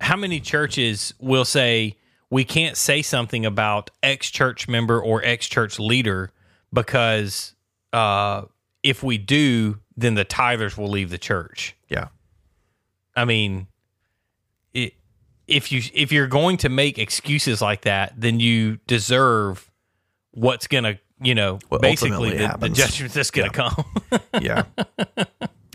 how 0.00 0.16
many 0.16 0.38
churches 0.40 1.12
will 1.18 1.44
say 1.44 1.96
we 2.30 2.44
can't 2.44 2.76
say 2.76 3.02
something 3.02 3.46
about 3.46 3.90
X 4.02 4.30
church 4.30 4.68
member 4.68 5.00
or 5.00 5.24
X 5.24 5.46
church 5.48 5.78
leader 5.78 6.30
because 6.72 7.54
uh, 7.92 8.42
if 8.82 9.02
we 9.02 9.18
do, 9.18 9.78
then 9.96 10.14
the 10.14 10.24
tithers 10.24 10.76
will 10.76 10.90
leave 10.90 11.10
the 11.10 11.18
church. 11.18 11.74
yeah. 11.88 12.08
I 13.16 13.24
mean, 13.24 13.66
it, 14.72 14.94
if 15.48 15.72
you 15.72 15.82
if 15.92 16.12
you're 16.12 16.28
going 16.28 16.58
to 16.58 16.68
make 16.68 16.98
excuses 16.98 17.60
like 17.60 17.80
that, 17.80 18.12
then 18.16 18.38
you 18.38 18.78
deserve 18.86 19.68
what's 20.30 20.68
gonna 20.68 21.00
you 21.20 21.34
know 21.34 21.58
What 21.68 21.80
basically 21.82 22.36
the, 22.36 22.56
the 22.60 22.68
judgment 22.68 23.12
that's 23.12 23.32
gonna 23.32 23.50
come. 23.50 23.84
yeah. 24.40 24.64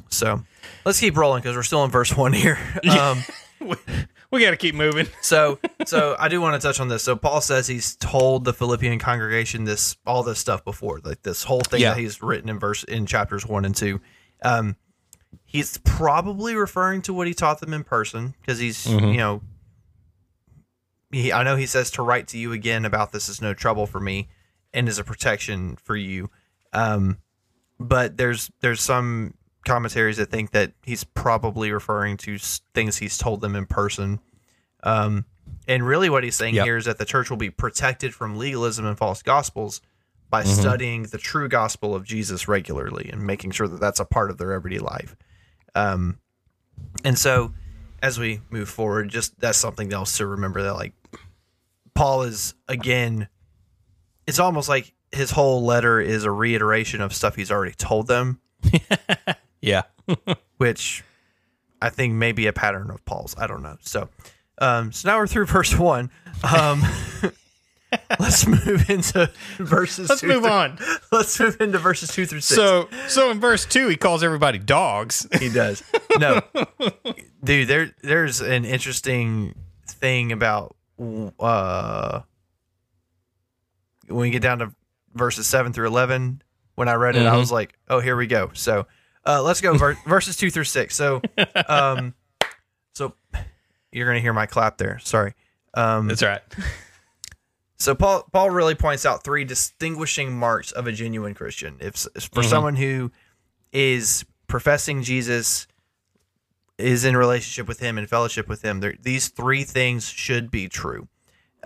So 0.08 0.42
let's 0.86 1.02
keep 1.02 1.18
rolling 1.18 1.42
because 1.42 1.58
we're 1.58 1.64
still 1.64 1.84
in 1.84 1.92
verse 1.92 2.16
one 2.16 2.32
here. 2.32 2.58
Um 2.90 3.24
we, 4.34 4.42
got 4.42 4.52
to 4.52 4.58
keep 4.58 4.76
moving. 4.76 5.08
so 5.22 5.60
so 5.86 6.16
I 6.20 6.28
do 6.28 6.42
want 6.42 6.62
to 6.62 6.68
touch 6.68 6.80
on 6.80 6.88
this. 6.90 7.04
So 7.04 7.16
Paul 7.16 7.40
says 7.42 7.68
he's 7.68 7.96
told 7.96 8.44
the 8.44 8.54
Philippian 8.54 9.00
congregation 9.00 9.64
this 9.64 9.96
all 10.06 10.24
this 10.24 10.40
stuff 10.40 10.66
before, 10.66 11.00
like 11.04 11.22
this 11.22 11.44
whole 11.44 11.62
thing 11.62 11.82
Yeah. 11.82 11.92
that 11.94 12.00
he's 12.00 12.22
written 12.22 12.50
in 12.50 12.60
verse 12.60 12.84
in 12.84 13.06
chapters 13.06 13.46
one 13.46 13.64
and 13.64 13.76
two. 13.76 14.02
Um, 14.44 14.76
he's 15.46 15.78
probably 15.80 16.56
referring 16.56 17.02
to 17.04 17.14
what 17.14 17.28
he 17.28 17.34
taught 17.34 17.60
them 17.62 17.74
in 17.74 17.84
person 17.84 18.34
because 18.42 18.60
he's 18.60 18.86
you 18.88 19.18
know. 19.18 19.42
He, 21.12 21.32
I 21.32 21.44
know 21.44 21.56
he 21.56 21.68
says 21.68 21.92
to 21.92 22.02
write 22.02 22.28
to 22.30 22.40
you 22.40 22.54
again 22.54 22.86
about 22.86 23.12
this 23.12 23.30
is 23.30 23.40
no 23.40 23.54
trouble 23.54 23.86
for 23.86 24.00
me 24.00 24.30
and 24.74 24.90
is 24.90 24.98
a 24.98 25.04
protection 25.04 25.76
for 25.76 25.96
you. 25.96 26.32
Um, 26.74 27.20
but 27.80 28.18
there's 28.18 28.50
there's 28.62 28.82
some 28.82 29.36
commentaries 29.66 30.18
that 30.18 30.30
think 30.30 30.52
that 30.52 30.74
he's 30.84 31.04
probably 31.04 31.72
referring 31.72 32.18
to 32.18 32.38
things 32.74 32.98
he's 32.98 33.18
told 33.18 33.42
them 33.42 33.56
in 33.56 33.66
person. 33.66 34.20
Um, 34.84 35.26
and 35.68 35.86
really, 35.86 36.10
what 36.10 36.24
he's 36.24 36.36
saying 36.36 36.56
Yep. 36.56 36.66
here 36.66 36.78
is 36.78 36.86
that 36.86 36.98
the 36.98 37.06
church 37.06 37.30
will 37.30 37.38
be 37.38 37.50
protected 37.50 38.14
from 38.14 38.38
legalism 38.38 38.86
and 38.86 38.98
false 38.98 39.22
gospels 39.22 39.82
by 40.30 40.44
studying 40.44 41.04
the 41.04 41.18
true 41.18 41.48
gospel 41.48 41.94
of 41.94 42.04
Jesus 42.04 42.48
regularly 42.48 43.10
and 43.12 43.22
making 43.26 43.52
sure 43.52 43.68
that 43.68 43.80
that's 43.80 44.00
a 44.00 44.06
part 44.06 44.32
of 44.32 44.38
their 44.38 44.52
everyday 44.52 44.80
life. 44.80 45.16
Um, 45.76 46.18
and 47.04 47.18
so, 47.18 47.54
as 48.02 48.20
we 48.20 48.42
move 48.50 48.68
forward, 48.68 49.10
just 49.10 49.40
that's 49.40 49.58
something 49.58 49.94
else 49.94 50.18
to 50.18 50.26
remember 50.26 50.64
that, 50.64 50.74
like, 50.74 50.94
Paul 51.94 52.24
is 52.24 52.56
again, 52.68 53.28
it's 54.26 54.40
almost 54.40 54.68
like 54.68 54.94
his 55.12 55.32
whole 55.32 55.64
letter 55.64 56.02
is 56.02 56.24
a 56.24 56.32
reiteration 56.32 57.00
of 57.00 57.14
stuff 57.14 57.36
he's 57.36 57.52
already 57.52 57.76
told 57.76 58.08
them 58.08 58.42
Yeah. 59.64 59.84
which 60.58 61.04
I 61.82 61.90
think 61.90 62.14
may 62.14 62.32
be 62.34 62.48
a 62.48 62.54
pattern 62.54 62.92
of 62.92 63.04
Paul's. 63.06 63.36
I 63.38 63.48
don't 63.48 63.64
know. 63.64 63.78
So, 63.82 64.10
um, 64.60 64.92
so 64.92 65.08
now 65.10 65.18
we're 65.18 65.28
through 65.28 65.46
verse 65.46 65.78
one. 65.78 66.12
Um, 66.44 66.84
let's 68.20 68.46
move 68.46 68.90
into 68.90 69.32
verses. 69.58 70.10
Let's 70.10 70.22
two 70.22 70.28
move 70.28 70.44
through- 70.44 70.52
on. 70.52 70.78
Let's 71.12 71.40
move 71.40 71.58
into 71.62 71.78
verses 71.78 72.10
two 72.10 72.26
through 72.26 72.42
six. 72.42 72.56
So, 72.56 72.90
so 73.08 73.30
in 73.32 73.40
verse 73.40 73.66
two, 73.66 73.88
he 73.88 73.96
calls 73.98 74.24
everybody 74.24 74.58
dogs. 74.60 75.28
he 75.40 75.50
does. 75.50 75.84
No, 76.18 76.42
dude. 77.44 77.68
There, 77.68 77.92
there's 78.02 78.42
an 78.42 78.66
interesting 78.66 79.54
thing 79.88 80.32
about 80.32 80.76
uh, 81.40 82.22
when 84.08 84.20
we 84.22 84.30
get 84.32 84.42
down 84.42 84.60
to 84.60 84.74
verses 85.14 85.48
seven 85.48 85.72
through 85.74 85.88
eleven. 85.88 86.42
When 86.76 86.88
I 86.90 86.94
read 86.96 87.16
it, 87.16 87.26
I 87.28 87.36
Mhm. 87.36 87.40
was 87.40 87.52
like, 87.52 87.78
"Oh, 87.88 88.00
here 88.00 88.16
we 88.16 88.26
go." 88.28 88.50
So, 88.54 88.88
uh, 89.26 89.42
let's 89.42 89.62
go 89.62 89.78
ver- 89.78 89.98
verses 90.06 90.38
two 90.38 90.50
through 90.50 90.64
six. 90.66 90.96
So, 90.96 91.22
um, 91.68 92.14
so 92.94 93.14
you're 93.92 94.08
gonna 94.08 94.20
hear 94.20 94.34
my 94.34 94.46
clap 94.46 94.78
there. 94.78 95.00
Sorry. 95.00 95.34
Um, 95.74 96.08
That's 96.08 96.22
right. 96.24 96.42
so 97.78 97.96
Paul 97.96 98.28
Paul 98.32 98.50
really 98.52 98.76
points 98.76 99.06
out 99.06 99.24
three 99.24 99.44
distinguishing 99.44 100.32
marks 100.38 100.72
of 100.72 100.88
a 100.88 100.92
genuine 100.92 101.34
Christian. 101.34 101.78
If, 101.80 102.06
if 102.16 102.26
for 102.26 102.42
Mhm. 102.44 102.50
someone 102.50 102.76
who 102.76 103.12
is 103.72 104.24
professing 104.48 105.02
Jesus, 105.04 105.68
is 106.78 107.06
in 107.06 107.16
relationship 107.18 107.68
with 107.68 107.80
Him 107.80 107.98
and 107.98 108.10
fellowship 108.10 108.48
with 108.48 108.62
Him, 108.64 108.80
there, 108.80 108.94
these 109.02 109.30
three 109.30 109.64
things 109.64 110.08
should 110.10 110.50
be 110.52 110.68
true. 110.68 111.08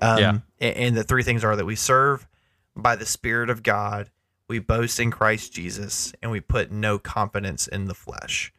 Um, 0.02 0.18
Yeah. 0.20 0.38
a- 0.62 0.78
And 0.86 0.96
the 0.96 1.04
three 1.04 1.24
things 1.24 1.44
are 1.44 1.56
that 1.56 1.66
we 1.66 1.76
serve 1.76 2.28
by 2.76 2.96
the 2.96 3.06
Spirit 3.06 3.50
of 3.50 3.64
God, 3.64 4.10
we 4.48 4.60
boast 4.60 5.00
in 5.00 5.12
Christ 5.12 5.54
Jesus, 5.54 6.14
and 6.22 6.32
we 6.32 6.40
put 6.40 6.72
no 6.72 7.00
confidence 7.00 7.68
in 7.68 7.86
the 7.86 7.94
flesh. 7.94 8.54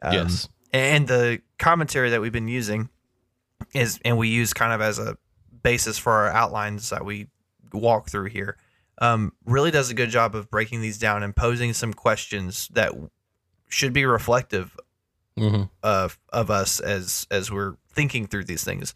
Um, 0.00 0.14
yes. 0.14 0.48
and 0.72 1.06
the 1.06 1.40
commentary 1.58 2.10
that 2.10 2.20
we've 2.20 2.32
been 2.32 2.48
using 2.48 2.88
is 3.72 4.00
and 4.04 4.18
we 4.18 4.28
use 4.28 4.52
kind 4.52 4.72
of 4.72 4.80
as 4.80 4.98
a 4.98 5.16
basis 5.62 5.96
for 5.96 6.12
our 6.12 6.28
outlines 6.28 6.90
that 6.90 7.04
we 7.04 7.28
walk 7.72 8.08
through 8.10 8.26
here 8.26 8.56
um, 8.98 9.32
really 9.44 9.70
does 9.70 9.90
a 9.90 9.94
good 9.94 10.10
job 10.10 10.34
of 10.34 10.50
breaking 10.50 10.80
these 10.80 10.98
down 10.98 11.22
and 11.22 11.36
posing 11.36 11.72
some 11.72 11.94
questions 11.94 12.68
that 12.72 12.92
should 13.68 13.92
be 13.92 14.04
reflective 14.04 14.76
Mm-hmm. 15.38 15.62
of 15.82 16.18
of 16.30 16.50
us 16.50 16.78
as 16.78 17.26
as 17.30 17.50
we're 17.50 17.76
thinking 17.94 18.26
through 18.26 18.44
these 18.44 18.62
things. 18.64 18.92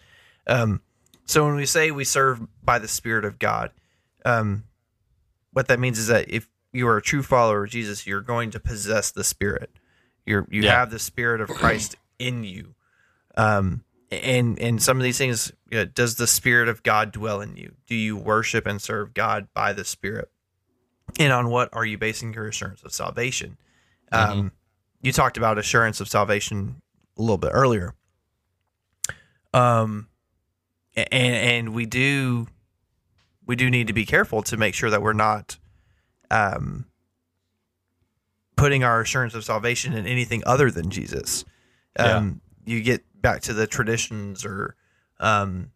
Um, 0.46 0.82
so 1.24 1.46
when 1.46 1.54
we 1.54 1.64
say 1.64 1.90
we 1.90 2.04
serve 2.04 2.46
by 2.62 2.78
the 2.78 2.88
Spirit 2.88 3.24
of 3.24 3.38
God, 3.38 3.70
um, 4.26 4.64
what 5.56 5.68
that 5.68 5.80
means 5.80 5.98
is 5.98 6.08
that 6.08 6.28
if 6.28 6.50
you 6.74 6.86
are 6.86 6.98
a 6.98 7.02
true 7.02 7.22
follower 7.22 7.64
of 7.64 7.70
Jesus, 7.70 8.06
you're 8.06 8.20
going 8.20 8.50
to 8.50 8.60
possess 8.60 9.10
the 9.10 9.24
Spirit. 9.24 9.70
You're 10.26 10.46
you 10.50 10.64
Yeah. 10.64 10.72
have 10.72 10.90
the 10.90 10.98
Spirit 10.98 11.40
of 11.40 11.48
Christ 11.48 11.96
in 12.18 12.44
you. 12.44 12.74
Um, 13.38 13.82
and 14.10 14.58
and 14.58 14.82
some 14.82 14.98
of 14.98 15.02
these 15.02 15.16
things, 15.16 15.50
you 15.70 15.78
know, 15.78 15.84
does 15.86 16.16
the 16.16 16.26
Spirit 16.26 16.68
of 16.68 16.82
God 16.82 17.10
dwell 17.10 17.40
in 17.40 17.56
you? 17.56 17.74
Do 17.86 17.94
you 17.94 18.18
worship 18.18 18.66
and 18.66 18.82
serve 18.82 19.14
God 19.14 19.48
by 19.54 19.72
the 19.72 19.86
Spirit? 19.86 20.30
And 21.18 21.32
on 21.32 21.48
what 21.48 21.70
are 21.72 21.86
you 21.86 21.96
basing 21.96 22.34
your 22.34 22.48
assurance 22.48 22.82
of 22.82 22.92
salvation? 22.92 23.56
Um, 24.12 24.52
you 25.00 25.10
talked 25.10 25.38
about 25.38 25.56
assurance 25.56 26.02
of 26.02 26.08
salvation 26.08 26.82
a 27.16 27.22
little 27.22 27.38
bit 27.38 27.52
earlier. 27.54 27.94
Um, 29.54 30.08
and 30.94 31.08
and 31.14 31.74
we 31.74 31.86
do 31.86 32.48
we 33.46 33.56
do 33.56 33.70
need 33.70 33.86
to 33.86 33.92
be 33.92 34.04
careful 34.04 34.42
to 34.42 34.56
make 34.56 34.74
sure 34.74 34.90
that 34.90 35.02
we're 35.02 35.12
not 35.12 35.58
um 36.30 36.86
putting 38.56 38.82
our 38.82 39.00
assurance 39.00 39.34
of 39.34 39.44
salvation 39.44 39.92
in 39.92 40.06
anything 40.06 40.42
other 40.46 40.70
than 40.70 40.90
Jesus. 40.90 41.44
Um, 41.98 42.40
you 42.64 42.82
get 42.82 43.04
back 43.20 43.42
to 43.42 43.52
the 43.52 43.66
traditions 43.66 44.44
or 44.44 44.74
um 45.20 45.70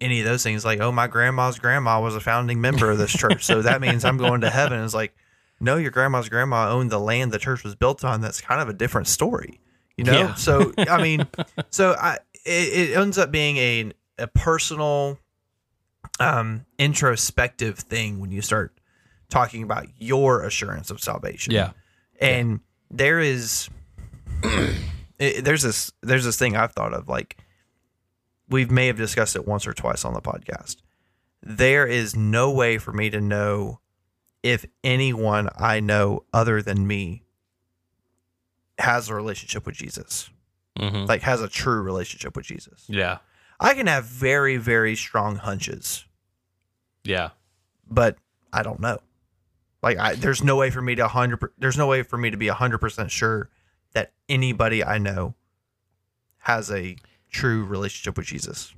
any 0.00 0.18
of 0.18 0.26
those 0.26 0.42
things 0.42 0.64
like, 0.64 0.80
oh, 0.80 0.90
my 0.90 1.06
grandma's 1.06 1.58
grandma 1.58 2.00
was 2.00 2.16
a 2.16 2.20
founding 2.20 2.60
member 2.60 2.90
of 2.90 2.98
this 2.98 3.12
church, 3.12 3.44
so 3.44 3.62
that 3.62 3.80
means 3.80 4.04
I'm 4.04 4.16
going 4.16 4.40
to 4.40 4.50
heaven. 4.50 4.82
It's 4.82 4.94
like, 4.94 5.14
no, 5.60 5.76
your 5.76 5.92
grandma's 5.92 6.28
grandma 6.28 6.70
owned 6.70 6.90
the 6.90 6.98
land 6.98 7.30
the 7.30 7.38
church 7.38 7.62
was 7.62 7.76
built 7.76 8.04
on. 8.04 8.20
That's 8.20 8.40
kind 8.40 8.60
of 8.60 8.68
a 8.68 8.72
different 8.72 9.06
story, 9.06 9.60
you 9.96 10.02
know. 10.04 10.12
Yeah. 10.12 10.34
So 10.34 10.72
I 10.76 11.00
mean, 11.00 11.26
so 11.70 11.92
I 11.92 12.18
it, 12.44 12.90
it 12.90 12.96
ends 12.96 13.16
up 13.16 13.30
being 13.30 13.56
a 13.58 13.92
a 14.18 14.26
personal, 14.26 15.18
um, 16.22 16.66
introspective 16.78 17.78
thing 17.78 18.20
when 18.20 18.30
you 18.30 18.42
start 18.42 18.72
talking 19.28 19.62
about 19.62 19.86
your 19.98 20.42
assurance 20.44 20.90
of 20.90 21.00
salvation. 21.00 21.52
Yeah. 21.52 21.70
and 22.20 22.60
there 22.90 23.18
is 23.20 23.68
it, 25.18 25.44
there's 25.44 25.62
this 25.62 25.90
there's 26.02 26.24
this 26.24 26.38
thing 26.38 26.56
I've 26.56 26.72
thought 26.72 26.92
of 26.92 27.08
like 27.08 27.36
we 28.48 28.64
may 28.66 28.86
have 28.88 28.96
discussed 28.98 29.34
it 29.36 29.46
once 29.46 29.66
or 29.66 29.72
twice 29.72 30.04
on 30.04 30.12
the 30.14 30.20
podcast. 30.20 30.76
There 31.42 31.86
is 31.86 32.14
no 32.14 32.50
way 32.52 32.78
for 32.78 32.92
me 32.92 33.08
to 33.10 33.20
know 33.20 33.80
if 34.42 34.66
anyone 34.84 35.48
I 35.56 35.80
know 35.80 36.24
other 36.32 36.60
than 36.62 36.86
me 36.86 37.22
has 38.78 39.08
a 39.08 39.14
relationship 39.14 39.64
with 39.66 39.76
Jesus, 39.76 40.30
Mhm. 40.78 41.06
like 41.08 41.22
has 41.22 41.40
a 41.40 41.48
true 41.48 41.80
relationship 41.80 42.36
with 42.36 42.46
Jesus. 42.46 42.84
Yeah. 42.88 43.18
I 43.60 43.74
can 43.74 43.86
have 43.86 44.04
very, 44.04 44.56
very 44.56 44.96
strong 44.96 45.36
hunches, 45.36 46.04
Yeah. 47.04 47.30
but 47.88 48.16
I 48.52 48.62
don't 48.62 48.80
know. 48.80 48.98
Like, 49.82 49.98
I, 49.98 50.14
there's 50.14 50.44
no 50.44 50.56
way 50.56 50.70
for 50.70 50.80
me 50.80 50.94
to 50.94 51.08
hundred. 51.08 51.40
There's 51.58 51.76
no 51.76 51.86
way 51.86 52.02
for 52.02 52.16
me 52.16 52.30
to 52.30 52.36
be 52.36 52.48
hundred 52.48 52.78
percent 52.78 53.10
sure 53.10 53.50
that 53.94 54.12
anybody 54.28 54.84
I 54.84 54.98
know 54.98 55.34
has 56.38 56.70
a 56.70 56.96
true 57.30 57.64
relationship 57.64 58.16
with 58.16 58.26
Jesus. 58.26 58.74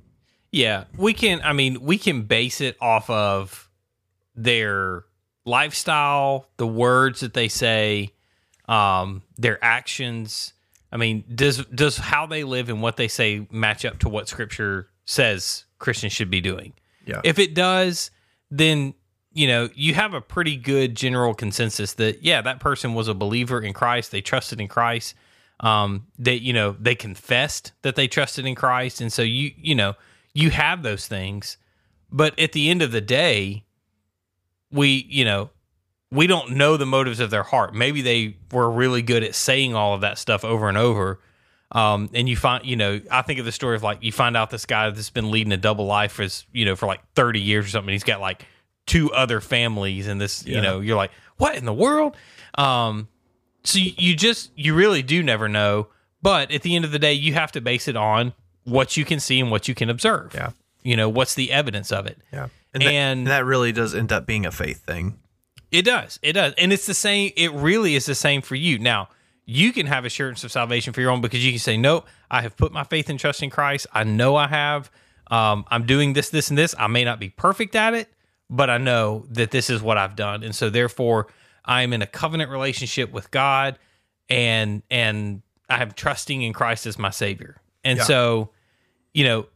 Yeah, 0.51 0.85
we 0.97 1.13
can. 1.13 1.41
I 1.43 1.53
mean, 1.53 1.81
we 1.81 1.97
can 1.97 2.23
base 2.23 2.61
it 2.61 2.77
off 2.81 3.09
of 3.09 3.69
their 4.35 5.03
lifestyle, 5.45 6.47
the 6.57 6.67
words 6.67 7.19
that 7.19 7.33
they 7.33 7.49
say, 7.49 8.13
um, 8.67 9.21
their 9.37 9.63
actions. 9.63 10.53
I 10.91 10.97
mean, 10.97 11.23
does 11.33 11.63
does 11.65 11.97
how 11.97 12.25
they 12.25 12.43
live 12.43 12.69
and 12.69 12.81
what 12.81 12.97
they 12.97 13.07
say 13.07 13.47
match 13.51 13.85
up 13.85 13.99
to 13.99 14.09
what 14.09 14.27
Scripture 14.27 14.87
says 15.05 15.65
Christians 15.77 16.13
should 16.13 16.31
be 16.31 16.41
doing? 16.41 16.73
Yeah. 17.05 17.21
If 17.23 17.37
it 17.37 17.53
does, 17.53 18.09
then 18.51 18.93
you 19.33 19.47
know 19.47 19.69
you 19.75 19.93
have 19.93 20.13
a 20.13 20.21
pretty 20.21 20.55
good 20.55 20.95
general 20.95 21.33
consensus 21.33 21.93
that 21.93 22.23
yeah, 22.23 22.41
that 22.41 22.59
person 22.59 22.93
was 22.93 23.07
a 23.07 23.13
believer 23.13 23.61
in 23.61 23.73
Christ. 23.73 24.11
They 24.11 24.21
trusted 24.21 24.59
in 24.61 24.67
Christ. 24.67 25.15
Um, 25.59 26.07
they 26.17 26.35
you 26.35 26.53
know 26.53 26.75
they 26.79 26.95
confessed 26.95 27.73
that 27.81 27.95
they 27.95 28.07
trusted 28.07 28.45
in 28.45 28.55
Christ, 28.55 29.01
and 29.01 29.11
so 29.11 29.21
you 29.21 29.51
you 29.57 29.75
know 29.75 29.93
you 30.33 30.49
have 30.51 30.83
those 30.83 31.07
things. 31.07 31.57
But 32.11 32.37
at 32.39 32.51
the 32.51 32.69
end 32.69 32.81
of 32.81 32.91
the 32.91 33.01
day, 33.01 33.65
we 34.71 35.05
you 35.09 35.25
know 35.25 35.49
we 36.11 36.27
don't 36.27 36.51
know 36.51 36.77
the 36.77 36.85
motives 36.85 37.19
of 37.19 37.29
their 37.29 37.43
heart. 37.43 37.73
Maybe 37.73 38.01
they 38.01 38.37
were 38.51 38.69
really 38.69 39.01
good 39.01 39.23
at 39.23 39.35
saying 39.35 39.75
all 39.75 39.93
of 39.93 40.01
that 40.01 40.17
stuff 40.17 40.45
over 40.45 40.69
and 40.69 40.77
over. 40.77 41.19
Um, 41.71 42.09
and 42.13 42.29
you 42.29 42.35
find, 42.37 42.65
you 42.65 42.75
know, 42.75 43.01
I 43.11 43.21
think 43.23 43.39
of 43.39 43.45
the 43.45 43.51
story 43.51 43.75
of 43.75 43.83
like 43.83 43.99
you 44.01 44.11
find 44.11 44.37
out 44.37 44.49
this 44.49 44.65
guy 44.65 44.89
that's 44.91 45.09
been 45.09 45.31
leading 45.31 45.51
a 45.51 45.57
double 45.57 45.85
life 45.85 46.13
for, 46.13 46.25
you 46.53 46.63
know, 46.65 46.75
for 46.75 46.85
like 46.85 47.01
30 47.15 47.41
years 47.41 47.65
or 47.65 47.69
something. 47.69 47.91
He's 47.91 48.03
got 48.03 48.21
like 48.21 48.45
two 48.85 49.11
other 49.11 49.41
families 49.41 50.07
and 50.07 50.21
this, 50.21 50.45
you 50.45 50.61
know, 50.61 50.79
you're 50.79 50.95
like, 50.95 51.11
what 51.37 51.55
in 51.55 51.65
the 51.65 51.73
world? 51.73 52.15
Um, 52.57 53.07
so 53.63 53.79
you, 53.79 53.91
you 53.97 54.15
just, 54.15 54.51
you 54.55 54.73
really 54.75 55.01
do 55.01 55.23
never 55.23 55.49
know. 55.49 55.87
But 56.21 56.51
at 56.51 56.61
the 56.61 56.75
end 56.75 56.85
of 56.85 56.91
the 56.91 56.99
day, 56.99 57.13
you 57.13 57.33
have 57.33 57.51
to 57.53 57.61
base 57.61 57.87
it 57.87 57.95
on 57.95 58.33
what 58.63 58.95
you 58.95 59.03
can 59.05 59.19
see 59.19 59.39
and 59.39 59.51
what 59.51 59.67
you 59.67 59.75
can 59.75 59.89
observe. 59.89 60.33
Yeah. 60.33 60.51
You 60.83 60.95
know, 60.95 61.09
what's 61.09 61.33
the 61.33 61.51
evidence 61.51 61.91
of 61.91 62.05
it? 62.05 62.19
Yeah. 62.31 62.47
And, 62.73 62.81
that, 62.83 62.87
And- 62.87 63.19
and 63.19 63.27
that 63.27 63.43
really 63.45 63.71
does 63.71 63.93
end 63.95 64.11
up 64.11 64.25
being 64.27 64.45
a 64.45 64.51
faith 64.51 64.85
thing. 64.85 65.19
It 65.71 65.83
does. 65.83 66.19
It 66.21 66.33
does. 66.33 66.53
And 66.57 66.71
it's 66.71 66.85
the 66.85 66.93
same. 66.93 67.31
It 67.35 67.51
really 67.51 67.95
is 67.95 68.05
the 68.05 68.15
same 68.15 68.41
for 68.41 68.55
you. 68.55 68.77
Now, 68.79 69.09
you 69.45 69.71
can 69.73 69.85
have 69.85 70.05
assurance 70.05 70.43
of 70.43 70.51
salvation 70.51 70.91
for 70.93 71.01
your 71.01 71.11
own 71.11 71.21
because 71.21 71.45
you 71.45 71.51
can 71.51 71.59
say, 71.59 71.77
Nope, 71.77 72.07
I 72.31 72.41
have 72.41 72.57
put 72.57 72.71
my 72.71 72.83
faith 72.83 73.09
and 73.09 73.19
trust 73.19 73.43
in 73.43 73.49
Christ. 73.49 73.87
I 73.93 74.03
know 74.03 74.35
I 74.35 74.47
have. 74.47 74.89
Um, 75.27 75.65
I'm 75.69 75.85
doing 75.85 76.13
this, 76.13 76.29
this, 76.29 76.49
and 76.49 76.57
this. 76.57 76.75
I 76.77 76.87
may 76.87 77.03
not 77.03 77.19
be 77.19 77.29
perfect 77.29 77.75
at 77.75 77.93
it, 77.93 78.11
but 78.49 78.69
I 78.69 78.77
know 78.77 79.25
that 79.29 79.51
this 79.51 79.69
is 79.69 79.81
what 79.81 79.97
I've 79.97 80.15
done. 80.15 80.43
And 80.43 80.53
so 80.55 80.69
therefore 80.69 81.27
I 81.63 81.81
am 81.81 81.93
in 81.93 82.01
a 82.01 82.07
covenant 82.07 82.49
relationship 82.51 83.11
with 83.11 83.31
God 83.31 83.79
and 84.29 84.81
and 84.89 85.41
I 85.69 85.81
am 85.81 85.91
trusting 85.91 86.41
in 86.41 86.53
Christ 86.53 86.85
as 86.85 86.97
my 86.99 87.09
savior. 87.09 87.59
And 87.83 87.97
Yeah. 87.97 88.03
so, 88.03 88.49
you 89.13 89.23
know, 89.23 89.47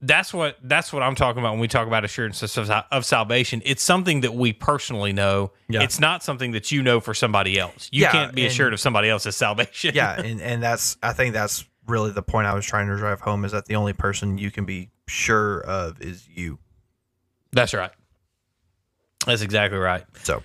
that's 0.00 0.32
what 0.32 0.56
that's 0.62 0.92
what 0.92 1.02
I'm 1.02 1.14
talking 1.14 1.40
about 1.40 1.52
when 1.52 1.60
we 1.60 1.68
talk 1.68 1.86
about 1.86 2.04
assurance 2.04 2.42
of, 2.56 2.70
of 2.70 3.04
salvation. 3.04 3.62
It's 3.64 3.82
something 3.82 4.20
that 4.20 4.34
we 4.34 4.52
personally 4.52 5.12
know. 5.12 5.52
Yeah. 5.68 5.82
It's 5.82 5.98
not 5.98 6.22
something 6.22 6.52
that 6.52 6.70
you 6.70 6.82
know 6.82 7.00
for 7.00 7.14
somebody 7.14 7.58
else. 7.58 7.88
You 7.92 8.02
Yeah, 8.02 8.12
can't 8.12 8.34
be 8.34 8.42
and- 8.42 8.50
assured 8.52 8.72
of 8.72 8.80
somebody 8.80 9.08
else's 9.08 9.34
salvation. 9.36 9.94
Yeah, 9.94 10.20
and, 10.20 10.40
and 10.40 10.62
that's 10.62 10.96
I 11.02 11.12
think 11.12 11.34
that's 11.34 11.64
really 11.86 12.12
the 12.12 12.22
point 12.22 12.46
I 12.46 12.54
was 12.54 12.64
trying 12.66 12.86
to 12.88 12.96
drive 12.96 13.20
home 13.20 13.44
is 13.44 13.52
that 13.52 13.66
the 13.66 13.74
only 13.76 13.92
person 13.92 14.38
you 14.38 14.50
can 14.50 14.64
be 14.64 14.90
sure 15.08 15.60
of 15.62 16.00
is 16.00 16.28
you. 16.28 16.58
that's 17.52 17.74
right. 17.74 17.90
That's 19.26 19.42
exactly 19.42 19.78
right. 19.78 20.04
So 20.22 20.42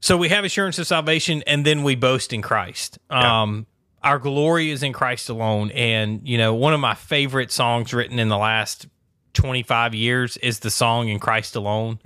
So 0.00 0.16
we 0.16 0.28
have 0.30 0.44
assurance 0.44 0.78
of 0.78 0.86
salvation, 0.86 1.42
and 1.46 1.64
then 1.64 1.82
we 1.84 1.94
boast 1.94 2.32
in 2.32 2.42
Christ. 2.42 2.98
Um, 3.10 3.66
our 4.04 4.18
glory 4.18 4.70
is 4.70 4.82
in 4.82 4.92
Christ 4.92 5.28
alone. 5.28 5.70
And 5.72 6.26
you 6.26 6.38
know, 6.38 6.54
one 6.54 6.74
of 6.74 6.80
my 6.80 6.94
favorite 6.94 7.50
songs 7.52 7.92
written 7.94 8.18
in 8.18 8.28
the 8.28 8.38
last 8.38 8.86
25 9.34 9.94
years 9.94 10.36
is 10.38 10.60
the 10.60 10.70
song 10.70 11.08
"In 11.08 11.18
Christ 11.18 11.56
Alone" 11.56 11.98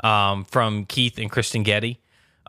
um, 0.00 0.44
from 0.44 0.84
Keith 0.84 1.18
and 1.18 1.30
Kristyn 1.30 1.62
Getty. 1.62 2.00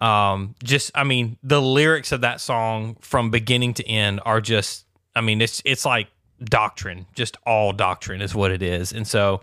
Um, 0.01 0.55
just, 0.63 0.91
I 0.95 1.03
mean, 1.03 1.37
the 1.43 1.61
lyrics 1.61 2.11
of 2.11 2.21
that 2.21 2.41
song 2.41 2.97
from 3.01 3.29
beginning 3.29 3.75
to 3.75 3.87
end 3.87 4.19
are 4.25 4.41
just, 4.41 4.85
I 5.15 5.21
mean, 5.21 5.41
it's 5.41 5.61
it's 5.63 5.85
like 5.85 6.07
doctrine, 6.43 7.05
just 7.13 7.37
all 7.45 7.71
doctrine 7.71 8.21
is 8.21 8.33
what 8.33 8.51
it 8.51 8.63
is. 8.63 8.91
And 8.93 9.07
so, 9.07 9.41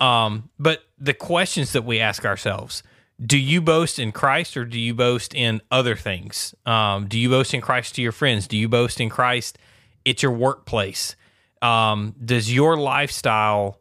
um, 0.00 0.50
but 0.58 0.82
the 0.98 1.14
questions 1.14 1.72
that 1.72 1.84
we 1.84 2.00
ask 2.00 2.24
ourselves 2.24 2.82
do 3.24 3.38
you 3.38 3.60
boast 3.60 3.98
in 3.98 4.10
Christ 4.12 4.56
or 4.56 4.64
do 4.64 4.78
you 4.80 4.94
boast 4.94 5.34
in 5.34 5.60
other 5.70 5.94
things? 5.96 6.54
Um, 6.66 7.06
do 7.06 7.18
you 7.18 7.28
boast 7.28 7.54
in 7.54 7.60
Christ 7.60 7.94
to 7.96 8.02
your 8.02 8.12
friends? 8.12 8.48
Do 8.48 8.56
you 8.56 8.68
boast 8.68 9.00
in 9.00 9.08
Christ 9.10 9.58
at 10.06 10.22
your 10.22 10.32
workplace? 10.32 11.14
Um, 11.60 12.14
does 12.24 12.52
your 12.52 12.76
lifestyle 12.76 13.78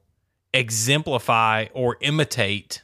exemplify 0.54 1.66
or 1.74 1.98
imitate 2.02 2.84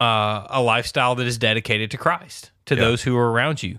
uh, 0.00 0.46
a 0.48 0.62
lifestyle 0.62 1.14
that 1.16 1.26
is 1.26 1.38
dedicated 1.38 1.90
to 1.90 1.98
Christ, 1.98 2.50
to 2.66 2.74
Yeah. 2.74 2.80
those 2.82 3.02
who 3.02 3.16
are 3.16 3.30
around 3.30 3.62
you? 3.62 3.78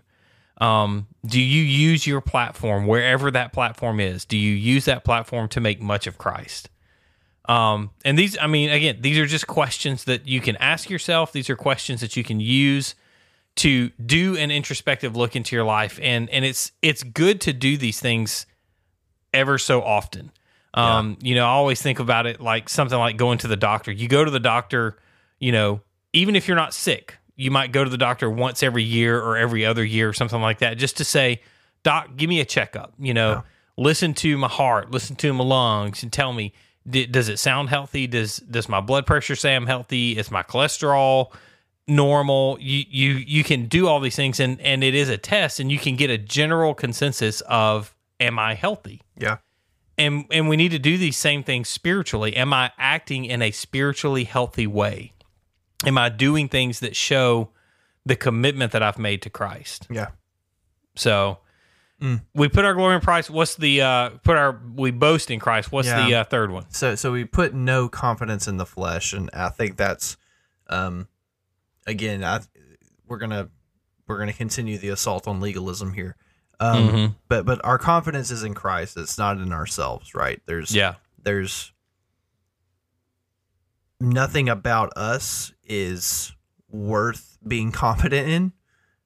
Um, 0.61 1.07
do 1.25 1.41
you 1.41 1.61
use 1.63 2.07
your 2.07 2.21
platform, 2.21 2.87
wherever 2.87 3.29
that 3.31 3.51
platform 3.51 3.99
is, 3.99 4.23
do 4.23 4.37
you 4.37 4.53
use 4.53 4.85
that 4.85 5.03
platform 5.03 5.49
to 5.49 5.59
make 5.59 5.81
much 5.81 6.07
of 6.07 6.17
Christ? 6.17 6.69
Um, 7.47 7.91
and 8.03 8.17
these, 8.17 8.37
I 8.39 8.47
mean, 8.47 8.69
again, 8.69 8.97
these 9.01 9.17
are 9.17 9.25
just 9.25 9.47
questions 9.47 10.05
that 10.05 10.27
you 10.27 10.41
can 10.41 10.55
ask 10.57 10.89
yourself. 10.89 11.31
These 11.31 11.49
are 11.49 11.55
questions 11.55 12.01
that 12.01 12.17
you 12.17 12.23
can 12.23 12.39
use 12.39 12.95
to 13.57 13.89
do 14.03 14.35
an 14.35 14.51
introspective 14.51 15.15
look 15.15 15.35
into 15.35 15.55
your 15.55 15.63
life, 15.63 15.99
and 16.01 16.29
and 16.29 16.43
it's 16.43 16.71
it's 16.81 17.03
good 17.03 17.39
to 17.41 17.53
do 17.53 17.77
these 17.77 17.99
things 17.99 18.45
ever 19.33 19.57
so 19.57 19.81
often. 19.81 20.31
Um, 20.73 21.17
you 21.21 21.35
know, 21.35 21.45
I 21.45 21.49
always 21.49 21.81
think 21.81 21.99
about 21.99 22.25
it 22.25 22.41
like 22.41 22.67
something 22.67 22.97
like 22.97 23.15
going 23.15 23.37
to 23.39 23.47
the 23.47 23.55
doctor. 23.55 23.91
You 23.91 24.09
go 24.09 24.25
to 24.25 24.31
the 24.31 24.41
doctor, 24.41 24.97
you 25.39 25.53
know, 25.53 25.81
even 26.11 26.35
if 26.35 26.49
you're 26.49 26.57
not 26.57 26.73
sick, 26.73 27.17
you 27.37 27.49
might 27.49 27.71
go 27.71 27.85
to 27.85 27.89
the 27.89 27.97
doctor 27.97 28.29
once 28.29 28.61
every 28.61 28.83
year 28.83 29.17
or 29.17 29.37
every 29.37 29.65
other 29.65 29.85
year 29.85 30.09
or 30.09 30.13
something 30.13 30.41
like 30.41 30.59
that, 30.59 30.77
just 30.77 30.97
to 30.97 31.05
say, 31.05 31.41
Doc, 31.83 32.17
give 32.17 32.27
me 32.27 32.41
a 32.41 32.45
checkup. 32.45 32.93
You 32.99 33.13
know, 33.13 33.43
listen 33.77 34.13
to 34.15 34.37
my 34.37 34.49
heart, 34.49 34.91
listen 34.91 35.15
to 35.17 35.33
my 35.33 35.45
lungs, 35.45 36.03
and 36.03 36.11
tell 36.11 36.33
me, 36.33 36.51
d- 36.87 37.05
does 37.05 37.29
it 37.29 37.39
sound 37.39 37.69
healthy? 37.69 38.07
Does 38.07 38.37
does 38.37 38.69
my 38.69 38.81
blood 38.81 39.05
pressure 39.05 39.35
say 39.35 39.55
I'm 39.55 39.67
healthy? 39.67 40.17
Is 40.17 40.31
my 40.31 40.43
cholesterol 40.43 41.33
normal? 41.87 42.57
You 42.59 42.83
you 42.89 43.13
you 43.13 43.43
can 43.43 43.67
do 43.67 43.87
all 43.87 43.99
these 43.99 44.15
things, 44.15 44.39
and 44.39 44.59
and 44.61 44.83
it 44.83 44.95
is 44.95 45.09
a 45.09 45.17
test, 45.17 45.59
and 45.59 45.71
you 45.71 45.79
can 45.79 45.95
get 45.95 46.09
a 46.09 46.17
general 46.17 46.73
consensus 46.73 47.41
of, 47.41 47.95
am 48.19 48.39
I 48.39 48.53
healthy? 48.53 49.01
yeah, 49.17 49.37
and 49.97 50.25
and 50.31 50.49
we 50.49 50.55
need 50.55 50.69
to 50.71 50.79
do 50.79 50.97
these 50.97 51.17
same 51.17 51.43
things 51.43 51.69
spiritually 51.69 52.35
am 52.35 52.53
i 52.53 52.71
acting 52.77 53.25
in 53.25 53.41
a 53.41 53.51
spiritually 53.51 54.23
healthy 54.23 54.67
way 54.67 55.11
am 55.85 55.97
i 55.97 56.09
doing 56.09 56.47
things 56.47 56.79
that 56.79 56.95
show 56.95 57.49
the 58.05 58.15
commitment 58.15 58.71
that 58.71 58.83
i've 58.83 58.99
made 58.99 59.21
to 59.21 59.29
christ 59.29 59.87
yeah. 59.89 60.07
so 60.95 61.37
we 62.35 62.47
put 62.49 62.65
our 62.65 62.73
glory 62.73 62.95
in 62.95 63.01
christ 63.01 63.29
what's 63.29 63.55
the 63.55 63.81
uh 63.81 64.09
put 64.23 64.35
our 64.37 64.59
we 64.75 64.91
boast 64.91 65.31
in 65.31 65.39
christ 65.39 65.71
what's 65.71 65.87
the 66.07 66.15
uh, 66.15 66.23
third 66.25 66.51
one 66.51 66.65
So 66.69 66.93
so 66.95 67.11
we 67.11 67.25
put 67.25 67.53
no 67.53 67.87
confidence 67.89 68.47
in 68.47 68.57
the 68.57 68.65
flesh, 68.65 69.13
and 69.13 69.29
I 69.33 69.49
think 69.49 69.75
that's, 69.77 70.17
um, 70.69 71.07
again, 71.87 72.23
I 72.23 72.41
we're 73.07 73.17
gonna 73.17 73.49
we're 74.07 74.17
gonna 74.19 74.33
continue 74.33 74.77
the 74.77 74.89
assault 74.89 75.27
on 75.27 75.39
legalism 75.41 75.93
here. 75.93 76.15
Um, 76.59 76.89
Mhm. 76.89 77.15
but 77.27 77.45
but 77.45 77.63
our 77.65 77.77
confidence 77.77 78.29
is 78.31 78.43
in 78.43 78.53
Christ. 78.53 78.97
It's 78.97 79.17
not 79.17 79.37
in 79.37 79.51
ourselves, 79.51 80.13
right? 80.13 80.41
There's 80.45 80.75
yeah 80.75 80.95
there's 81.23 81.71
nothing 83.99 84.49
about 84.49 84.93
us 84.97 85.53
is 85.63 86.33
worth 86.69 87.37
being 87.47 87.71
confident 87.83 88.27
in. 88.29 88.53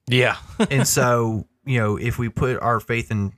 yeah 0.08 0.36
and 0.70 0.86
so 0.86 1.46
you 1.64 1.78
know 1.78 1.96
if 1.96 2.18
we 2.18 2.28
put 2.28 2.58
our 2.60 2.80
faith 2.80 3.10
and 3.10 3.32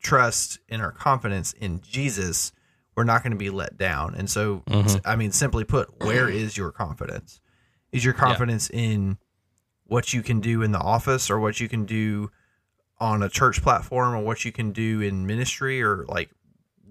trust 0.00 0.58
and 0.68 0.80
our 0.82 0.92
confidence 0.92 1.52
in 1.54 1.80
jesus 1.80 2.52
we're 2.96 3.04
not 3.04 3.22
going 3.22 3.30
to 3.30 3.38
be 3.38 3.48
let 3.50 3.76
down. 3.78 4.16
And 4.16 4.28
so 4.28 4.64
i 5.04 5.14
mean 5.14 5.30
simply 5.30 5.62
put 5.64 6.00
where 6.02 6.28
is 6.42 6.56
your 6.56 6.72
confidence? 6.72 7.40
Is 7.92 8.04
your 8.04 8.12
confidence 8.14 8.68
in 8.70 9.18
what 9.84 10.12
you 10.12 10.20
can 10.22 10.40
do 10.40 10.62
in 10.62 10.72
the 10.72 10.80
office 10.80 11.30
or 11.30 11.38
what 11.38 11.60
you 11.60 11.68
can 11.68 11.84
do 11.86 12.30
on 12.98 13.22
a 13.22 13.28
church 13.28 13.62
platform 13.62 14.14
or 14.14 14.20
what 14.20 14.44
you 14.44 14.50
can 14.50 14.72
do 14.72 15.00
in 15.00 15.26
ministry 15.26 15.80
or 15.80 16.04
like 16.08 16.30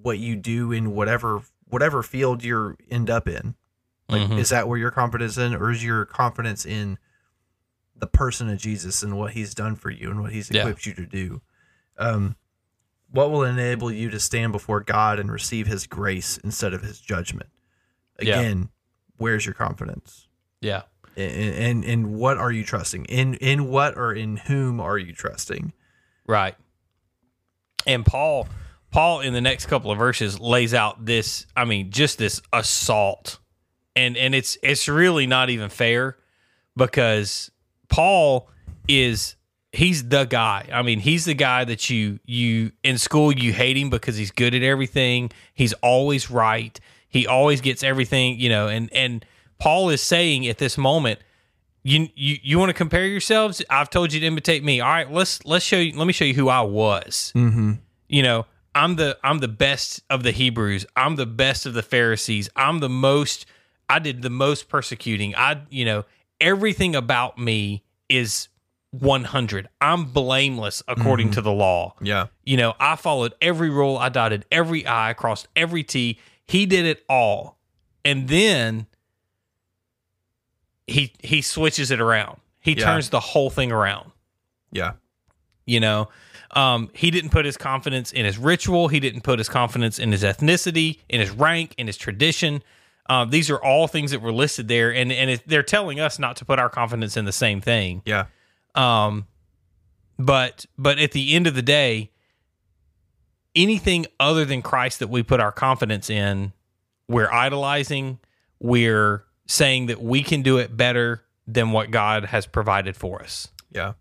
what 0.02 0.18
you 0.18 0.36
do 0.38 0.72
in 0.72 0.96
whatever 0.96 1.42
whatever 1.66 2.02
field 2.02 2.42
you're 2.44 2.78
end 2.90 3.10
up 3.10 3.28
in? 3.28 3.56
Like 4.08 4.22
Mhm. 4.30 4.40
is 4.40 4.48
that 4.50 4.68
where 4.70 4.78
your 4.78 4.92
confidence 4.92 5.38
in 5.38 5.54
or 5.54 5.72
is 5.72 5.84
your 5.84 6.06
confidence 6.06 6.66
in 6.66 6.98
the 8.00 8.08
person 8.08 8.50
of 8.50 8.58
Jesus 8.58 9.04
and 9.04 9.18
what 9.18 9.32
he's 9.34 9.54
done 9.54 9.76
for 9.76 9.90
you 9.90 10.10
and 10.12 10.22
what 10.22 10.32
he's 10.32 10.50
Yeah. 10.52 10.62
equipped 10.62 10.86
you 10.86 10.94
to 10.96 11.06
do. 11.06 11.42
Um, 11.98 12.36
what 13.10 13.32
will 13.32 13.44
enable 13.44 13.92
you 13.92 14.10
to 14.12 14.20
stand 14.20 14.52
before 14.52 14.82
God 14.82 15.20
and 15.20 15.32
receive 15.32 15.66
his 15.68 15.88
grace 15.88 16.38
instead 16.44 16.74
of 16.74 16.82
his 16.82 17.00
judgment? 17.00 17.50
Yeah. 18.22 18.40
Again, 18.40 18.70
where's 19.18 19.46
your 19.46 19.56
confidence? 19.56 20.28
Yeah. 20.62 20.84
And, 21.16 21.56
and 21.56 21.86
and 21.86 22.14
what 22.16 22.38
are 22.38 22.52
you 22.52 22.64
trusting? 22.64 23.06
In 23.06 23.34
in 23.36 23.68
what 23.70 23.98
or 23.98 24.14
in 24.14 24.38
whom 24.38 24.80
are 24.80 24.98
you 24.98 25.14
trusting? 25.14 25.74
Right. 26.28 26.56
And 27.88 28.06
Paul 28.06 28.48
Paul 28.92 29.22
in 29.22 29.34
the 29.34 29.42
next 29.42 29.66
couple 29.68 29.90
of 29.92 29.98
verses 29.98 30.40
lays 30.40 30.74
out 30.74 31.06
this 31.06 31.48
I 31.56 31.66
mean 31.66 31.90
just 31.92 32.18
this 32.20 32.42
assault. 32.54 33.40
And 33.96 34.16
and 34.18 34.36
it's 34.36 34.58
it's 34.62 34.88
really 34.88 35.26
not 35.26 35.50
even 35.50 35.70
fair 35.70 36.18
because 36.76 37.50
Paul 37.90 38.50
is 38.88 39.36
he's 39.72 40.08
the 40.08 40.26
guy. 40.26 40.68
I 40.72 40.82
mean, 40.82 41.00
he's 41.00 41.26
the 41.26 41.34
guy 41.34 41.64
that 41.66 41.90
you 41.90 42.20
you 42.26 42.72
in 42.84 42.98
school 42.98 43.32
you 43.32 43.54
hate 43.54 43.78
him 43.78 43.90
because 43.90 44.18
he's 44.18 44.32
good 44.32 44.56
at 44.56 44.64
everything. 44.64 45.32
He's 45.54 45.74
always 45.74 46.30
right. 46.30 46.80
He 47.10 47.26
always 47.28 47.62
gets 47.62 47.84
everything, 47.84 48.40
you 48.40 48.50
know, 48.50 48.68
and 48.68 48.92
and 48.94 49.26
Paul 49.60 49.90
is 49.90 50.02
saying 50.02 50.48
at 50.48 50.58
this 50.58 50.78
moment, 50.78 51.20
you 51.84 52.10
you 52.16 52.38
you 52.42 52.60
want 52.60 52.70
to 52.70 52.74
compare 52.74 53.06
yourselves? 53.06 53.62
I've 53.70 53.90
told 53.90 54.14
you 54.14 54.20
to 54.20 54.26
imitate 54.26 54.64
me. 54.64 54.82
All 54.82 54.90
right, 54.90 55.12
let's 55.12 55.44
let's 55.46 55.64
show 55.66 55.78
you 55.78 55.98
let 55.98 56.06
me 56.06 56.14
show 56.14 56.26
you 56.26 56.34
who 56.34 56.50
I 56.50 56.62
was. 56.62 57.32
Mm-hmm. 57.36 57.74
You 58.10 58.24
know, 58.24 58.46
I'm 58.76 58.96
the 58.96 59.18
I'm 59.24 59.40
the 59.40 59.48
best 59.48 60.02
of 60.10 60.24
the 60.24 60.32
Hebrews. 60.32 60.86
I'm 60.96 61.16
the 61.16 61.26
best 61.26 61.66
of 61.66 61.74
the 61.74 61.84
Pharisees. 61.84 62.50
I'm 62.56 62.80
the 62.80 62.90
most 62.90 63.46
I 63.90 64.00
did 64.00 64.22
the 64.22 64.30
most 64.30 64.70
persecuting. 64.70 65.36
I 65.36 65.62
you 65.70 65.86
know, 65.86 66.06
everything 66.42 66.96
about 66.96 67.38
me 67.38 67.84
is 68.10 68.48
100. 68.92 69.68
I'm 69.82 70.06
blameless 70.06 70.82
according 70.88 71.32
to 71.32 71.42
the 71.42 71.52
law. 71.52 71.96
Yeah. 72.02 72.28
You 72.44 72.58
know, 72.58 72.74
I 72.80 72.96
followed 72.96 73.34
every 73.42 73.70
rule, 73.70 73.98
I 73.98 74.10
dotted 74.10 74.46
every 74.52 74.88
I, 74.88 75.14
crossed 75.14 75.48
every 75.56 75.84
T. 75.84 76.20
He 76.46 76.66
did 76.66 76.86
it 76.86 77.04
all. 77.10 77.58
And 78.06 78.28
then 78.30 78.88
he 80.88 81.14
he 81.22 81.42
switches 81.42 81.92
it 81.92 82.00
around. 82.00 82.40
He 82.60 82.74
Yeah. 82.74 82.86
turns 82.86 83.10
the 83.10 83.20
whole 83.20 83.50
thing 83.50 83.72
around. 83.72 84.12
Yeah. 84.72 84.94
You 85.66 85.82
know, 85.82 86.08
um, 86.52 86.90
he 86.94 87.12
didn't 87.12 87.32
put 87.32 87.44
his 87.46 87.58
confidence 87.58 88.14
in 88.14 88.24
his 88.26 88.38
ritual. 88.38 88.88
He 88.88 89.02
didn't 89.02 89.22
put 89.22 89.38
his 89.40 89.50
confidence 89.50 90.00
in 90.00 90.14
his 90.14 90.24
ethnicity, 90.24 91.00
in 91.10 91.20
his 91.20 91.30
rank, 91.30 91.76
in 91.78 91.88
his 91.88 91.98
tradition. 91.98 92.64
Uh, 93.10 93.26
these 93.26 93.50
are 93.50 93.58
all 93.58 93.88
things 93.88 94.12
that 94.12 94.22
were 94.22 94.34
listed 94.34 94.68
there, 94.68 94.94
and 94.94 95.12
and 95.12 95.30
it, 95.30 95.44
they're 95.48 95.64
telling 95.64 96.00
us 96.00 96.20
not 96.20 96.36
to 96.38 96.46
put 96.46 96.60
our 96.60 96.70
confidence 96.70 97.16
in 97.16 97.26
the 97.26 97.32
same 97.32 97.62
thing. 97.62 98.02
Yeah. 98.06 98.26
Um, 98.76 99.28
but 100.20 100.66
but 100.78 101.00
at 101.00 101.12
the 101.12 101.34
end 101.36 101.48
of 101.48 101.56
the 101.56 101.62
day, 101.62 102.12
anything 103.56 104.06
other 104.20 104.46
than 104.46 104.62
Christ 104.62 105.00
that 105.00 105.10
we 105.10 105.24
put 105.24 105.40
our 105.40 105.52
confidence 105.52 106.10
in, 106.10 106.54
we're 107.08 107.32
idolizing. 107.32 108.20
We're 108.60 109.24
saying 109.46 109.86
that 109.86 110.02
we 110.02 110.24
can 110.24 110.42
do 110.42 110.58
it 110.58 110.76
better 110.76 111.24
than 111.48 111.72
what 111.72 111.92
God 111.92 112.26
has 112.26 112.46
provided 112.46 112.98
for 112.98 113.22
us. 113.22 113.48
Yeah. 113.72 113.94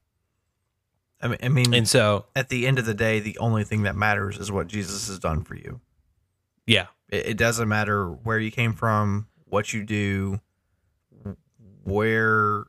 I 1.23 1.29
mean, 1.29 1.39
I 1.43 1.49
mean, 1.49 1.75
And 1.75 1.89
so, 1.89 2.27
at 2.35 2.49
the 2.49 2.67
end 2.67 2.79
of 2.79 2.85
the 2.85 2.95
day, 2.95 3.21
the 3.21 3.39
only 3.39 3.65
thing 3.65 3.83
that 3.85 3.97
matters 3.97 4.39
is 4.39 4.51
what 4.53 4.67
Jesus 4.67 5.09
has 5.09 5.19
done 5.19 5.45
for 5.45 5.55
you. 5.55 5.81
yeah, 6.67 6.87
It, 7.09 7.27
it 7.27 7.37
doesn't 7.37 7.69
matter 7.69 8.09
where 8.09 8.39
you 8.39 8.51
came 8.51 8.73
from, 8.73 9.29
what 9.45 9.73
you 9.73 9.85
do, 9.85 10.41
where 11.85 12.65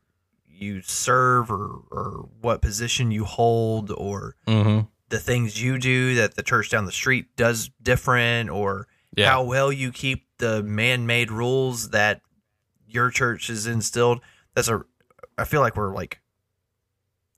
you 0.48 0.82
serve, 0.82 1.52
or, 1.52 1.82
or 1.92 2.30
what 2.42 2.62
position 2.62 3.12
you 3.12 3.26
hold, 3.26 3.92
or 3.92 4.36
mm-hmm. 4.48 4.86
the 5.10 5.20
things 5.20 5.62
you 5.62 5.78
do 5.78 6.16
that 6.16 6.36
the 6.36 6.44
church 6.44 6.70
down 6.70 6.86
the 6.86 6.92
street 6.92 7.36
does 7.36 7.70
different, 7.82 8.50
or 8.50 8.88
Yeah. 9.16 9.32
how 9.32 9.44
well 9.44 9.72
you 9.72 9.92
keep 9.92 10.26
the 10.38 10.62
man-made 10.64 11.32
rules 11.32 11.90
that 11.90 12.22
your 12.88 13.10
church 13.10 13.48
has 13.48 13.66
instilled. 13.68 14.22
That's 14.56 14.68
a. 14.68 14.84
I 15.38 15.44
feel 15.46 15.62
like 15.62 15.76
we're 15.76 15.94
like 15.94 16.20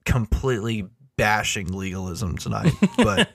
completely 0.04 0.88
bashing 1.20 1.72
legalism 1.72 2.36
tonight, 2.38 2.72
but 2.96 3.28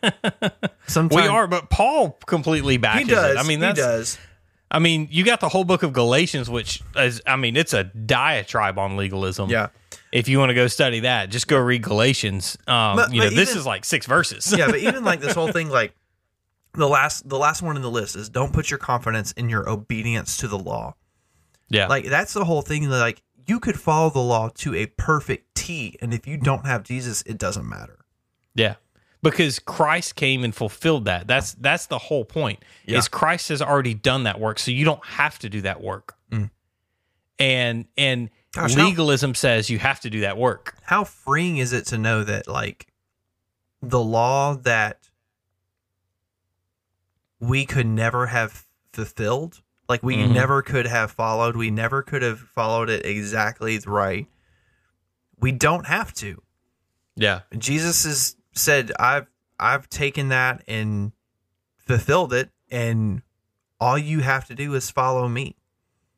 sometimes 0.88 1.22
we 1.22 1.28
are. 1.28 1.48
But 1.48 1.70
Paul 1.70 2.18
completely 2.26 2.74
He 2.74 2.80
does. 2.80 3.36
it. 3.36 3.38
I 3.38 3.44
mean, 3.44 3.62
he 3.62 3.74
does. 3.74 4.18
I 4.72 4.80
mean, 4.80 5.08
you 5.12 5.24
got 5.24 5.40
the 5.40 5.50
whole 5.50 5.64
book 5.64 5.84
of 5.84 5.94
Galatians, 5.94 6.50
which 6.50 6.82
is. 6.96 7.22
I 7.26 7.36
mean, 7.36 7.56
it's 7.56 7.74
a 7.74 7.84
diatribe 7.86 8.78
on 8.80 8.98
legalism. 8.98 9.50
Yeah. 9.50 9.68
If 10.12 10.28
you 10.30 10.40
want 10.40 10.50
to 10.50 10.54
go 10.54 10.68
study 10.68 11.02
that, 11.02 11.30
just 11.30 11.48
go 11.48 11.58
read 11.60 11.82
Galatians. 11.84 12.58
Um, 12.68 12.96
But- 12.96 13.14
you 13.14 13.20
know, 13.22 13.28
but 13.28 13.36
this 13.36 13.56
is 13.56 13.66
like 13.66 13.86
six 13.86 14.06
verses. 14.06 14.54
yeah, 14.58 14.68
but 14.68 14.80
even 14.80 15.04
like 15.04 15.20
this 15.22 15.34
whole 15.34 15.52
thing, 15.52 15.70
like 15.70 15.94
the 16.74 16.88
last 16.88 17.28
the 17.30 17.38
last 17.38 17.62
one 17.62 17.76
in 17.76 17.82
the 17.82 17.92
list 17.92 18.16
is 18.16 18.28
don't 18.30 18.52
put 18.54 18.70
your 18.70 18.78
confidence 18.80 19.32
in 19.34 19.50
your 19.50 19.70
obedience 19.70 20.38
to 20.38 20.48
the 20.48 20.58
law. 20.58 20.96
yeah. 21.70 21.88
Like 21.88 22.06
that's 22.06 22.34
the 22.34 22.44
whole 22.46 22.62
thing. 22.62 22.90
that, 22.90 23.00
Like 23.00 23.22
you 23.48 23.60
could 23.60 23.80
follow 23.80 24.10
the 24.10 24.20
law 24.20 24.50
to 24.56 24.74
a 24.76 24.86
perfect 24.88 25.56
T, 25.56 25.98
and 26.02 26.14
if 26.14 26.28
you 26.28 26.38
don't 26.38 26.66
have 26.66 26.84
Jesus, 26.84 27.22
it 27.24 27.38
doesn't 27.38 27.68
matter. 27.68 28.00
Yeah. 28.54 28.76
Because 29.22 29.58
Christ 29.60 30.16
came 30.16 30.44
and 30.44 30.54
fulfilled 30.54 31.06
that. 31.06 31.28
That's 31.28 31.54
that's 31.54 31.88
the 31.88 31.98
whole 31.98 32.26
point. 32.26 32.64
Yeah. 32.86 33.00
Is 33.00 33.08
Christ 33.08 33.50
has 33.50 33.62
already 33.62 33.94
done 33.96 34.24
that 34.24 34.40
work, 34.40 34.60
so 34.60 34.72
you 34.72 34.86
don't 34.86 35.04
have 35.06 35.40
to 35.40 35.50
do 35.50 35.62
that 35.62 35.82
work. 35.82 36.16
Mm. 36.32 36.52
And 37.40 37.86
and 37.98 38.30
Gosh, 38.52 38.76
how- 38.76 38.86
legalism 38.86 39.34
says 39.34 39.70
you 39.70 39.80
have 39.80 40.00
to 40.02 40.10
do 40.10 40.22
that 40.22 40.38
work. 40.38 40.76
How 40.84 41.04
freeing 41.04 41.58
is 41.58 41.74
it 41.74 41.88
to 41.88 41.98
know 41.98 42.24
that 42.24 42.48
like 42.48 42.88
the 43.82 44.00
law 44.02 44.56
that 44.56 45.10
we 47.40 47.66
could 47.66 47.88
never 47.88 48.28
have 48.28 48.66
fulfilled, 48.94 49.62
like 49.88 50.02
we 50.04 50.18
Mhm. 50.18 50.34
never 50.34 50.62
could 50.62 50.88
have 50.88 51.12
followed, 51.12 51.56
we 51.56 51.70
never 51.72 52.02
could 52.02 52.22
have 52.22 52.40
followed 52.40 52.90
it 52.90 53.06
exactly 53.06 53.78
right. 53.86 54.28
We 55.40 55.52
don't 55.52 55.86
have 55.88 56.14
to. 56.16 56.42
Yeah. 57.16 57.42
Jesus 57.58 58.04
has 58.04 58.36
said, 58.54 58.92
"I've 59.00 59.28
I've 59.60 59.88
taken 59.90 60.30
that 60.30 60.64
and 60.68 61.14
fulfilled 61.78 62.34
it, 62.34 62.50
and 62.70 63.22
all 63.80 63.98
you 63.98 64.20
have 64.20 64.46
to 64.48 64.56
do 64.56 64.74
is 64.74 64.90
follow 64.92 65.28
me 65.30 65.56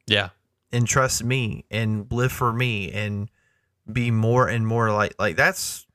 Yeah. 0.07 0.29
and 0.71 0.87
trust 0.87 1.23
me 1.23 1.65
and 1.69 2.11
live 2.11 2.31
for 2.31 2.51
me 2.53 2.91
and 2.91 3.29
be 3.91 4.09
more 4.11 4.47
and 4.47 4.65
more 4.65 4.91
like 4.91 5.13
like 5.19 5.35
that's." 5.35 5.85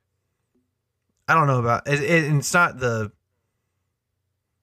I 1.28 1.34
don't 1.34 1.46
know 1.46 1.58
about 1.60 1.86
it. 1.88 2.00
it 2.00 2.24
it's 2.32 2.52
not 2.52 2.78
the. 2.78 3.12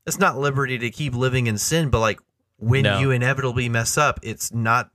It's 0.05 0.20
not 0.20 0.38
liberty 0.38 0.78
to 0.78 0.89
keep 0.89 1.14
living 1.14 1.47
in 1.47 1.57
sin, 1.57 1.89
but 1.89 1.99
like 1.99 2.20
when 2.60 2.84
No. 2.84 2.99
you 2.99 3.12
inevitably 3.12 3.70
mess 3.70 3.97
up, 3.97 4.20
it's 4.22 4.53
not. 4.53 4.91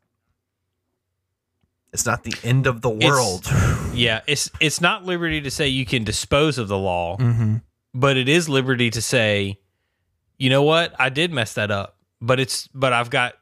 It's 1.92 2.04
not 2.06 2.24
the 2.24 2.34
end 2.42 2.66
of 2.66 2.80
the 2.80 2.90
It's- 2.90 3.10
world. 3.10 3.46
Yeah. 3.94 4.22
It's 4.26 4.50
it's 4.58 4.80
not 4.80 5.04
liberty 5.04 5.40
to 5.42 5.50
say 5.52 5.68
you 5.68 5.86
can 5.86 6.02
dispose 6.02 6.58
of 6.58 6.66
the 6.66 6.76
law, 6.76 7.16
mm-hmm. 7.16 7.58
but 7.94 8.16
it 8.16 8.28
is 8.28 8.48
liberty 8.48 8.90
to 8.90 9.00
say, 9.00 9.60
you 10.36 10.50
know 10.50 10.64
what, 10.64 10.92
I 10.98 11.10
did 11.10 11.32
mess 11.32 11.54
that 11.54 11.70
up, 11.70 11.96
but 12.20 12.40
it's 12.40 12.66
but 12.74 12.92
I've 12.92 13.08
got 13.10 13.34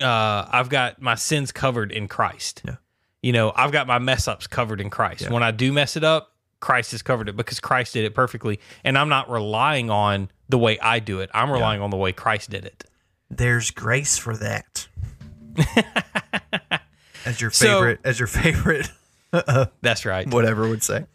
uh 0.00 0.46
I've 0.50 0.68
got 0.68 1.00
my 1.00 1.14
sins 1.14 1.52
covered 1.52 1.92
in 1.92 2.08
Christ. 2.08 2.62
Yeah. 2.64 2.76
You 3.22 3.32
know, 3.32 3.52
I've 3.54 3.70
got 3.70 3.86
my 3.86 4.00
mess 4.00 4.26
ups 4.26 4.48
covered 4.48 4.80
in 4.80 4.90
Christ. 4.90 5.22
Yeah. 5.22 5.30
When 5.30 5.44
I 5.44 5.52
do 5.52 5.72
mess 5.72 5.96
it 5.96 6.02
up, 6.02 6.32
Christ 6.58 6.90
has 6.90 7.02
covered 7.02 7.28
it 7.28 7.36
because 7.36 7.60
Christ 7.60 7.94
did 7.94 8.04
it 8.04 8.16
perfectly. 8.16 8.58
And 8.82 8.98
I'm 8.98 9.08
not 9.08 9.30
relying 9.30 9.90
on 9.90 10.28
the 10.48 10.58
way 10.58 10.76
I 10.80 10.98
do 10.98 11.20
it. 11.20 11.30
I'm 11.32 11.52
relying 11.52 11.80
on 11.80 11.90
the 11.90 11.96
way 11.96 12.10
Christ 12.12 12.50
did 12.50 12.64
it. 12.64 12.82
There's 13.36 13.70
grace 13.70 14.18
for 14.18 14.36
that. 14.36 14.86
as 17.24 17.40
your 17.40 17.50
So- 17.50 17.66
favorite, 17.66 18.00
as 18.04 18.18
your 18.18 18.28
favorite, 18.28 18.90
That's 19.80 20.04
right. 20.04 20.28
whatever 20.28 20.68
would 20.68 20.82
say. 20.82 21.06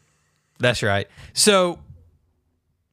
That's 0.59 0.81
right. 0.81 1.07
So 1.33 1.79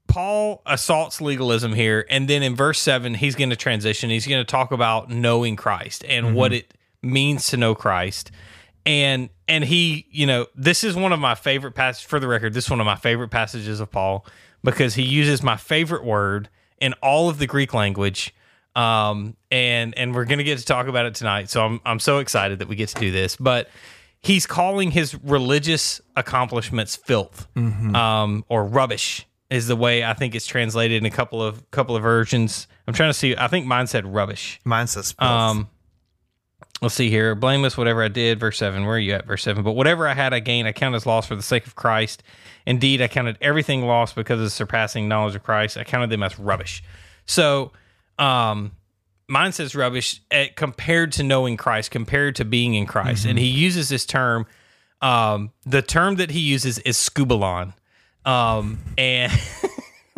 Paul 0.06 0.62
assaults 0.66 1.20
legalism 1.20 1.72
here, 1.72 2.06
and 2.10 2.28
then 2.28 2.42
in 2.42 2.54
verse 2.54 2.78
seven, 2.78 3.14
he's 3.14 3.34
going 3.34 3.50
to 3.50 3.56
transition. 3.56 4.10
He's 4.10 4.26
going 4.26 4.40
to 4.40 4.50
talk 4.50 4.70
about 4.70 5.10
knowing 5.10 5.56
Christ 5.56 6.04
and 6.06 6.34
what 6.34 6.52
mm-hmm. 6.52 6.58
it 6.58 6.74
means 7.02 7.48
to 7.48 7.56
know 7.56 7.74
Christ. 7.74 8.30
And 8.86 9.30
and 9.48 9.64
he, 9.64 10.06
you 10.10 10.26
know, 10.26 10.46
this 10.54 10.84
is 10.84 10.94
one 10.94 11.12
of 11.12 11.20
my 11.20 11.34
favorite 11.34 11.72
passages. 11.72 12.06
For 12.06 12.20
the 12.20 12.28
record, 12.28 12.52
this 12.52 12.64
is 12.64 12.70
one 12.70 12.80
of 12.80 12.86
my 12.86 12.96
favorite 12.96 13.30
passages 13.30 13.80
of 13.80 13.90
Paul 13.90 14.26
because 14.62 14.94
he 14.94 15.02
uses 15.02 15.42
my 15.42 15.56
favorite 15.56 16.04
word 16.04 16.50
in 16.80 16.92
all 17.02 17.30
of 17.30 17.38
the 17.38 17.46
Greek 17.46 17.72
language. 17.72 18.34
Um, 18.76 19.36
and 19.50 19.96
and 19.96 20.14
we're 20.14 20.24
gonna 20.24 20.42
get 20.42 20.58
to 20.58 20.64
talk 20.64 20.86
about 20.88 21.06
it 21.06 21.14
tonight. 21.14 21.48
So 21.50 21.64
I'm 21.64 21.80
I'm 21.86 22.00
so 22.00 22.18
excited 22.18 22.58
that 22.58 22.68
we 22.68 22.76
get 22.76 22.88
to 22.90 23.00
do 23.00 23.10
this. 23.10 23.36
But 23.36 23.68
he's 24.20 24.46
calling 24.46 24.90
his 24.90 25.14
religious 25.22 26.00
accomplishments 26.16 26.96
filth 26.96 27.46
um, 27.94 28.44
or 28.48 28.64
rubbish 28.64 29.26
is 29.50 29.66
the 29.68 29.76
way 29.76 30.02
I 30.02 30.14
think 30.14 30.34
it's 30.34 30.46
translated 30.46 30.96
in 30.98 31.06
a 31.06 31.10
couple 31.10 31.42
of 31.42 31.70
couple 31.70 31.94
of 31.94 32.02
versions. 32.02 32.66
I'm 32.88 32.94
trying 32.94 33.10
to 33.10 33.14
see. 33.14 33.36
I 33.36 33.48
think 33.48 33.66
mine 33.66 33.86
said 33.86 34.06
rubbish. 34.06 34.60
Mine 34.64 34.86
says 34.86 35.12
filth. 35.12 35.30
Um, 35.30 35.68
let's 36.82 36.94
see 36.94 37.10
here. 37.10 37.34
Blameless, 37.34 37.76
whatever 37.76 38.02
I 38.02 38.08
did. 38.08 38.40
Verse 38.40 38.58
7. 38.58 38.84
Where 38.84 38.96
are 38.96 38.98
you 38.98 39.12
at? 39.12 39.26
Verse 39.26 39.42
7. 39.42 39.62
But 39.62 39.72
whatever 39.72 40.08
I 40.08 40.14
had, 40.14 40.34
I 40.34 40.40
gained. 40.40 40.66
I 40.66 40.72
count 40.72 40.94
as 40.94 41.06
loss 41.06 41.26
for 41.26 41.36
the 41.36 41.42
sake 41.42 41.66
of 41.66 41.74
Christ. 41.76 42.22
Indeed, 42.66 43.00
I 43.02 43.08
counted 43.08 43.38
everything 43.40 43.86
lost 43.86 44.14
because 44.14 44.38
of 44.38 44.44
the 44.44 44.50
surpassing 44.50 45.08
knowledge 45.08 45.34
of 45.34 45.42
Christ. 45.42 45.76
I 45.76 45.84
counted 45.84 46.10
them 46.10 46.22
as 46.22 46.38
rubbish. 46.38 46.82
So, 47.26 47.72
um, 48.18 48.72
mine 49.28 49.52
says 49.52 49.74
rubbish 49.74 50.20
at, 50.30 50.56
compared 50.56 51.12
to 51.12 51.22
knowing 51.22 51.56
Christ, 51.56 51.90
compared 51.90 52.36
to 52.36 52.44
being 52.44 52.74
in 52.74 52.86
Christ. 52.86 53.24
And 53.26 53.38
he 53.38 53.46
uses 53.46 53.88
this 53.88 54.06
term. 54.06 54.46
Um, 55.02 55.50
the 55.66 55.82
term 55.82 56.16
that 56.16 56.30
he 56.30 56.40
uses 56.40 56.78
is 56.80 56.96
skubalon. 56.96 57.74
Um, 58.24 58.78
and 58.96 59.30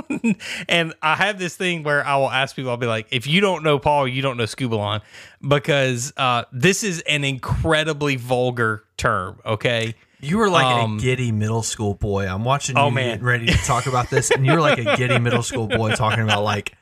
and 0.68 0.94
I 1.02 1.16
have 1.16 1.38
this 1.38 1.56
thing 1.56 1.82
where 1.82 2.06
I 2.06 2.16
will 2.16 2.30
ask 2.30 2.54
people, 2.54 2.70
I'll 2.70 2.76
be 2.76 2.86
like, 2.86 3.08
if 3.10 3.26
you 3.26 3.40
don't 3.40 3.62
know 3.64 3.78
Paul, 3.78 4.06
you 4.06 4.22
don't 4.22 4.36
know 4.36 4.44
skubalon, 4.44 5.00
because 5.46 6.12
uh, 6.16 6.44
this 6.52 6.82
is 6.84 7.00
an 7.02 7.24
incredibly 7.24 8.16
vulgar 8.16 8.84
term. 8.96 9.40
Okay. 9.44 9.94
You 10.20 10.38
were 10.38 10.48
like 10.48 10.64
Um, 10.66 10.96
a 10.96 11.00
giddy 11.00 11.30
middle 11.32 11.62
school 11.62 11.94
boy. 11.94 12.26
I'm 12.26 12.44
watching 12.44 12.76
you 12.76 12.82
Oh, 12.82 12.90
man. 12.90 13.10
getting 13.10 13.24
ready 13.24 13.46
to 13.46 13.58
talk 13.58 13.86
about 13.86 14.08
this, 14.08 14.30
and 14.30 14.46
you're 14.46 14.60
like 14.60 14.78
a 14.78 14.96
giddy 14.96 15.18
middle 15.18 15.42
school 15.42 15.66
boy 15.66 15.94
talking 15.94 16.22
about 16.24 16.42
like 16.42 16.74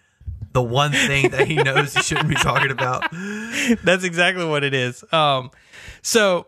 the 0.55 0.63
one 0.63 0.93
thing 0.93 1.31
that 1.31 1.47
he 1.47 1.57
knows 1.57 1.95
he 1.95 2.03
shouldn't 2.03 2.29
be 2.29 2.37
talking 2.37 2.71
about. 2.71 3.05
That's 3.83 4.05
exactly 4.05 4.47
what 4.47 4.65
it 4.65 4.73
is. 4.73 5.05
Um, 5.13 5.51
so 6.01 6.47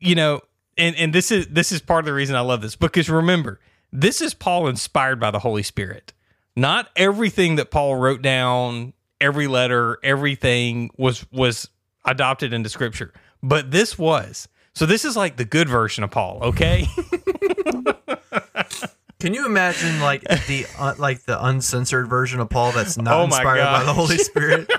you 0.00 0.14
know, 0.14 0.40
and 0.76 0.94
and 0.96 1.14
this 1.14 1.30
is 1.30 1.46
this 1.46 1.72
is 1.72 1.80
part 1.80 2.00
of 2.00 2.06
the 2.06 2.12
reason 2.12 2.36
I 2.36 2.40
love 2.40 2.60
this 2.60 2.76
because 2.76 3.08
remember, 3.08 3.60
this 3.92 4.20
is 4.20 4.34
Paul 4.34 4.68
inspired 4.68 5.18
by 5.18 5.30
the 5.30 5.38
Holy 5.38 5.62
Spirit. 5.62 6.12
Not 6.54 6.88
everything 6.96 7.56
that 7.56 7.70
Paul 7.70 7.96
wrote 7.96 8.20
down, 8.20 8.92
every 9.20 9.46
letter, 9.46 9.98
everything 10.02 10.90
was 10.98 11.24
was 11.30 11.70
adopted 12.04 12.52
into 12.52 12.68
Scripture, 12.68 13.12
but 13.42 13.70
this 13.70 13.96
was. 13.96 14.48
So 14.74 14.84
this 14.84 15.06
is 15.06 15.16
like 15.16 15.36
the 15.36 15.46
good 15.46 15.68
version 15.70 16.04
of 16.04 16.10
Paul. 16.10 16.40
Okay. 16.42 16.86
Can 19.18 19.32
you 19.32 19.46
imagine 19.46 20.00
like 20.00 20.22
the 20.46 20.66
uh, 20.78 20.94
like 20.98 21.22
the 21.22 21.44
uncensored 21.44 22.08
version 22.08 22.40
of 22.40 22.50
Paul 22.50 22.72
that's 22.72 22.96
not 22.96 23.20
Oh 23.20 23.24
inspired 23.24 23.64
by 23.64 23.84
the. 23.84 23.92
Holy 23.92 24.18
Spirit? 24.18 24.70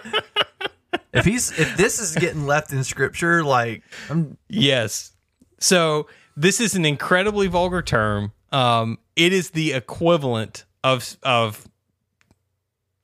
if 1.13 1.25
he's 1.25 1.57
if 1.57 1.75
this 1.77 1.99
is 1.99 2.15
getting 2.15 2.45
left 2.45 2.71
in 2.71 2.83
Scripture, 2.83 3.43
like 3.43 3.83
I'm 4.09 4.37
Yes. 4.47 5.13
So 5.59 6.07
this 6.35 6.59
is 6.61 6.75
an 6.75 6.85
incredibly 6.85 7.47
vulgar 7.47 7.81
term. 7.81 8.31
Um, 8.51 8.99
it 9.15 9.33
is 9.33 9.51
the 9.51 9.73
equivalent 9.73 10.65
of 10.83 11.17
of. 11.23 11.67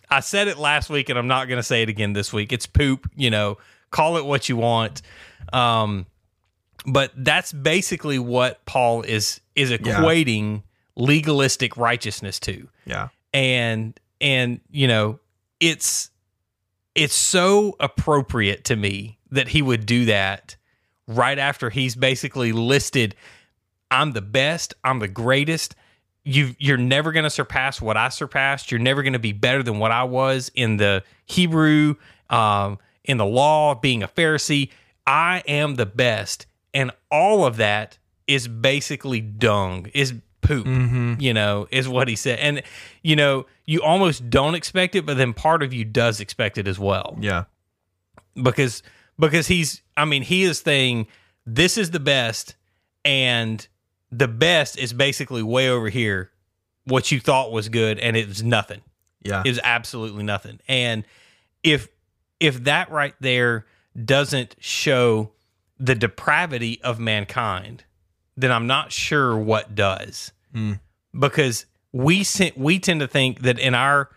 I 0.09 0.19
said 0.19 0.47
it 0.47 0.59
last 0.59 0.91
week, 0.91 1.09
and 1.09 1.17
I'm 1.17 1.27
not 1.27 1.47
going 1.47 1.57
to 1.57 1.63
say 1.63 1.81
it 1.81 1.89
again 1.89 2.13
this 2.13 2.31
week. 2.31 2.53
It's 2.53 2.67
poop. 2.67 3.09
You 3.15 3.31
know, 3.31 3.57
call 3.89 4.17
it 4.17 4.25
what 4.25 4.47
you 4.47 4.57
want. 4.57 5.01
Um, 5.51 6.05
but 6.85 7.11
that's 7.15 7.51
basically 7.51 8.19
what 8.19 8.63
Paul 8.65 9.01
is 9.01 9.41
is 9.55 9.71
equating 9.71 10.61
legalistic 10.95 11.77
righteousness 11.77 12.39
to. 12.41 12.67
Yeah. 12.85 13.09
And 13.33 13.99
and 14.21 14.61
you 14.71 14.87
know 14.87 15.19
it's 15.59 16.09
it's 16.95 17.15
so 17.15 17.75
appropriate 17.79 18.63
to 18.65 18.75
me 18.75 19.17
that 19.31 19.49
he 19.49 19.61
would 19.61 19.85
do 19.85 20.05
that 20.05 20.55
right 21.07 21.39
after 21.39 21.69
he's 21.69 21.95
basically 21.95 22.51
listed 22.51 23.15
i'm 23.91 24.11
the 24.11 24.21
best 24.21 24.73
i'm 24.83 24.99
the 24.99 25.07
greatest. 25.07 25.75
You 26.23 26.55
you're 26.57 26.77
never 26.77 27.11
going 27.11 27.23
to 27.23 27.29
surpass 27.29 27.81
what 27.81 27.97
i 27.97 28.07
surpassed. 28.09 28.71
You're 28.71 28.79
never 28.79 29.03
going 29.03 29.13
to 29.13 29.19
be 29.19 29.33
better 29.33 29.61
than 29.61 29.79
what 29.79 29.91
i 29.91 30.03
was 30.03 30.49
in 30.55 30.77
the 30.77 31.03
hebrew 31.25 31.95
um, 32.29 32.79
in 33.03 33.17
the 33.17 33.25
law 33.25 33.75
being 33.75 34.03
a 34.03 34.07
pharisee. 34.07 34.69
I 35.05 35.43
am 35.47 35.75
the 35.75 35.85
best. 35.85 36.45
And 36.73 36.91
all 37.11 37.45
of 37.45 37.57
that 37.57 37.97
is 38.25 38.47
basically 38.47 39.21
dung 39.21 39.87
is 39.93 40.13
poop 40.43 40.65
mm-hmm. 40.65 41.15
you 41.19 41.33
know 41.33 41.67
is 41.71 41.87
what 41.87 42.07
he 42.07 42.15
said. 42.15 42.39
And 42.39 42.63
you 43.01 43.15
know 43.15 43.45
you 43.65 43.81
almost 43.81 44.29
don't 44.29 44.55
expect 44.55 44.95
it 44.95 45.05
but 45.05 45.17
then 45.17 45.33
part 45.33 45.63
of 45.63 45.73
you 45.73 45.85
does 45.85 46.19
expect 46.19 46.57
it 46.57 46.67
as 46.67 46.77
well. 46.77 47.17
Yeah. 47.19 47.45
Because 48.41 48.83
because 49.17 49.47
he's 49.47 49.81
I 49.97 50.05
mean 50.05 50.21
he 50.21 50.43
is 50.43 50.59
saying 50.59 51.07
this 51.45 51.77
is 51.77 51.91
the 51.91 51.99
best 51.99 52.55
and 53.03 53.65
the 54.11 54.27
best 54.27 54.77
is 54.77 54.93
basically 54.93 55.43
way 55.43 55.69
over 55.69 55.89
here. 55.89 56.31
What 56.85 57.11
you 57.11 57.19
thought 57.19 57.51
was 57.51 57.69
good 57.69 57.99
and 57.99 58.15
it 58.17 58.27
was 58.27 58.43
nothing. 58.43 58.81
Yeah. 59.23 59.41
It 59.45 59.49
was 59.49 59.59
absolutely 59.63 60.23
nothing. 60.23 60.59
And 60.67 61.05
if 61.63 61.87
if 62.39 62.65
that 62.65 62.91
right 62.91 63.15
there 63.19 63.65
doesn't 64.03 64.55
show 64.59 65.31
the 65.79 65.95
depravity 65.95 66.81
of 66.83 66.99
mankind 66.99 67.83
then 68.35 68.51
I'm 68.51 68.67
not 68.67 68.91
sure 68.91 69.37
what 69.37 69.75
does 69.75 70.31
Hmm. 70.53 70.73
because 71.17 71.65
we 71.91 72.23
sen- 72.23 72.53
we 72.55 72.79
tend 72.79 72.99
to 72.99 73.07
think 73.07 73.41
that 73.41 73.57
in 73.59 73.73
our 73.73 74.09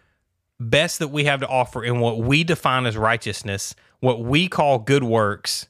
best 0.60 0.98
that 0.98 1.08
we 1.08 1.24
have 1.24 1.40
to 1.40 1.48
offer 1.48 1.84
in 1.84 2.00
what 2.00 2.18
we 2.18 2.44
define 2.44 2.86
as 2.86 2.96
righteousness, 2.96 3.74
what 4.00 4.22
we 4.22 4.48
call 4.48 4.78
good 4.78 5.04
works, 5.04 5.68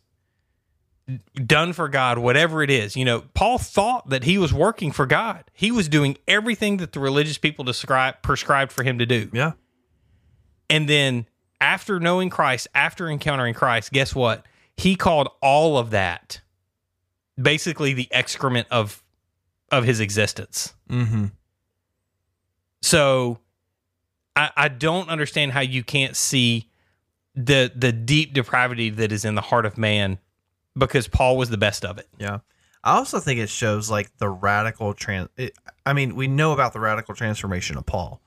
done 1.35 1.73
for 1.73 1.89
God, 1.89 2.19
whatever 2.19 2.63
it 2.63 2.71
is. 2.71 2.97
You 2.97 3.05
know, 3.05 3.25
Paul 3.35 3.59
thought 3.59 4.09
that 4.11 4.25
he 4.25 4.39
was 4.39 4.53
working 4.53 4.91
for 4.91 5.07
God. 5.07 5.45
He 5.53 5.71
was 5.71 5.89
doing 5.89 6.17
everything 6.27 6.79
that 6.79 6.93
the 6.93 7.01
religious 7.01 7.39
people 7.39 7.65
describe 7.65 8.23
prescribed 8.23 8.73
for 8.73 8.83
him 8.83 8.99
to 8.99 9.07
do. 9.07 9.31
yeah 9.33 9.53
And 10.69 10.89
then 10.89 11.27
after 11.61 12.01
knowing 12.01 12.31
Christ, 12.31 12.69
after 12.75 13.09
encountering 13.09 13.55
Christ, 13.55 13.93
guess 13.93 14.15
what? 14.15 14.45
He 14.77 14.97
called 14.97 15.29
all 15.41 15.79
of 15.79 15.91
that 15.91 16.41
basically 17.41 17.93
the 17.93 18.09
excrement 18.11 18.67
of 18.71 19.03
of 19.71 19.85
his 19.85 20.01
existence. 20.01 20.75
mm-hmm 20.89 21.27
So 22.83 23.39
I, 24.35 24.51
I 24.57 24.69
don't 24.69 25.09
understand 25.09 25.53
how 25.53 25.61
you 25.61 25.83
can't 25.83 26.17
see 26.17 26.69
the 27.35 27.71
the 27.75 27.93
deep 27.93 28.33
depravity 28.33 28.91
that 28.91 29.13
is 29.13 29.25
in 29.25 29.35
the 29.35 29.41
heart 29.43 29.67
of 29.67 29.77
man 29.77 30.19
because 30.77 31.09
Paul 31.09 31.37
was 31.37 31.51
the 31.51 31.59
best 31.59 31.85
of 31.85 31.99
it. 31.99 32.09
Yeah. 32.19 32.39
I 32.85 32.97
also 32.97 33.19
think 33.19 33.41
it 33.41 33.49
shows 33.49 33.91
like 33.91 34.17
the 34.19 34.29
radical 34.29 34.95
trans. 34.95 35.29
It, 35.37 35.57
I 35.85 35.93
mean, 35.93 36.15
we 36.15 36.29
know 36.29 36.53
about 36.53 36.73
the 36.73 36.81
radical 36.81 37.15
transformation 37.15 37.77
of 37.77 37.85
Paul, 37.85 38.21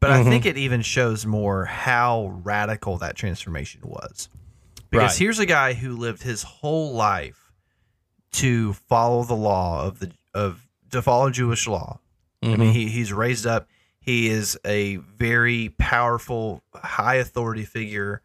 but 0.00 0.10
I 0.10 0.24
think 0.24 0.46
it 0.46 0.56
even 0.56 0.82
shows 0.82 1.24
more 1.24 1.64
how 1.66 2.40
radical 2.42 2.98
that 2.98 3.14
transformation 3.14 3.82
was. 3.84 4.28
Because 4.90 5.12
Right. 5.12 5.18
here's 5.18 5.38
a 5.38 5.46
guy 5.46 5.74
who 5.74 5.96
lived 5.96 6.22
his 6.24 6.42
whole 6.42 6.92
life 6.92 7.52
to 8.32 8.72
follow 8.72 9.22
the 9.22 9.36
law 9.36 9.84
of 9.84 10.00
the 10.00 10.10
of 10.34 10.66
to 10.90 11.02
follow 11.02 11.30
Jewish 11.30 11.66
law. 11.66 12.00
I 12.42 12.46
mean, 12.46 12.58
mm-hmm. 12.58 12.70
he, 12.70 12.88
he's 12.88 13.12
raised 13.12 13.46
up. 13.46 13.68
He 14.00 14.28
is 14.28 14.58
a 14.64 14.96
very 14.96 15.74
powerful, 15.78 16.62
high 16.74 17.16
authority 17.16 17.64
figure 17.64 18.22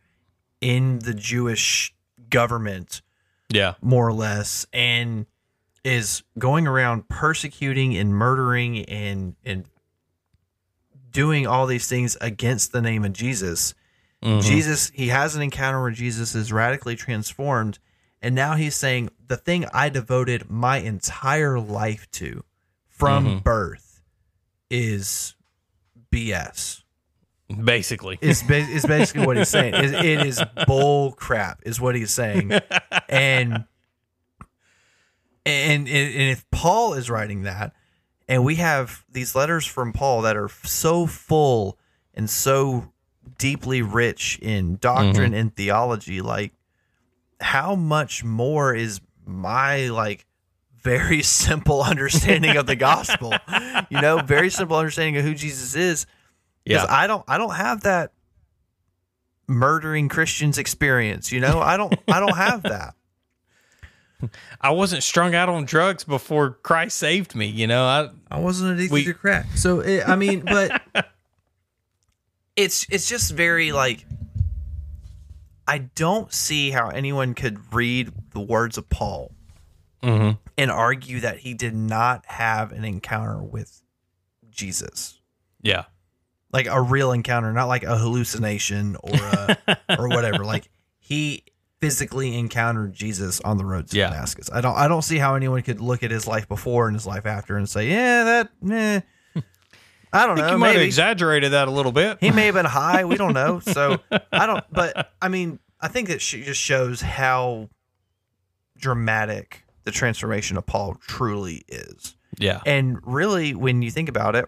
in 0.62 1.00
the 1.00 1.14
Jewish 1.14 1.94
government 2.30 3.02
Yeah. 3.50 3.74
more 3.82 4.08
or 4.08 4.14
less, 4.14 4.66
and 4.72 5.26
is 5.84 6.24
going 6.40 6.66
around 6.66 7.10
persecuting 7.10 7.96
and 7.96 8.14
murdering 8.14 8.86
and 8.86 9.36
and 9.44 9.66
doing 11.12 11.46
all 11.46 11.66
these 11.66 11.88
things 11.88 12.18
against 12.20 12.72
the 12.72 12.82
name 12.82 13.06
of 13.06 13.14
Jesus. 13.14 13.76
Mm-hmm. 14.24 14.42
Jesus, 14.42 14.92
he 14.94 15.10
has 15.10 15.36
an 15.36 15.42
encounter 15.42 15.82
where 15.82 15.92
Jesus 15.92 16.36
is 16.36 16.52
radically 16.52 16.96
transformed, 16.96 17.80
and 18.22 18.34
now 18.34 18.56
he's 18.56 18.76
saying 18.76 19.10
the 19.28 19.38
thing 19.38 19.66
I 19.74 19.90
devoted 19.90 20.50
my 20.50 20.78
entire 20.78 21.60
life 21.60 22.10
to 22.14 22.44
from 22.98 23.26
mm-hmm. 23.26 23.38
birth 23.40 24.02
is 24.70 25.36
BS. 26.12 26.84
Basically. 27.64 28.18
Is 28.22 28.44
ba- 28.44 28.56
is 28.70 28.86
basically 28.86 29.26
what 29.26 29.38
he's 29.38 29.50
saying. 29.50 29.76
It, 29.76 29.94
it 29.94 30.26
is 30.26 30.42
bull 30.66 31.12
crap, 31.12 31.62
is 31.64 31.80
what 31.80 31.96
he's 31.96 32.12
saying, 32.12 32.52
and 33.08 33.66
and 35.46 35.88
and 35.88 35.88
if 35.88 36.50
Paul 36.50 36.94
is 36.96 37.10
writing 37.10 37.44
that, 37.44 37.74
and 38.28 38.44
we 38.44 38.56
have 38.56 39.06
these 39.12 39.36
letters 39.36 39.66
from 39.66 39.94
Paul 39.94 40.24
that 40.24 40.36
are 40.36 40.50
so 40.64 41.06
full 41.06 41.78
and 42.16 42.30
so 42.30 42.92
deeply 43.38 43.82
rich 43.82 44.40
in 44.42 44.78
doctrine 44.78 45.32
mm-hmm. 45.32 45.34
and 45.36 45.56
theology, 45.56 46.22
like 46.22 46.54
how 47.40 47.76
much 47.76 48.24
more 48.24 48.74
is 48.74 49.02
my 49.26 49.88
like 49.90 50.26
very 50.86 51.22
simple 51.42 51.82
understanding 51.84 52.56
of 52.56 52.66
the 52.68 52.76
gospel? 52.78 53.34
you 53.90 54.00
know, 54.00 54.20
very 54.22 54.50
simple 54.50 54.78
understanding 54.78 55.18
of 55.18 55.26
who 55.26 55.34
Jesus 55.36 55.76
is. 55.76 56.06
Because 56.64 56.84
Yeah. 56.88 56.96
I 56.96 57.08
don't 57.08 57.26
I 57.28 57.38
don't 57.38 57.56
have 57.56 57.82
that 57.82 58.14
murdering 59.48 60.08
Christians 60.10 60.58
experience, 60.58 61.32
you 61.32 61.40
know? 61.42 61.60
I 61.60 61.76
don't 61.78 61.94
I 62.08 62.20
don't 62.20 62.38
have 62.38 62.64
that. 62.74 62.94
I 64.62 64.72
wasn't 64.72 65.04
strung 65.04 65.36
out 65.36 65.50
on 65.50 65.66
drugs 65.66 66.04
before 66.06 66.52
Christ 66.64 66.98
saved 66.98 67.36
me, 67.36 67.48
you 67.48 67.68
know. 67.68 67.84
I 67.84 68.10
I 68.32 68.40
wasn't 68.40 68.72
addicted 68.72 68.94
We- 68.94 69.04
to 69.06 69.14
crack. 69.14 69.46
So 69.56 69.82
it, 69.82 70.08
I 70.08 70.16
mean, 70.16 70.40
but 70.40 70.82
it's 72.56 72.88
it's 72.90 73.10
just 73.10 73.32
very 73.34 73.72
like 73.72 74.06
I 75.68 75.80
don't 75.80 76.32
see 76.34 76.72
how 76.72 76.90
anyone 76.90 77.34
could 77.34 77.74
read 77.74 78.12
the 78.32 78.40
words 78.40 78.78
of 78.78 78.90
Paul 78.90 79.32
Mm-hmm. 80.04 80.32
and 80.58 80.72
argue 80.72 81.20
that 81.22 81.38
he 81.40 81.54
did 81.54 81.74
not 81.76 82.26
have 82.28 82.72
an 82.72 82.84
encounter 82.86 83.42
with 83.42 83.82
Jesus. 84.50 85.20
Yeah. 85.62 85.86
Like 86.54 86.68
a 86.68 86.82
real 86.82 87.12
encounter, 87.12 87.52
not 87.52 87.66
like 87.66 87.84
a 87.84 87.98
hallucination 87.98 88.96
or 88.98 89.14
a, 89.16 89.58
or 90.00 90.08
whatever. 90.10 90.46
Like 90.46 90.70
he 91.00 91.44
physically 91.82 92.38
encountered 92.38 92.94
Jesus 92.94 93.42
on 93.42 93.58
the 93.58 93.66
road 93.66 93.88
to 93.90 93.98
Yeah. 93.98 94.10
Damascus. 94.10 94.50
I 94.54 94.62
don't 94.62 94.76
I 94.78 94.88
don't 94.88 95.02
see 95.02 95.18
how 95.18 95.36
anyone 95.36 95.62
could 95.64 95.82
look 95.82 96.04
at 96.04 96.12
his 96.12 96.28
life 96.28 96.48
before 96.48 96.88
and 96.88 96.96
his 96.96 97.06
life 97.08 97.26
after 97.26 97.58
and 97.58 97.68
say, 97.68 97.90
"Yeah, 97.90 98.24
that 98.24 98.50
eh. 98.72 99.02
I 100.14 100.26
don't 100.28 100.40
I 100.40 100.42
know. 100.48 100.52
you 100.54 100.58
might 100.60 100.68
have 100.68 100.76
maybe 100.78 100.86
exaggerated 100.86 101.52
that 101.52 101.68
a 101.68 101.72
little 101.72 101.92
bit. 101.92 102.20
he 102.22 102.32
may 102.32 102.46
have 102.46 102.56
been 102.56 102.66
high. 102.66 103.04
We 103.06 103.18
don't 103.18 103.34
know. 103.34 103.60
So 103.60 103.98
I 104.32 104.46
don't. 104.46 104.64
But 104.72 105.12
I 105.22 105.28
mean, 105.28 105.60
I 105.82 105.90
think 105.90 106.08
that 106.08 106.22
she 106.22 106.44
just 106.44 106.62
shows 106.62 107.02
how 107.02 107.70
dramatic 108.78 109.64
the 109.86 109.92
transformation 109.92 110.58
of 110.58 110.66
Paul 110.66 110.96
truly 111.08 111.64
is. 111.68 112.16
yeah. 112.38 112.60
And 112.66 112.98
really, 113.04 113.54
when 113.56 113.82
you 113.82 113.90
think 113.92 114.10
about 114.10 114.36
it, 114.36 114.46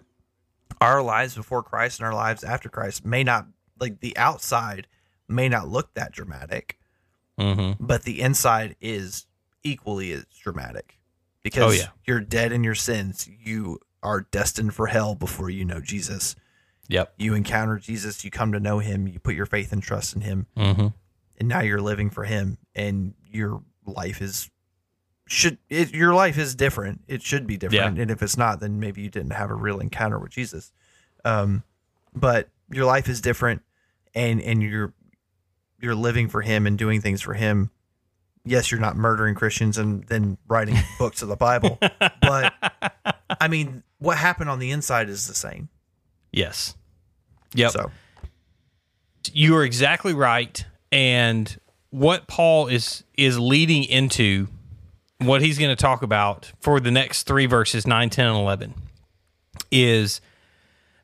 our 0.81 1.01
lives 1.01 1.35
before 1.35 1.63
Christ 1.63 1.99
and 1.99 2.05
our 2.07 2.13
lives 2.13 2.43
after 2.43 2.69
Christ 2.69 3.05
may 3.05 3.23
not 3.23 3.47
like 3.79 3.99
the 4.01 4.15
outside 4.17 4.87
may 5.27 5.47
not 5.49 5.67
look 5.69 5.93
that 5.93 6.11
dramatic, 6.11 6.77
Mm-hmm. 7.39 7.85
but 7.85 8.01
the 8.03 8.21
inside 8.21 8.75
is 8.81 9.27
equally 9.63 10.11
as 10.11 10.25
dramatic 10.41 10.97
because 11.43 11.73
Oh, 11.73 11.75
yeah. 11.83 11.89
you're 12.05 12.19
dead 12.19 12.51
in 12.51 12.63
your 12.63 12.73
sins. 12.75 13.29
You 13.43 13.79
are 14.01 14.21
destined 14.31 14.73
for 14.73 14.87
hell 14.87 15.13
before 15.13 15.49
you 15.51 15.63
know 15.63 15.79
Jesus 15.79 16.35
Yep. 16.89 17.13
you 17.17 17.33
encounter 17.35 17.77
Jesus, 17.77 18.23
you 18.25 18.31
come 18.31 18.53
to 18.53 18.59
know 18.59 18.79
him, 18.79 19.07
you 19.07 19.19
put 19.19 19.35
your 19.35 19.45
faith 19.45 19.71
and 19.71 19.83
trust 19.83 20.15
in 20.15 20.21
him, 20.21 20.47
Mm-hmm. 20.57 20.87
and 21.37 21.47
now 21.47 21.59
you're 21.61 21.81
living 21.81 22.09
for 22.09 22.23
him 22.23 22.57
and 22.73 23.13
your 23.23 23.61
life 23.85 24.19
is 24.21 24.49
should 25.27 25.57
it, 25.69 25.93
your 25.93 26.13
life 26.13 26.37
is 26.37 26.55
different. 26.55 27.01
It 27.07 27.21
should 27.21 27.47
be 27.47 27.57
different. 27.57 27.97
And 27.99 28.11
if 28.11 28.21
it's 28.21 28.37
not, 28.37 28.59
then 28.59 28.79
maybe 28.79 29.01
you 29.01 29.09
didn't 29.09 29.31
have 29.31 29.49
a 29.51 29.55
real 29.55 29.79
encounter 29.79 30.19
with 30.19 30.31
Jesus. 30.31 30.71
Um 31.25 31.63
but 32.13 32.49
your 32.71 32.85
life 32.85 33.07
is 33.07 33.21
different 33.21 33.61
and 34.15 34.41
and 34.41 34.61
you're 34.61 34.93
you're 35.79 35.95
living 35.95 36.27
for 36.27 36.41
him 36.41 36.65
and 36.65 36.77
doing 36.77 37.01
things 37.01 37.21
for 37.21 37.33
him. 37.33 37.71
Yes, 38.43 38.71
you're 38.71 38.79
not 38.79 38.95
murdering 38.95 39.35
Christians 39.35 39.77
and 39.77 40.03
then 40.05 40.37
writing 40.47 40.75
books 40.99 41.21
of 41.21 41.27
the 41.27 41.35
Bible. 41.35 41.77
But 42.21 42.53
I 43.41 43.47
mean, 43.47 43.83
what 43.99 44.17
happened 44.17 44.49
on 44.49 44.59
the 44.59 44.71
inside 44.71 45.09
is 45.09 45.27
the 45.27 45.35
same. 45.35 45.69
Yes. 46.31 46.75
Yep. 47.53 47.71
So 47.71 47.91
you 49.33 49.55
are 49.55 49.63
exactly 49.63 50.13
right 50.13 50.65
and 50.91 51.59
what 51.89 52.27
paul 52.27 52.67
is 52.67 53.03
is 53.17 53.37
leading 53.37 53.83
into 53.83 54.47
what 55.19 55.41
he's 55.41 55.57
going 55.57 55.75
to 55.75 55.81
talk 55.81 56.01
about 56.01 56.51
for 56.59 56.79
the 56.79 56.91
next 56.91 57.23
three 57.23 57.45
verses 57.45 57.87
9 57.87 58.09
10 58.09 58.27
and 58.27 58.37
11 58.37 58.73
is 59.71 60.21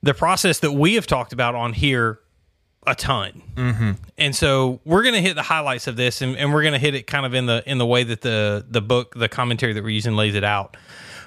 the 0.02 0.14
process 0.14 0.60
that 0.60 0.72
we 0.72 0.96
have 0.96 1.08
talked 1.08 1.34
about 1.34 1.56
on 1.56 1.74
here 1.74 2.20
a 2.86 2.94
ton 2.94 3.42
mm-hmm. 3.56 3.92
and 4.18 4.36
so 4.36 4.82
we're 4.86 5.04
going 5.04 5.16
to 5.16 5.22
hit 5.22 5.36
the 5.36 5.44
highlights 5.44 5.88
of 5.88 5.96
this 5.96 6.22
and, 6.22 6.36
and 6.38 6.54
we're 6.54 6.62
going 6.62 6.74
to 6.74 6.80
hit 6.80 6.94
it 6.94 7.08
kind 7.08 7.26
of 7.26 7.34
in 7.34 7.46
the 7.46 7.64
in 7.66 7.78
the 7.78 7.86
way 7.86 8.04
that 8.04 8.22
the 8.22 8.66
the 8.70 8.82
book 8.82 9.16
the 9.16 9.30
commentary 9.30 9.74
that 9.74 9.84
we're 9.84 9.90
using 9.90 10.16
lays 10.16 10.36
it 10.36 10.44
out 10.44 10.76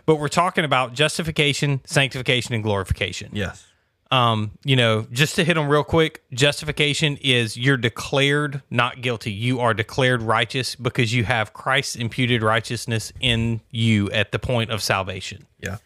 but 0.05 0.17
we're 0.17 0.29
talking 0.29 0.65
about 0.65 0.93
justification 0.93 1.81
sanctification 1.87 2.55
and 2.55 2.63
glorification 2.63 3.31
yes. 3.33 3.67
Um, 4.11 4.53
you 4.65 4.77
know, 4.77 5.07
just 5.11 5.35
to 5.37 5.45
hit 5.45 5.55
them 5.55 5.69
real 5.69 5.83
quick, 5.85 6.23
justification 6.33 7.17
is 7.21 7.57
you're 7.57 7.77
declared 7.77 8.63
not 8.71 9.01
guilty. 9.03 9.33
You 9.33 9.61
are 9.61 9.75
declared 9.75 10.23
righteous 10.23 10.75
because 10.77 11.13
you 11.13 11.25
have 11.25 11.53
Christ's 11.53 11.97
imputed 11.97 12.43
righteousness 12.43 13.13
in 13.21 13.61
you 13.71 14.11
at 14.13 14.33
the 14.33 14.39
point 14.39 14.71
of 14.71 14.83
salvation. 14.83 15.47
Yeah. 15.61 15.79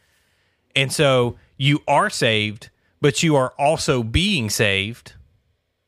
And 0.76 0.92
so 0.92 1.36
you 1.56 1.82
are 1.88 2.10
saved, 2.10 2.70
but 3.00 3.22
you 3.22 3.36
are 3.36 3.54
also 3.58 4.02
being 4.02 4.50
saved, 4.50 5.14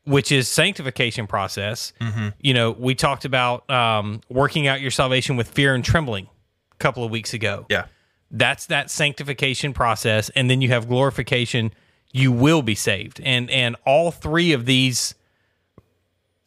which 0.05 0.31
is 0.31 0.47
sanctification 0.47 1.27
process. 1.27 1.93
You 2.41 2.53
know, 2.53 2.71
we 2.71 2.95
talked 2.95 3.25
about 3.25 3.69
um, 3.69 4.21
working 4.29 4.67
out 4.67 4.81
your 4.81 4.91
salvation 4.91 5.37
with 5.37 5.47
fear 5.49 5.73
and 5.75 5.83
trembling 5.85 6.27
a 6.71 6.75
couple 6.77 7.03
of 7.05 7.11
weeks 7.11 7.33
ago 7.33 7.65
Yeah. 7.69 7.85
that's 8.31 8.65
that 8.65 8.89
sanctification 8.89 9.71
process 9.73 10.29
and 10.35 10.49
then 10.49 10.59
you 10.59 10.69
have 10.69 10.89
glorification 10.89 11.71
you 12.13 12.31
will 12.31 12.61
be 12.61 12.75
saved 12.75 13.19
and 13.23 13.49
and 13.49 13.75
all 13.85 14.09
three 14.11 14.53
of 14.53 14.65
these 14.65 15.13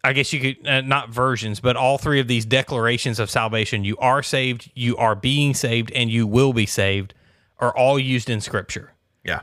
i 0.05 0.12
guess 0.12 0.33
you 0.33 0.41
could 0.41 0.67
uh, 0.67 0.81
not 0.81 1.11
versions 1.11 1.61
but 1.61 1.77
all 1.77 1.99
three 1.99 2.21
of 2.21 2.29
these 2.29 2.45
declarations 2.47 3.19
of 3.19 3.29
salvation 3.29 3.85
you 3.85 3.97
are 3.99 4.23
saved 4.23 4.71
you 4.75 4.97
are 4.97 5.14
being 5.14 5.53
saved 5.53 5.91
and 5.93 6.11
you 6.11 6.27
will 6.27 6.53
be 6.53 6.64
saved 6.67 7.12
are 7.59 7.77
all 7.77 7.99
used 7.99 8.31
in 8.31 8.41
scripture 8.41 8.93
Yeah. 9.25 9.41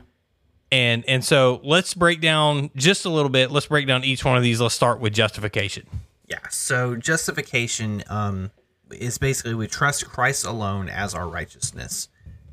and 0.72 1.04
and 1.06 1.24
so 1.24 1.60
let's 1.62 1.94
break 1.94 2.20
down 2.20 2.70
just 2.74 3.04
a 3.04 3.10
little 3.10 3.28
bit 3.30 3.50
let's 3.50 3.66
break 3.66 3.86
down 3.86 4.02
each 4.02 4.24
one 4.24 4.36
of 4.36 4.42
these 4.42 4.60
let's 4.60 4.74
start 4.74 4.98
with 5.00 5.12
justification 5.12 5.86
Yeah. 6.26 6.38
So 6.48 6.96
justification 6.96 8.02
um, 8.08 8.50
is 8.90 9.18
basically 9.18 9.52
we 9.54 9.66
trust 9.66 10.08
Christ 10.08 10.46
alone 10.46 10.88
as 10.88 11.14
our 11.14 11.28
righteousness. 11.28 12.08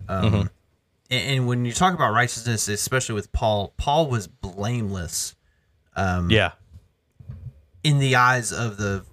Um, 0.10 0.34
and, 0.34 0.50
and 1.12 1.48
when 1.48 1.66
you 1.66 1.74
talk 1.74 1.94
about 1.94 2.14
righteousness, 2.14 2.68
especially 2.68 3.16
with 3.16 3.32
Paul, 3.32 3.74
Paul 3.78 4.08
was 4.08 4.28
blameless 4.28 5.36
Um, 5.96 6.30
yeah 6.32 6.52
in 7.84 8.00
the 8.00 8.16
eyes 8.16 8.52
of 8.54 8.78
the 8.78 9.04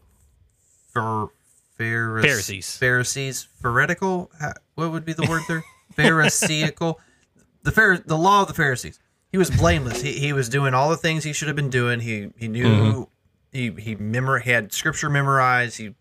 Phar- 0.92 1.30
Pharise- 1.78 2.22
Pharisees. 2.22 2.76
Pharisees. 2.76 3.48
pharisaical. 3.62 4.30
What 4.74 4.92
would 4.92 5.04
be 5.04 5.12
the 5.12 5.26
word 5.28 5.42
there? 5.48 5.64
Pharisaical. 5.94 7.00
The 7.62 7.72
Phar- 7.72 7.98
the 8.04 8.16
law 8.18 8.42
of 8.42 8.48
the 8.48 8.54
Pharisees. 8.54 8.98
He 9.32 9.38
was 9.38 9.50
blameless. 9.50 10.00
He, 10.02 10.12
he 10.12 10.32
was 10.32 10.48
doing 10.48 10.74
all 10.74 10.90
the 10.90 10.96
things 10.96 11.24
he 11.24 11.32
should 11.32 11.48
have 11.48 11.56
been 11.56 11.70
doing. 11.70 12.00
He 12.00 12.30
he 12.36 12.48
knew 12.48 13.08
he 13.52 13.70
he 13.72 13.94
memor- 13.94 14.38
he 14.40 14.50
had 14.50 14.72
scripture 14.72 15.08
memorized. 15.10 15.76
He 15.78 15.94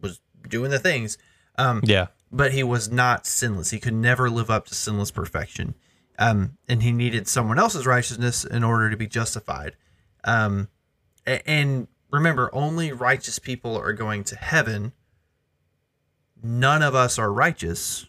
was 0.00 0.20
doing 0.48 0.70
the 0.70 0.78
things. 0.78 1.18
Um, 1.56 1.80
yeah 1.84 2.06
but 2.30 2.52
he 2.52 2.62
was 2.62 2.90
not 2.90 3.26
sinless. 3.26 3.70
He 3.70 3.78
could 3.78 3.94
never 3.94 4.28
live 4.30 4.50
up 4.50 4.66
to 4.66 4.74
sinless 4.74 5.10
perfection. 5.10 5.74
Um, 6.18 6.58
and 6.68 6.82
he 6.82 6.92
needed 6.92 7.28
someone 7.28 7.58
else's 7.58 7.86
righteousness 7.86 8.44
in 8.44 8.64
order 8.64 8.90
to 8.90 8.96
be 8.96 9.06
justified. 9.06 9.76
Um, 10.24 10.68
and 11.26 11.86
remember, 12.10 12.50
only 12.52 12.92
righteous 12.92 13.38
people 13.38 13.76
are 13.76 13.92
going 13.92 14.24
to 14.24 14.36
heaven. 14.36 14.92
None 16.42 16.82
of 16.82 16.94
us 16.94 17.18
are 17.18 17.32
righteous. 17.32 18.06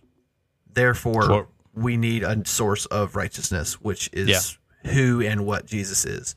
Therefore, 0.72 1.48
we 1.74 1.98
need 1.98 2.24
a 2.24 2.46
source 2.46 2.86
of 2.88 3.16
righteousness, 3.16 3.80
which 3.80 4.10
is 4.12 4.58
who 4.86 5.22
and 5.22 5.46
what 5.46 5.66
Jesus 5.66 6.06
is. 6.06 6.36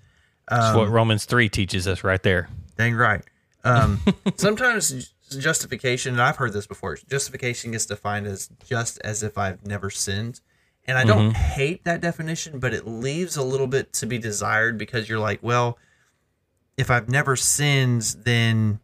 that's 0.48 0.76
what 0.76 0.88
romans 0.88 1.24
3 1.24 1.48
teaches 1.48 1.86
us 1.86 2.02
right 2.02 2.22
there 2.22 2.48
Dang 2.76 2.94
right. 2.94 3.22
Um, 3.64 4.00
sometimes 4.36 5.11
justification, 5.36 6.14
and 6.14 6.22
I've 6.22 6.36
heard 6.36 6.52
this 6.52 6.66
before, 6.66 6.96
justification 7.08 7.72
gets 7.72 7.86
defined 7.86 8.26
as 8.26 8.48
just 8.64 9.00
as 9.02 9.22
if 9.22 9.38
I've 9.38 9.66
never 9.66 9.90
sinned. 9.90 10.40
And 10.84 10.98
I 10.98 11.04
don't 11.04 11.36
hate 11.36 11.84
that 11.84 12.00
definition, 12.00 12.58
but 12.58 12.74
it 12.74 12.88
leaves 12.88 13.36
a 13.36 13.42
little 13.42 13.68
bit 13.68 13.92
to 13.94 14.06
be 14.06 14.18
desired 14.18 14.78
because 14.78 15.08
you're 15.08 15.20
like, 15.20 15.40
well, 15.40 15.78
if 16.76 16.90
I've 16.90 17.08
never 17.08 17.36
sinned, 17.36 18.16
then 18.24 18.80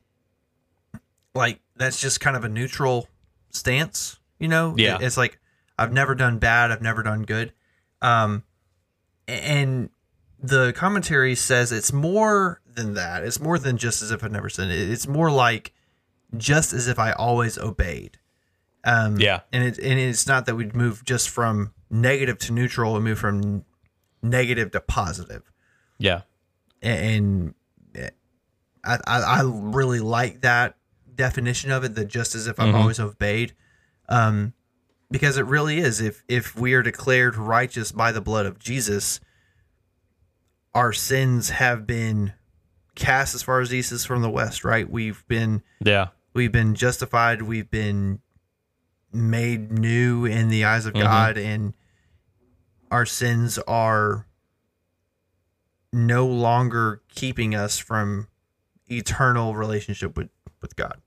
like 1.34 1.60
that's 1.74 2.00
just 2.00 2.20
kind 2.20 2.36
of 2.36 2.44
a 2.44 2.48
neutral 2.48 3.08
stance, 3.50 4.20
you 4.38 4.46
know? 4.46 4.74
Yeah. 4.76 4.98
It's 5.00 5.16
like 5.16 5.40
I've 5.76 5.92
never 5.92 6.14
done 6.14 6.38
bad, 6.38 6.70
I've 6.70 6.82
never 6.82 7.02
done 7.02 7.24
good. 7.24 7.52
Um, 8.00 8.44
and 9.26 9.90
the 10.40 10.72
commentary 10.72 11.34
says 11.34 11.72
it's 11.72 11.92
more 11.92 12.60
than 12.66 12.94
that. 12.94 13.24
It's 13.24 13.40
more 13.40 13.58
than 13.58 13.76
just 13.76 14.02
as 14.02 14.12
if 14.12 14.22
I've 14.22 14.30
never 14.30 14.48
sinned. 14.48 14.70
It's 14.70 15.08
more 15.08 15.30
like 15.30 15.72
just 16.36 16.72
as 16.72 16.88
if 16.88 16.98
I 16.98 17.12
always 17.12 17.58
obeyed. 17.58 18.18
Um, 18.84 19.18
Yeah. 19.18 19.40
and 19.52 19.64
it 19.64 19.78
and 19.78 19.98
it's 19.98 20.26
not 20.26 20.46
that 20.46 20.54
we'd 20.54 20.74
move 20.76 21.04
just 21.04 21.28
from 21.28 21.72
negative 21.90 22.38
to 22.38 22.52
neutral. 22.52 22.94
We 22.94 23.00
move 23.00 23.18
from 23.18 23.64
negative 24.22 24.70
to 24.72 24.80
positive. 24.80 25.50
yeah 25.98 26.22
And, 26.82 27.54
and 27.96 28.10
I, 28.84 28.98
I 29.06 29.20
I 29.20 29.42
really 29.44 30.00
like 30.00 30.42
that 30.42 30.76
definition 31.14 31.70
of 31.72 31.82
it. 31.84 31.94
That 31.96 32.06
just 32.06 32.34
as 32.34 32.46
if 32.46 32.60
I've 32.60 32.74
always 32.74 33.00
obeyed. 33.00 33.54
Um, 34.08 34.54
because 35.10 35.36
it 35.38 35.46
really 35.46 35.78
is. 35.78 36.00
If 36.00 36.22
if 36.28 36.56
we 36.56 36.74
are 36.74 36.82
declared 36.82 37.36
righteous 37.36 37.90
by 37.92 38.12
the 38.12 38.20
blood 38.20 38.46
of 38.46 38.58
Jesus, 38.58 39.20
our 40.74 40.92
sins 40.92 41.50
have 41.50 41.86
been 41.86 42.34
cast 42.94 43.34
as 43.34 43.42
far 43.42 43.60
as 43.60 43.72
east 43.74 43.90
is 43.92 44.04
from 44.04 44.22
the 44.22 44.30
west. 44.30 44.64
Right? 44.64 44.88
We've 44.88 45.26
been 45.28 45.62
yeah 45.84 46.08
we've 46.34 46.52
been 46.52 46.74
justified. 46.74 47.42
We've 47.42 47.70
been 47.70 48.20
made 49.12 49.72
new 49.72 50.24
in 50.24 50.48
the 50.48 50.64
eyes 50.64 50.86
of 50.86 50.94
God, 50.94 51.38
and 51.38 51.74
our 52.90 53.06
sins 53.06 53.58
are 53.66 54.26
no 55.92 56.26
longer 56.26 57.02
keeping 57.14 57.54
us 57.54 57.78
from 57.78 58.28
eternal 58.86 59.54
relationship 59.54 60.16
with 60.16 60.28
with 60.60 60.76
God. 60.76 61.00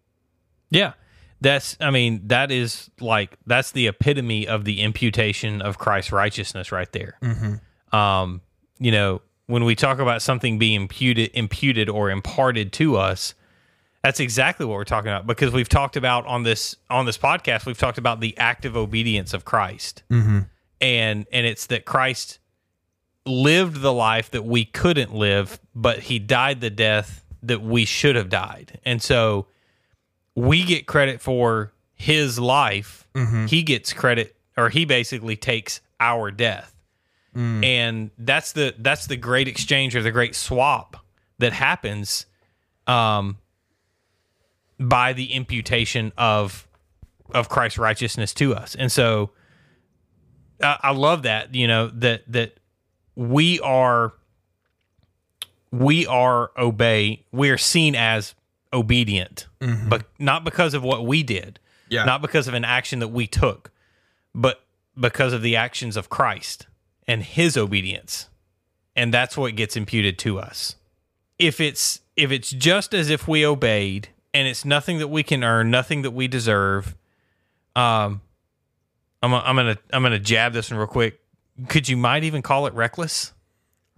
Yeah. 0.69 0.93
That's 1.41 1.75
I 1.79 1.89
mean, 1.89 2.21
that 2.27 2.51
is 2.51 2.91
like 2.99 3.37
that's 3.47 3.71
the 3.71 3.87
epitome 3.87 4.47
of 4.47 4.63
the 4.63 4.81
imputation 4.81 5.61
of 5.61 5.77
Christ's 5.79 6.11
righteousness 6.11 6.71
right 6.71 6.91
there. 6.91 7.17
Um, 7.91 8.41
you 8.77 8.91
know, 8.91 9.21
when 9.47 9.65
we 9.65 9.75
talk 9.75 9.99
about 9.99 10.21
something 10.21 10.59
being 10.59 10.81
imputed 10.81 11.31
imputed 11.33 11.89
or 11.89 12.11
imparted 12.11 12.71
to 12.73 12.95
us, 12.97 13.33
that's 14.03 14.19
exactly 14.19 14.65
what 14.65 14.73
we're 14.73 14.83
talking 14.83 15.11
about 15.11 15.27
because 15.27 15.53
we've 15.53 15.69
talked 15.69 15.95
about 15.95 16.25
on 16.25 16.43
this 16.43 16.75
on 16.89 17.05
this 17.05 17.17
podcast, 17.17 17.65
we've 17.65 17.77
talked 17.77 17.97
about 17.97 18.19
the 18.19 18.37
active 18.37 18.75
obedience 18.75 19.33
of 19.33 19.45
Christ. 19.45 20.03
Mm-hmm. 20.09 20.39
And 20.79 21.25
and 21.31 21.45
it's 21.45 21.67
that 21.67 21.85
Christ 21.85 22.39
lived 23.25 23.81
the 23.81 23.93
life 23.93 24.31
that 24.31 24.43
we 24.43 24.65
couldn't 24.65 25.13
live, 25.13 25.59
but 25.75 25.99
he 25.99 26.17
died 26.17 26.61
the 26.61 26.71
death 26.71 27.23
that 27.43 27.61
we 27.61 27.85
should 27.85 28.15
have 28.15 28.29
died. 28.29 28.79
And 28.83 29.01
so 29.01 29.47
we 30.33 30.63
get 30.63 30.87
credit 30.87 31.21
for 31.21 31.71
his 31.93 32.39
life. 32.39 33.07
Mm-hmm. 33.13 33.45
He 33.45 33.61
gets 33.61 33.93
credit 33.93 34.35
or 34.57 34.69
he 34.69 34.85
basically 34.85 35.35
takes 35.35 35.81
our 35.99 36.31
death. 36.31 36.75
Mm. 37.35 37.63
And 37.63 38.11
that's 38.17 38.53
the 38.53 38.73
that's 38.79 39.05
the 39.05 39.15
great 39.15 39.47
exchange 39.47 39.95
or 39.95 40.01
the 40.01 40.11
great 40.11 40.35
swap 40.35 40.97
that 41.37 41.53
happens 41.53 42.25
um 42.87 43.37
by 44.81 45.13
the 45.13 45.31
imputation 45.33 46.11
of 46.17 46.67
of 47.33 47.47
Christ's 47.47 47.77
righteousness 47.77 48.33
to 48.33 48.53
us. 48.53 48.75
And 48.75 48.91
so 48.91 49.31
I, 50.61 50.77
I 50.83 50.91
love 50.91 51.23
that, 51.23 51.55
you 51.55 51.67
know, 51.67 51.87
that 51.87 52.23
that 52.27 52.57
we 53.15 53.59
are 53.61 54.13
we 55.71 56.05
are 56.07 56.51
obey 56.57 57.23
we 57.31 57.49
are 57.49 57.57
seen 57.57 57.95
as 57.95 58.35
obedient 58.73 59.47
mm-hmm. 59.59 59.89
but 59.89 60.05
not 60.19 60.43
because 60.43 60.73
of 60.73 60.83
what 60.83 61.05
we 61.05 61.23
did 61.23 61.59
Yeah. 61.89 62.05
not 62.05 62.21
because 62.21 62.47
of 62.47 62.53
an 62.53 62.65
action 62.65 62.99
that 62.99 63.09
we 63.09 63.27
took 63.27 63.71
but 64.35 64.63
because 64.99 65.33
of 65.33 65.41
the 65.41 65.55
actions 65.55 65.97
of 65.97 66.09
christ 66.09 66.67
and 67.07 67.23
his 67.23 67.57
obedience 67.57 68.29
and 68.95 69.13
that's 69.13 69.37
what 69.37 69.55
gets 69.55 69.75
imputed 69.75 70.17
to 70.19 70.39
us 70.39 70.75
if 71.39 71.59
it's 71.59 72.01
if 72.15 72.31
it's 72.31 72.49
just 72.49 72.93
as 72.93 73.09
if 73.09 73.27
we 73.27 73.45
obeyed 73.45 74.09
and 74.33 74.47
it's 74.47 74.65
nothing 74.65 74.99
that 74.99 75.07
we 75.07 75.23
can 75.23 75.43
earn 75.43 75.71
nothing 75.71 76.01
that 76.03 76.11
we 76.11 76.27
deserve 76.27 76.95
um 77.75 78.21
i'm, 79.21 79.33
I'm 79.33 79.55
gonna 79.55 79.77
i'm 79.93 80.03
gonna 80.03 80.19
jab 80.19 80.53
this 80.53 80.71
one 80.71 80.79
real 80.79 80.87
quick 80.87 81.19
could 81.67 81.87
you 81.87 81.97
might 81.97 82.23
even 82.23 82.41
call 82.41 82.65
it 82.67 82.73
reckless 82.73 83.33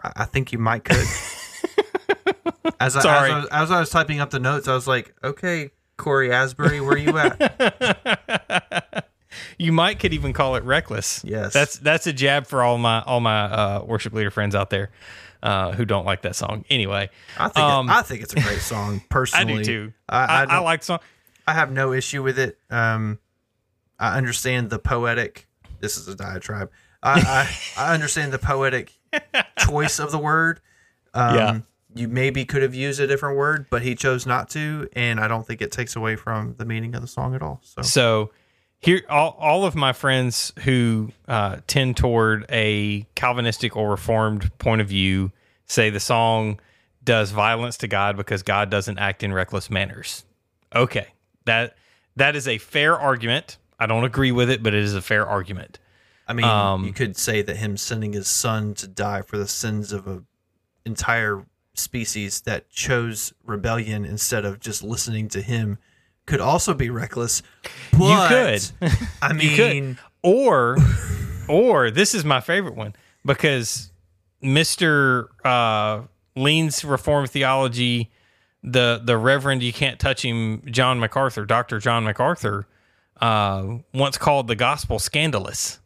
I, 0.04 0.26
think 0.26 0.52
you 0.52 0.60
might 0.60 0.84
could. 0.84 0.98
as, 2.80 2.96
I, 2.98 3.02
Sorry. 3.02 3.32
as, 3.32 3.36
I 3.36 3.40
was, 3.40 3.48
as 3.52 3.72
I 3.72 3.80
was 3.80 3.90
typing 3.90 4.20
up 4.20 4.32
the 4.32 4.40
notes, 4.40 4.68
I 4.68 4.74
was 4.74 4.88
like, 4.88 5.16
"Okay, 5.24 5.72
Cory 5.98 6.32
Asbury, 6.32 6.82
where 6.82 6.98
you 6.98 7.18
at?" 7.18 9.06
You 9.58 9.72
might 9.72 10.00
could 10.00 10.14
even 10.14 10.32
call 10.32 10.56
it 10.56 10.64
reckless. 10.64 11.24
Yes. 11.24 11.54
that's 11.54 11.78
that's 11.80 12.06
a 12.06 12.14
jab 12.14 12.46
for 12.46 12.62
all 12.62 12.78
my 12.78 13.02
all 13.02 13.20
my 13.20 13.44
uh, 13.44 13.84
worship 13.84 14.14
leader 14.14 14.30
friends 14.30 14.54
out 14.54 14.70
there 14.70 14.92
uh, 15.44 15.74
who 15.74 15.86
don't 15.86 16.06
like 16.06 16.24
that 16.24 16.36
song. 16.36 16.66
Anyway, 16.72 17.10
I 17.38 17.50
think 17.50 17.64
Um, 17.64 17.90
it, 17.90 17.94
I 17.94 18.02
think 18.02 18.24
it's 18.24 18.34
a 18.34 18.40
great 18.42 18.62
song. 18.62 19.04
personally. 19.10 19.54
I 19.54 19.58
do 19.58 19.64
too. 19.64 19.94
I, 20.10 20.18
I, 20.18 20.44
I, 20.44 20.46
I, 20.56 20.60
like 20.60 20.80
the 20.80 20.86
song. 20.86 21.00
I 21.46 21.54
have 21.54 21.72
no 21.72 21.94
issue 21.94 22.24
with 22.24 22.40
it. 22.40 22.58
Um, 22.72 23.20
I 24.00 24.18
understand 24.18 24.70
the 24.72 24.80
poetic. 24.80 25.48
This 25.80 25.98
is 25.98 26.08
a 26.08 26.16
diatribe. 26.16 26.72
I 27.04 27.20
I, 27.78 27.82
I 27.90 27.94
understand 27.94 28.32
the 28.32 28.40
poetic 28.40 28.94
choice 29.60 30.00
of 30.00 30.12
the 30.12 30.18
word. 30.20 30.62
Um, 31.14 31.36
Yeah. 31.36 31.60
You 31.96 32.08
maybe 32.08 32.44
could 32.44 32.64
have 32.64 32.74
used 32.74 33.00
a 33.00 33.06
different 33.06 33.38
word, 33.38 33.68
but 33.70 33.84
he 33.84 33.94
chose 33.94 34.26
not 34.26 34.50
to, 34.52 34.90
and 34.94 35.20
I 35.20 35.28
don't 35.28 35.46
think 35.46 35.62
it 35.62 35.72
takes 35.72 35.96
away 35.96 36.16
from 36.16 36.56
the 36.58 36.66
meaning 36.66 36.96
of 36.96 37.02
the 37.04 37.08
song 37.08 37.36
at 37.36 37.44
all. 37.44 37.60
So 37.64 37.82
So 37.84 38.32
here, 38.84 39.02
all, 39.10 39.36
all 39.40 39.66
of 39.66 39.76
my 39.76 39.94
friends 39.94 40.52
who 40.64 41.12
uh, 41.28 41.58
tend 41.68 41.98
toward 41.98 42.46
a 42.50 43.06
Calvinistic 43.16 43.76
or 43.76 43.92
Reformed 43.92 44.56
point 44.58 44.82
of 44.82 44.88
view 44.88 45.32
say 45.66 45.90
the 45.90 46.00
song 46.00 46.60
does 47.04 47.32
violence 47.32 47.78
to 47.78 47.88
God 47.88 48.18
because 48.18 48.44
God 48.44 48.70
doesn't 48.70 48.98
act 49.00 49.24
in 49.24 49.34
reckless 49.34 49.70
manners. 49.70 50.26
Okay, 50.76 51.08
that 51.46 51.76
that 52.16 52.36
is 52.36 52.48
a 52.48 52.58
fair 52.58 53.00
argument. 53.00 53.58
I 53.80 53.86
don't 53.86 54.04
agree 54.04 54.32
with 54.32 54.50
it, 54.50 54.62
but 54.62 54.74
it 54.74 54.84
is 54.84 54.96
a 54.96 55.02
fair 55.02 55.26
argument. 55.26 55.80
I 56.28 56.34
mean, 56.34 56.46
Um, 56.46 56.86
you 56.86 56.94
could 56.94 57.18
say 57.18 57.42
that 57.42 57.58
him 57.58 57.78
sending 57.78 58.14
his 58.14 58.28
son 58.28 58.74
to 58.76 58.88
die 58.88 59.22
for 59.22 59.38
the 59.38 59.48
sins 59.48 59.92
of 59.92 60.08
an 60.08 60.26
entire 60.86 61.46
species 61.74 62.42
that 62.42 62.70
chose 62.70 63.34
rebellion 63.46 64.06
instead 64.06 64.46
of 64.46 64.60
just 64.60 64.84
listening 64.84 65.28
to 65.30 65.42
him 65.42 65.80
could 66.26 66.40
also 66.42 66.74
be 66.74 66.90
reckless. 66.90 67.42
But, 67.98 68.28
could. 68.30 68.72
I 69.22 69.34
You 69.34 69.56
could. 69.56 69.74
mean, 69.74 69.98
or 70.22 70.78
or 71.48 71.92
this 71.92 72.14
is 72.16 72.24
my 72.26 72.40
favorite 72.40 72.76
one 72.76 72.96
because 73.26 73.92
Mr. 74.42 75.28
Uh, 75.44 76.04
leans 76.36 76.84
Reformed 76.84 77.30
theology, 77.30 78.12
the 78.64 79.02
the 79.04 79.18
Reverend 79.18 79.64
you 79.64 79.74
can't 79.74 80.00
touch 80.00 80.24
him, 80.24 80.62
John 80.66 81.00
MacArthur, 81.00 81.46
Doctor 81.46 81.80
John 81.80 82.04
MacArthur, 82.04 82.66
uh, 83.22 83.78
once 83.94 84.18
called 84.18 84.48
the 84.48 84.56
gospel 84.56 85.00
scandalous, 85.00 85.80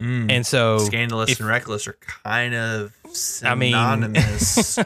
and 0.00 0.44
so 0.46 0.78
scandalous 0.78 1.30
if- 1.32 1.40
and 1.40 1.48
reckless 1.48 1.86
are 1.88 1.96
kind 2.24 2.54
of 2.54 2.92
I 3.44 3.54
mean- 3.54 3.72
synonymous. 3.72 4.78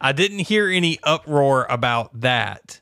I 0.00 0.12
didn't 0.12 0.40
hear 0.40 0.68
any 0.68 0.98
uproar 1.04 1.66
about 1.70 2.20
that, 2.20 2.80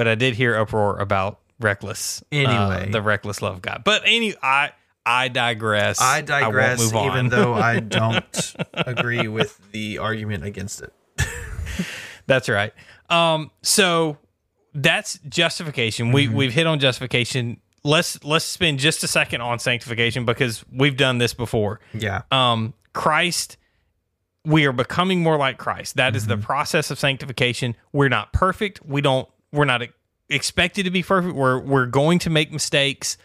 but 0.00 0.08
I 0.08 0.14
did 0.14 0.34
hear 0.34 0.56
uproar 0.56 0.98
about 0.98 1.40
reckless. 1.58 2.24
uh, 2.32 2.86
the 2.90 3.02
reckless 3.02 3.42
love 3.42 3.60
God. 3.60 3.82
But 3.84 4.00
any, 4.06 4.34
I 4.42 4.70
I 5.04 5.28
digress. 5.28 6.00
I 6.00 6.22
digress, 6.22 6.90
on. 6.94 7.06
even 7.06 7.28
though 7.28 7.52
I 7.52 7.80
don't 7.98 8.54
agree 8.72 9.28
with 9.28 9.60
the 9.72 9.98
argument 9.98 10.42
against 10.44 10.80
it. 10.80 10.94
That's 12.26 12.48
right. 12.48 12.72
Um, 13.10 13.50
so 13.60 14.16
that's 14.72 15.18
justification. 15.28 16.12
We 16.12 16.28
we've 16.28 16.54
hit 16.54 16.66
on 16.66 16.78
justification. 16.78 17.60
Let's 17.84 18.24
let's 18.24 18.46
spend 18.46 18.78
just 18.78 19.04
a 19.04 19.06
second 19.06 19.42
on 19.42 19.58
sanctification 19.58 20.24
because 20.24 20.64
we've 20.72 20.96
done 20.96 21.18
this 21.18 21.34
before. 21.34 21.80
Yeah. 21.92 22.22
Um, 22.30 22.72
Christ, 22.94 23.58
we 24.46 24.64
are 24.64 24.72
becoming 24.72 25.22
more 25.22 25.36
like 25.36 25.58
Christ. 25.58 25.96
That 25.96 26.16
is 26.16 26.26
the 26.26 26.38
process 26.38 26.90
of 26.90 26.98
sanctification. 26.98 27.76
We're 27.92 28.08
not 28.08 28.32
perfect. 28.32 28.80
We 28.82 29.02
don't. 29.02 29.28
We're 29.52 29.64
not 29.64 29.82
expected 30.28 30.84
to 30.84 30.90
be 30.90 31.02
perfect. 31.02 31.34
We're 31.34 31.58
we're 31.58 31.86
going 31.86 32.18
to 32.20 32.30
make 32.30 32.52
mistakes. 32.52 33.16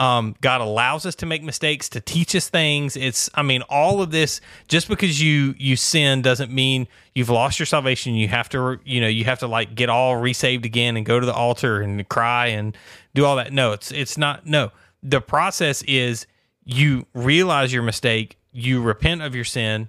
Um, 0.00 0.36
God 0.40 0.60
allows 0.60 1.06
us 1.06 1.16
to 1.16 1.26
make 1.26 1.42
mistakes 1.42 1.88
to 1.88 2.00
teach 2.00 2.36
us 2.36 2.48
things. 2.48 2.96
It's, 2.96 3.28
I 3.34 3.42
mean, 3.42 3.62
all 3.62 4.00
of 4.00 4.12
this. 4.12 4.40
Just 4.68 4.88
because 4.88 5.20
you 5.20 5.54
you 5.58 5.74
sin 5.76 6.22
doesn't 6.22 6.52
mean 6.52 6.86
you've 7.14 7.30
lost 7.30 7.58
your 7.58 7.66
salvation. 7.66 8.14
You 8.14 8.28
have 8.28 8.48
to, 8.50 8.78
you 8.84 9.00
know, 9.00 9.08
you 9.08 9.24
have 9.24 9.40
to 9.40 9.48
like 9.48 9.74
get 9.74 9.88
all 9.88 10.16
resaved 10.16 10.64
again 10.64 10.96
and 10.96 11.04
go 11.04 11.18
to 11.18 11.26
the 11.26 11.34
altar 11.34 11.80
and 11.80 12.08
cry 12.08 12.46
and 12.48 12.76
do 13.14 13.24
all 13.24 13.36
that. 13.36 13.52
No, 13.52 13.72
it's 13.72 13.90
it's 13.90 14.16
not. 14.16 14.46
No, 14.46 14.70
the 15.02 15.20
process 15.20 15.82
is 15.82 16.26
you 16.64 17.06
realize 17.14 17.72
your 17.72 17.82
mistake, 17.82 18.36
you 18.52 18.80
repent 18.80 19.22
of 19.22 19.34
your 19.34 19.44
sin, 19.44 19.88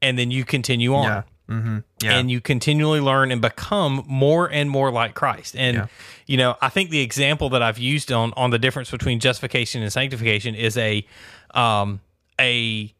and 0.00 0.16
then 0.18 0.30
you 0.30 0.44
continue 0.44 0.94
on 0.94 1.04
Yeah. 1.04 1.22
Mm-hmm. 1.48 1.78
Yeah. 2.02 2.18
and 2.18 2.30
you 2.30 2.40
continually 2.42 3.00
learn 3.00 3.30
and 3.32 3.40
become 3.40 4.04
more 4.06 4.46
and 4.50 4.68
more 4.68 4.92
like 4.92 5.14
Christ. 5.14 5.56
And 5.56 5.76
Yeah. 5.76 5.86
you 6.26 6.36
know, 6.36 6.56
I 6.60 6.68
think 6.68 6.90
the 6.90 7.00
example 7.00 7.48
that 7.50 7.62
I've 7.62 7.78
used 7.78 8.12
on 8.12 8.32
on 8.36 8.50
the 8.50 8.58
difference 8.58 8.90
between 8.90 9.18
justification 9.18 9.82
and 9.82 9.90
sanctification 9.92 10.54
is 10.54 10.76
a 10.76 11.06
um 11.54 12.00
a 12.38 12.92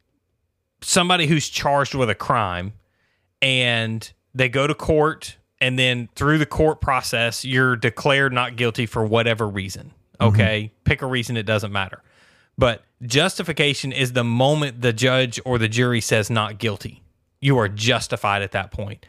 somebody 0.81 1.27
who's 1.27 1.49
charged 1.49 1.95
with 1.95 2.09
a 2.09 2.15
crime 2.15 2.73
and 3.43 4.11
they 4.35 4.49
go 4.49 4.67
to 4.67 4.75
court 4.75 5.37
and 5.61 5.79
then 5.79 6.09
through 6.15 6.39
the 6.39 6.47
court 6.47 6.81
process 6.81 7.45
you're 7.45 7.77
declared 7.77 8.33
not 8.33 8.57
guilty 8.57 8.87
for 8.87 9.05
whatever 9.05 9.47
reason. 9.47 9.93
Okay? 10.21 10.73
Pick 10.85 11.03
a 11.03 11.07
reason 11.07 11.37
it 11.37 11.45
doesn't 11.45 11.71
matter. 11.73 12.03
But 12.57 12.83
justification 13.03 13.93
is 13.93 14.15
the 14.15 14.25
moment 14.25 14.81
the 14.81 14.93
judge 14.93 15.39
or 15.45 15.59
the 15.59 15.69
jury 15.69 16.01
says 16.01 16.29
not 16.31 16.59
guilty. 16.59 17.03
You 17.41 17.59
are 17.59 17.69
justified 17.69 18.43
at 18.43 18.53
that 18.53 18.71
point. 18.71 19.07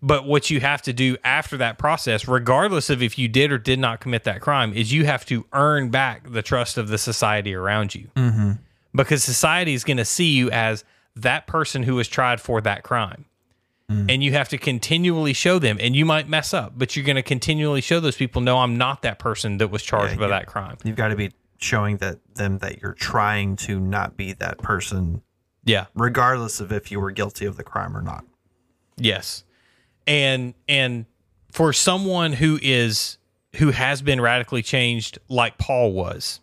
But 0.00 0.26
what 0.26 0.50
you 0.50 0.60
have 0.60 0.82
to 0.82 0.92
do 0.92 1.16
after 1.22 1.56
that 1.58 1.78
process, 1.78 2.26
regardless 2.26 2.90
of 2.90 3.02
if 3.02 3.18
you 3.18 3.28
did 3.28 3.52
or 3.52 3.58
did 3.58 3.78
not 3.78 4.00
commit 4.00 4.24
that 4.24 4.40
crime, 4.40 4.72
is 4.72 4.92
you 4.92 5.04
have 5.04 5.24
to 5.26 5.46
earn 5.52 5.90
back 5.90 6.30
the 6.30 6.42
trust 6.42 6.76
of 6.76 6.88
the 6.88 6.98
society 6.98 7.54
around 7.54 7.94
you. 7.94 8.08
Mm-hmm. 8.16 8.52
Because 8.94 9.22
society 9.22 9.74
is 9.74 9.84
going 9.84 9.98
to 9.98 10.04
see 10.04 10.32
you 10.32 10.50
as 10.50 10.84
that 11.14 11.46
person 11.46 11.84
who 11.84 11.94
was 11.94 12.08
tried 12.08 12.40
for 12.40 12.60
that 12.60 12.82
crime. 12.82 13.26
And 14.08 14.24
you 14.24 14.32
have 14.32 14.48
to 14.48 14.56
continually 14.56 15.34
show 15.34 15.58
them, 15.58 15.76
and 15.78 15.94
you 15.94 16.06
might 16.06 16.26
mess 16.26 16.54
up, 16.54 16.72
but 16.78 16.96
you're 16.96 17.04
going 17.04 17.16
to 17.16 17.22
continually 17.22 17.82
show 17.82 18.00
those 18.00 18.16
people, 18.16 18.40
no, 18.40 18.56
I'm 18.56 18.78
not 18.78 19.02
that 19.02 19.18
person 19.18 19.58
that 19.58 19.68
was 19.68 19.82
charged 19.82 20.14
Yeah, 20.14 20.20
by 20.20 20.28
that 20.28 20.46
crime. 20.46 20.78
You've 20.82 20.96
got 20.96 21.08
to 21.08 21.16
be 21.16 21.32
showing 21.58 21.98
that 21.98 22.18
them 22.34 22.56
that 22.60 22.80
you're 22.80 22.94
trying 22.94 23.56
to 23.56 23.78
not 23.78 24.16
be 24.16 24.32
that 24.32 24.56
person, 24.56 25.20
Yeah. 25.64 25.86
regardless 25.94 26.60
of 26.60 26.72
if 26.72 26.90
you 26.90 27.00
were 27.00 27.10
guilty 27.10 27.46
of 27.46 27.56
the 27.56 27.64
crime 27.64 27.96
or 27.96 28.02
not. 28.02 28.24
Yes. 28.96 29.44
And 30.06 30.54
and 30.68 31.06
for 31.52 31.72
someone 31.72 32.32
who 32.32 32.58
is 32.62 33.18
who 33.56 33.70
has 33.70 34.02
been 34.02 34.20
radically 34.20 34.62
changed 34.62 35.18
like 35.28 35.58
Paul 35.58 35.92
was, 35.92 36.40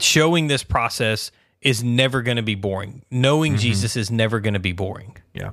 showing 0.00 0.48
this 0.48 0.64
process 0.64 1.30
is 1.62 1.82
never 1.82 2.20
going 2.20 2.36
to 2.36 2.42
be 2.42 2.54
boring. 2.54 3.02
Knowing 3.10 3.56
Jesus 3.56 3.96
is 3.96 4.10
never 4.10 4.40
going 4.40 4.54
to 4.54 4.60
be 4.60 4.72
boring. 4.72 5.16
Yeah. 5.32 5.50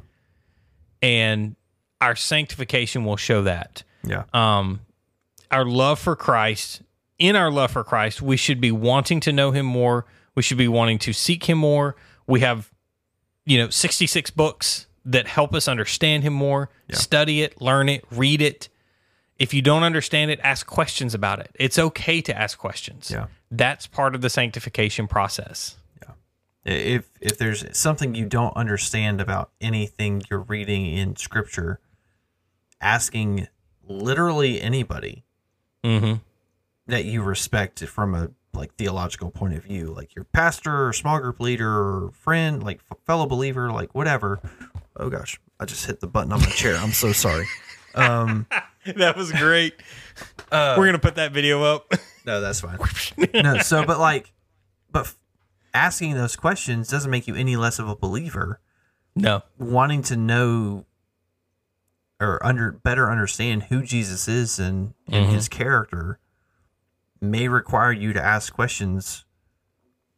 And 1.02 1.56
our 2.02 2.16
sanctification 2.16 3.06
will 3.06 3.18
show 3.18 3.44
that. 3.44 3.84
Yeah. 4.04 4.24
Um 4.34 4.82
our 5.52 5.66
love 5.66 6.00
for 6.00 6.16
Christ, 6.16 6.82
in 7.20 7.36
our 7.36 7.52
love 7.52 7.72
for 7.72 7.84
Christ, 7.84 8.22
we 8.22 8.38
should 8.38 8.60
be 8.62 8.72
wanting 8.72 9.20
to 9.22 9.32
know 9.34 9.52
him 9.52 9.66
more. 9.66 10.06
We 10.34 10.42
should 10.44 10.58
be 10.58 10.68
wanting 10.70 10.98
to 11.00 11.14
seek 11.14 11.50
him 11.50 11.58
more. 11.58 11.96
We 12.32 12.40
have 12.42 12.72
you 13.46 13.58
know 13.60 13.70
66 13.70 14.32
books 14.32 14.88
that 15.06 15.28
help 15.28 15.54
us 15.54 15.68
understand 15.68 16.24
him 16.24 16.34
more. 16.34 16.70
Study 16.92 17.42
it, 17.42 17.62
learn 17.62 17.90
it, 17.90 18.06
read 18.12 18.42
it. 18.42 18.70
If 19.40 19.54
you 19.54 19.62
don't 19.62 19.84
understand 19.84 20.30
it, 20.30 20.40
ask 20.44 20.68
questions 20.68 21.14
about 21.16 21.40
it. 21.40 21.50
It's 21.56 21.80
okay 21.80 22.22
to 22.22 22.38
ask 22.38 22.58
questions. 22.58 23.10
Yeah. 23.10 23.28
That's 23.50 23.88
part 23.88 24.14
of 24.14 24.22
the 24.22 24.30
sanctification 24.30 25.08
process. 25.08 25.78
Yeah. 26.02 26.14
if 26.66 27.10
if 27.20 27.38
there's 27.38 27.66
something 27.78 28.14
you 28.14 28.26
don't 28.26 28.56
understand 28.56 29.20
about 29.22 29.50
anything 29.60 30.22
you're 30.30 30.40
reading 30.40 30.86
in 30.86 31.16
scripture 31.16 31.80
asking 32.80 33.48
literally 33.88 34.62
anybody 34.62 35.24
Mm-hmm. 35.84 36.18
that 36.86 37.06
you 37.06 37.24
respect 37.24 37.84
from 37.86 38.14
a 38.14 38.30
like 38.54 38.76
theological 38.76 39.32
point 39.32 39.54
of 39.56 39.64
view 39.64 39.86
like 39.96 40.14
your 40.16 40.26
pastor 40.26 40.88
or 40.88 40.94
small 40.94 41.20
group 41.20 41.40
leader 41.40 41.70
or 41.70 42.12
friend 42.14 42.62
like 42.64 42.82
f- 42.92 42.98
fellow 43.06 43.26
believer 43.26 43.72
like 43.72 43.94
whatever. 43.96 44.40
Oh 44.98 45.10
gosh. 45.10 45.40
I 45.60 45.66
just 45.66 45.86
hit 45.86 46.00
the 46.00 46.08
button 46.08 46.32
on 46.34 46.42
my 46.42 46.48
chair. 46.48 46.76
I'm 46.78 46.92
so 46.92 47.12
sorry. 47.14 47.48
Um 47.96 48.48
That 48.96 49.16
was 49.16 49.32
great. 49.32 49.76
We're 50.52 50.76
going 50.76 50.94
to 50.94 51.00
put 51.00 51.16
that 51.16 51.32
video 51.32 51.64
up. 51.64 51.92
no 52.26 52.42
that's 52.42 52.62
fine. 52.62 52.78
No 53.34 53.60
so 53.60 53.86
but 53.86 54.00
like 54.00 54.34
but 54.92 55.06
f- 55.06 55.18
asking 55.74 56.16
those 56.16 56.36
questions 56.36 56.90
doesn't 56.90 57.10
make 57.12 57.28
you 57.28 57.36
any 57.36 57.56
less 57.56 57.80
of 57.80 57.88
a 57.88 57.96
believer. 57.96 58.60
No. 59.16 59.44
wanting 59.58 60.02
to 60.04 60.16
know 60.16 60.86
or 62.20 62.46
under 62.46 62.72
better 62.72 63.10
understand 63.12 63.64
who 63.64 63.82
Jesus 63.84 64.28
is 64.28 64.60
and, 64.60 64.94
and 65.08 65.30
his 65.32 65.50
character 65.50 66.20
may 67.22 67.48
require 67.48 67.92
you 67.92 68.14
to 68.14 68.24
ask 68.24 68.52
questions 68.54 69.26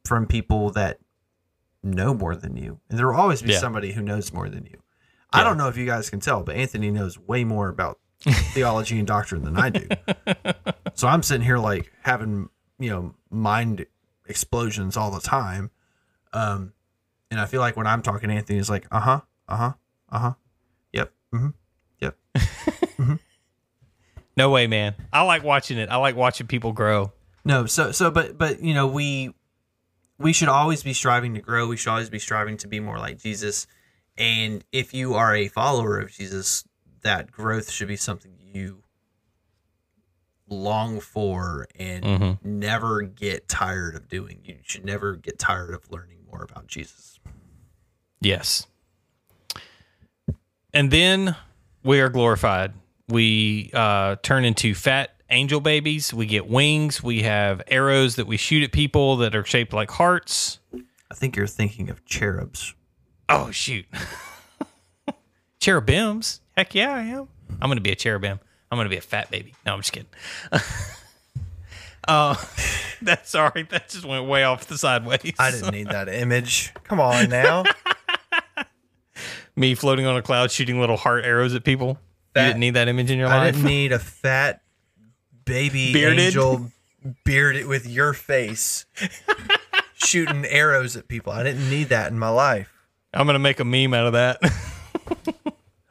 from 0.05 0.25
people 0.25 0.69
that 0.71 0.99
know 1.83 2.13
more 2.13 2.35
than 2.35 2.55
you. 2.55 2.79
And 2.89 2.97
there 2.97 3.07
will 3.07 3.15
always 3.19 3.41
be 3.41 3.51
Yeah. 3.51 3.59
somebody 3.59 3.91
who 3.93 4.01
knows 4.01 4.31
more 4.33 4.49
than 4.49 4.65
you. 4.65 4.79
I 5.31 5.43
don't 5.43 5.57
know 5.57 5.67
if 5.67 5.75
you 5.77 5.85
guys 5.85 6.09
can 6.11 6.19
tell, 6.19 6.43
but 6.43 6.55
Anthony 6.55 6.91
knows 6.91 7.17
way 7.17 7.43
more 7.43 7.67
about 7.67 7.99
theology 8.53 8.99
and 8.99 9.07
doctrine 9.07 9.43
than 9.43 9.57
I 9.57 9.69
do. 9.69 9.87
so 10.93 11.07
I'm 11.07 11.23
sitting 11.23 11.43
here 11.43 11.57
like 11.57 11.91
having, 12.03 12.49
you 12.77 12.89
know, 12.91 13.15
mind 13.31 13.85
explosions 14.27 14.95
all 14.95 15.09
the 15.11 15.19
time. 15.19 15.71
Um, 16.33 16.73
and 17.31 17.39
I 17.39 17.47
feel 17.47 17.61
like 17.61 17.75
when 17.75 17.87
I'm 17.87 18.01
talking, 18.03 18.29
Anthony's 18.29 18.69
like, 18.69 18.85
uh 18.91 18.99
huh, 18.99 19.21
uh 19.49 19.57
huh, 19.57 19.73
uh 20.09 20.19
huh, 20.19 20.33
yep, 20.93 21.11
mm-hmm, 21.33 21.49
yep. 21.99 22.15
No 24.35 24.49
way, 24.49 24.67
man. 24.67 24.95
I 25.11 25.21
like 25.21 25.43
watching 25.43 25.77
it. 25.77 25.89
I 25.89 25.97
like 25.97 26.15
watching 26.15 26.47
people 26.47 26.71
grow. 26.71 27.11
No, 27.45 27.65
so 27.65 27.91
so, 27.91 28.09
but 28.09 28.37
but 28.37 28.61
you 28.61 28.73
know, 28.73 28.87
we 28.87 29.33
we 30.17 30.33
should 30.33 30.47
always 30.47 30.83
be 30.83 30.93
striving 30.93 31.33
to 31.35 31.41
grow. 31.41 31.67
We 31.67 31.77
should 31.77 31.89
always 31.89 32.09
be 32.09 32.19
striving 32.19 32.57
to 32.57 32.67
be 32.67 32.79
more 32.79 32.97
like 32.97 33.19
Jesus. 33.19 33.67
And 34.17 34.63
if 34.71 34.93
you 34.93 35.15
are 35.15 35.35
a 35.35 35.47
follower 35.47 35.99
of 35.99 36.11
Jesus, 36.11 36.65
that 37.01 37.31
growth 37.31 37.69
should 37.69 37.87
be 37.87 37.95
something 37.95 38.31
you 38.39 38.83
long 40.47 40.99
for 40.99 41.67
and 41.75 42.03
mm-hmm. 42.03 42.59
never 42.59 43.01
get 43.01 43.47
tired 43.47 43.95
of 43.95 44.07
doing. 44.07 44.39
You 44.43 44.57
should 44.63 44.85
never 44.85 45.15
get 45.15 45.39
tired 45.39 45.73
of 45.73 45.89
learning 45.91 46.19
more 46.31 46.43
about 46.43 46.67
Jesus. 46.67 47.19
Yes. 48.21 48.67
And 50.73 50.91
then 50.91 51.35
we 51.83 51.99
are 51.99 52.09
glorified. 52.09 52.73
We 53.09 53.69
uh, 53.73 54.15
turn 54.23 54.45
into 54.45 54.73
fat 54.73 55.11
angel 55.29 55.59
babies. 55.59 56.13
We 56.13 56.25
get 56.25 56.47
wings. 56.47 57.03
We 57.03 57.23
have 57.23 57.61
arrows 57.67 58.15
that 58.15 58.27
we 58.27 58.37
shoot 58.37 58.63
at 58.63 58.71
people 58.71 59.17
that 59.17 59.35
are 59.35 59.43
shaped 59.43 59.73
like 59.73 59.91
hearts. 59.91 60.59
I 60.73 61.15
think 61.15 61.35
you're 61.35 61.47
thinking 61.47 61.89
of 61.89 62.05
cherubs. 62.05 62.73
Oh, 63.29 63.51
shoot. 63.51 63.85
Cherubims. 65.59 66.39
Heck 66.57 66.75
yeah, 66.75 66.93
I 66.93 67.01
am. 67.01 67.27
I'm 67.61 67.69
going 67.69 67.77
to 67.77 67.81
be 67.81 67.91
a 67.91 67.95
cherubim. 67.95 68.39
I'm 68.71 68.77
going 68.77 68.85
to 68.85 68.89
be 68.89 68.97
a 68.97 69.01
fat 69.01 69.29
baby. 69.29 69.53
No, 69.65 69.73
I'm 69.73 69.79
just 69.79 69.91
kidding. 69.91 70.09
uh, 72.07 72.35
that's 73.01 73.29
sorry. 73.29 73.63
That 73.63 73.89
just 73.89 74.05
went 74.05 74.27
way 74.27 74.43
off 74.43 74.67
the 74.67 74.77
sideways. 74.77 75.33
I 75.39 75.51
didn't 75.51 75.71
need 75.71 75.87
that 75.89 76.09
image. 76.09 76.73
Come 76.83 76.99
on 76.99 77.29
now. 77.29 77.63
Me 79.55 79.75
floating 79.75 80.07
on 80.07 80.17
a 80.17 80.21
cloud 80.21 80.49
shooting 80.51 80.79
little 80.79 80.97
heart 80.97 81.23
arrows 81.25 81.53
at 81.53 81.63
people. 81.63 81.99
That- 82.33 82.41
you 82.41 82.47
didn't 82.49 82.59
need 82.59 82.73
that 82.75 82.87
image 82.87 83.11
in 83.11 83.19
your 83.19 83.27
I 83.27 83.37
life? 83.37 83.41
I 83.41 83.51
didn't 83.51 83.65
need 83.65 83.91
a 83.91 83.99
fat 83.99 84.61
baby 85.45 85.93
Bearded? 85.93 86.19
angel 86.19 86.71
bearded 87.25 87.65
with 87.67 87.85
your 87.87 88.13
face 88.13 88.85
shooting 89.95 90.45
arrows 90.45 90.95
at 90.95 91.07
people. 91.07 91.33
I 91.33 91.43
didn't 91.43 91.69
need 91.69 91.89
that 91.89 92.11
in 92.11 92.17
my 92.19 92.29
life. 92.29 92.69
I'm 93.13 93.25
going 93.27 93.35
to 93.35 93.39
make 93.39 93.59
a 93.59 93.65
meme 93.65 93.93
out 93.93 94.07
of 94.07 94.13
that. 94.13 94.39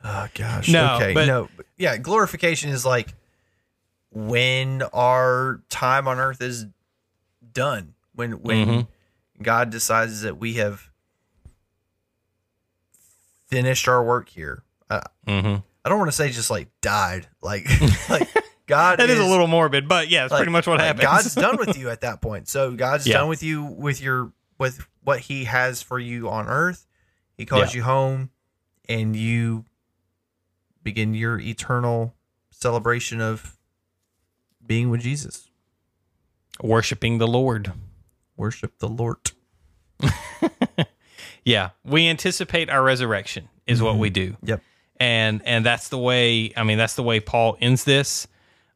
Oh 0.05 0.27
gosh. 0.35 0.69
No, 0.69 0.97
okay. 0.97 1.15
but- 1.15 1.27
no. 1.27 1.49
but 1.57 1.65
Yeah, 1.77 1.97
glorification 1.97 2.71
is 2.71 2.85
like 2.85 3.15
when 4.11 4.83
our 4.93 5.63
time 5.71 6.09
on 6.09 6.19
earth 6.19 6.43
is 6.43 6.67
done. 7.53 7.95
When 8.13 8.43
when 8.43 8.67
Mm-hmm. 8.67 9.43
God 9.45 9.71
decides 9.71 10.23
that 10.23 10.39
we 10.39 10.55
have 10.55 10.91
finished 13.47 13.89
our 13.89 14.03
work 14.03 14.29
here. 14.29 14.63
I, 14.91 15.03
mm-hmm. 15.27 15.57
I 15.85 15.89
don't 15.89 15.99
want 15.99 16.11
to 16.11 16.17
say 16.17 16.31
just 16.31 16.51
like 16.51 16.69
died. 16.81 17.29
Like 17.41 17.67
like 18.09 18.29
God 18.67 18.99
That 18.99 19.11
is 19.11 19.19
a 19.19 19.25
little 19.25 19.47
morbid, 19.47 19.89
but 19.89 20.09
yeah, 20.09 20.25
it's 20.25 20.33
like- 20.33 20.39
pretty 20.41 20.53
much 20.53 20.67
what 20.67 20.79
like 20.79 20.87
happens. 20.87 21.05
God's 21.05 21.35
done 21.37 21.57
with 21.57 21.79
you 21.79 21.91
at 21.91 22.03
that 22.03 22.21
point. 22.21 22.49
So 22.49 22.73
God's 22.73 23.07
Yeah. 23.07 23.19
done 23.19 23.29
with 23.29 23.43
you 23.43 23.65
with 23.65 24.01
your 24.01 24.33
with 24.59 24.87
what 25.03 25.21
He 25.21 25.45
has 25.45 25.83
for 25.83 25.99
you 25.99 26.29
on 26.29 26.47
Earth. 26.47 26.87
He 27.37 27.47
calls 27.47 27.75
Yeah. 27.75 27.79
you 27.79 27.83
home, 27.85 28.31
and 28.89 29.17
you 29.17 29.65
begin 30.83 31.15
your 31.15 31.39
eternal 31.41 32.15
celebration 32.51 33.21
of 33.21 33.57
being 34.65 34.91
with 34.91 35.01
Jesus. 35.01 35.49
Worshiping 36.63 37.19
the 37.19 37.27
Lord. 37.27 37.73
Worship 38.37 38.79
the 38.79 38.89
Lord. 38.89 39.33
Yeah, 41.45 41.71
we 41.85 42.09
anticipate 42.09 42.71
our 42.71 42.83
resurrection 42.83 43.49
is 43.67 43.83
what 43.83 43.97
we 43.97 44.09
mm-hmm. 44.11 44.33
do. 44.33 44.37
Yep. 44.45 44.63
And 45.03 45.43
and 45.45 45.67
that's 45.67 45.89
the 45.89 45.99
way 45.99 46.53
i 46.57 46.63
mean 46.63 46.79
that's 46.79 46.95
the 46.95 47.03
way 47.03 47.19
paul 47.19 47.57
ends 47.61 47.85
this. 47.85 48.29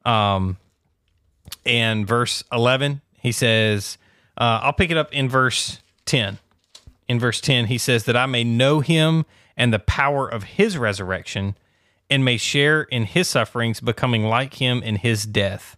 Um 0.05 0.59
in 1.65 2.05
verse 2.05 2.43
11 2.53 3.01
he 3.21 3.31
says 3.31 3.99
uh, 4.37 4.61
i'll 4.63 4.73
pick 4.73 4.91
it 4.91 4.97
up 4.97 5.13
in 5.13 5.29
verse 5.29 5.79
10 6.07 6.39
in 7.09 7.21
verse 7.21 7.41
10 7.41 7.67
he 7.67 7.79
says 7.79 8.05
that 8.05 8.17
i 8.17 8.27
may 8.27 8.43
know 8.43 8.81
him 8.81 9.25
and 9.57 9.73
the 9.73 9.79
power 9.79 10.29
of 10.29 10.43
his 10.43 10.77
resurrection 10.77 11.57
and 12.11 12.25
may 12.25 12.37
share 12.37 12.83
in 12.83 13.05
his 13.05 13.29
sufferings 13.29 13.81
becoming 13.81 14.25
like 14.25 14.55
him 14.55 14.83
in 14.83 14.97
his 14.97 15.25
death 15.27 15.77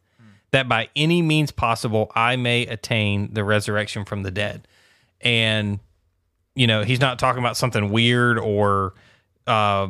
that 0.50 0.66
by 0.66 0.88
any 0.96 1.20
means 1.20 1.50
possible 1.50 2.10
i 2.14 2.36
may 2.36 2.66
attain 2.66 3.32
the 3.34 3.44
resurrection 3.44 4.06
from 4.06 4.22
the 4.22 4.30
dead. 4.30 4.66
And 5.20 5.80
you 6.54 6.66
know 6.66 6.84
he's 6.84 7.00
not 7.00 7.18
talking 7.18 7.40
about 7.40 7.56
something 7.56 7.90
weird 7.90 8.38
or 8.38 8.94
uh, 9.46 9.88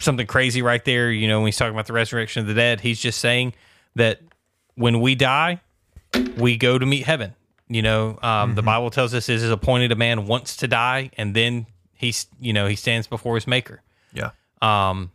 something 0.00 0.26
crazy 0.26 0.62
right 0.62 0.84
there. 0.84 1.10
You 1.10 1.28
know, 1.28 1.40
when 1.40 1.46
he's 1.48 1.56
talking 1.56 1.74
about 1.74 1.86
the 1.86 1.92
resurrection 1.92 2.40
of 2.40 2.46
the 2.46 2.54
dead, 2.54 2.80
he's 2.80 3.00
just 3.00 3.18
saying 3.20 3.54
that 3.94 4.20
when 4.74 5.00
we 5.00 5.14
die, 5.14 5.60
we 6.36 6.56
go 6.56 6.78
to 6.78 6.86
meet 6.86 7.04
heaven. 7.04 7.34
You 7.68 7.82
know, 7.82 8.18
um, 8.22 8.54
the 8.54 8.62
Bible 8.62 8.90
tells 8.90 9.12
us 9.12 9.28
it 9.28 9.36
is 9.36 9.50
appointed 9.50 9.92
a 9.92 9.96
man 9.96 10.26
once 10.26 10.56
to 10.58 10.68
die, 10.68 11.10
and 11.18 11.34
then 11.36 11.66
he's 11.94 12.26
you 12.40 12.52
know 12.52 12.66
he 12.66 12.76
stands 12.76 13.06
before 13.06 13.34
his 13.34 13.46
Maker. 13.46 13.82
Yeah. 14.12 14.30
Um, 14.62 15.12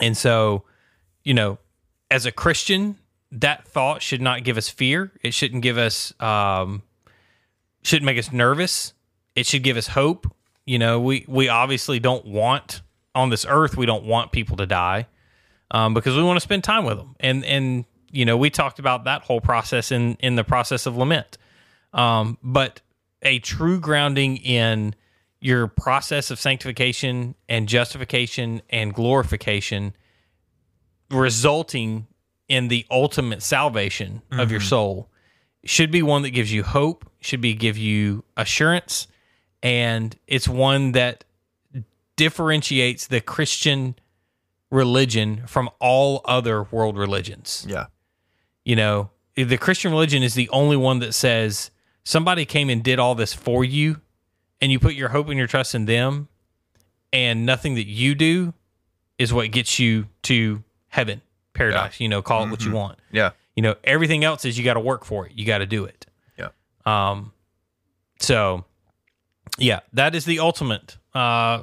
and 0.00 0.16
so, 0.16 0.64
you 1.22 1.34
know, 1.34 1.58
as 2.10 2.26
a 2.26 2.32
Christian, 2.32 2.96
that 3.32 3.66
thought 3.66 4.02
should 4.02 4.22
not 4.22 4.44
give 4.44 4.56
us 4.56 4.68
fear. 4.68 5.12
It 5.22 5.34
shouldn't 5.34 5.62
give 5.62 5.78
us, 5.78 6.14
um, 6.20 6.82
shouldn't 7.82 8.06
make 8.06 8.18
us 8.18 8.32
nervous. 8.32 8.94
It 9.34 9.46
should 9.46 9.62
give 9.62 9.76
us 9.76 9.88
hope. 9.88 10.32
You 10.64 10.78
know, 10.78 11.00
we 11.00 11.24
we 11.28 11.48
obviously 11.48 12.00
don't 12.00 12.24
want 12.24 12.82
on 13.16 13.30
this 13.30 13.44
earth. 13.48 13.76
We 13.76 13.86
don't 13.86 14.04
want 14.04 14.30
people 14.30 14.56
to 14.58 14.66
die 14.66 15.06
um, 15.70 15.94
because 15.94 16.16
we 16.16 16.22
want 16.22 16.36
to 16.36 16.42
spend 16.42 16.62
time 16.62 16.84
with 16.84 16.98
them. 16.98 17.16
And 17.18 17.44
and 17.44 17.84
you 18.12 18.24
know, 18.24 18.36
we 18.36 18.50
talked 18.50 18.78
about 18.78 19.04
that 19.04 19.22
whole 19.22 19.40
process 19.40 19.90
in 19.90 20.16
in 20.20 20.36
the 20.36 20.44
process 20.44 20.86
of 20.86 20.96
lament. 20.96 21.38
Um, 21.92 22.38
but 22.42 22.80
a 23.22 23.38
true 23.38 23.80
grounding 23.80 24.36
in 24.36 24.94
your 25.40 25.66
process 25.66 26.30
of 26.30 26.38
sanctification 26.38 27.34
and 27.48 27.68
justification 27.68 28.62
and 28.70 28.92
glorification 28.92 29.94
resulting 31.10 32.06
in 32.48 32.68
the 32.68 32.86
ultimate 32.90 33.42
salvation 33.42 34.22
of 34.32 34.50
your 34.50 34.60
soul 34.60 35.08
should 35.64 35.90
be 35.90 36.02
one 36.02 36.22
that 36.22 36.30
gives 36.30 36.52
you 36.52 36.62
hope, 36.62 37.08
should 37.20 37.40
be 37.40 37.54
give 37.54 37.76
you 37.76 38.24
assurance, 38.36 39.08
and 39.62 40.16
it's 40.26 40.48
one 40.48 40.92
that 40.92 41.24
differentiates 42.16 43.06
the 43.06 43.20
Christian 43.20 43.94
religion 44.70 45.42
from 45.46 45.70
all 45.80 46.22
other 46.24 46.64
world 46.64 46.98
religions. 46.98 47.64
Yeah. 47.68 47.86
You 48.64 48.76
know, 48.76 49.10
the 49.34 49.58
Christian 49.58 49.92
religion 49.92 50.22
is 50.22 50.34
the 50.34 50.48
only 50.48 50.76
one 50.76 50.98
that 51.00 51.12
says 51.12 51.70
somebody 52.04 52.44
came 52.44 52.70
and 52.70 52.82
did 52.82 52.98
all 52.98 53.14
this 53.14 53.32
for 53.32 53.64
you 53.64 54.00
and 54.60 54.72
you 54.72 54.78
put 54.78 54.94
your 54.94 55.10
hope 55.10 55.28
and 55.28 55.38
your 55.38 55.46
trust 55.46 55.74
in 55.74 55.84
them 55.84 56.28
and 57.12 57.46
nothing 57.46 57.74
that 57.74 57.86
you 57.86 58.14
do 58.14 58.54
is 59.18 59.32
what 59.32 59.50
gets 59.50 59.78
you 59.78 60.06
to 60.22 60.62
heaven, 60.88 61.20
paradise, 61.52 62.00
you 62.00 62.08
know, 62.08 62.22
call 62.22 62.44
it 62.44 62.50
what 62.50 62.64
you 62.64 62.72
want. 62.72 62.98
Yeah. 63.12 63.30
You 63.54 63.62
know, 63.62 63.74
everything 63.84 64.24
else 64.24 64.44
is 64.44 64.58
you 64.58 64.64
got 64.64 64.74
to 64.74 64.80
work 64.80 65.04
for 65.04 65.26
it. 65.26 65.32
You 65.34 65.46
got 65.46 65.58
to 65.58 65.66
do 65.66 65.84
it. 65.84 66.06
Yeah. 66.38 66.48
Um, 66.84 67.32
so 68.20 68.64
yeah, 69.58 69.80
that 69.92 70.14
is 70.14 70.24
the 70.24 70.40
ultimate 70.40 70.96
uh, 71.14 71.62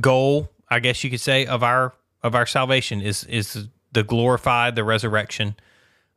goal, 0.00 0.50
I 0.68 0.80
guess 0.80 1.02
you 1.04 1.10
could 1.10 1.20
say, 1.20 1.46
of 1.46 1.62
our 1.62 1.94
of 2.22 2.34
our 2.34 2.46
salvation 2.46 3.00
is 3.00 3.24
is 3.24 3.68
the 3.92 4.02
glorified, 4.02 4.74
the 4.76 4.84
resurrection, 4.84 5.56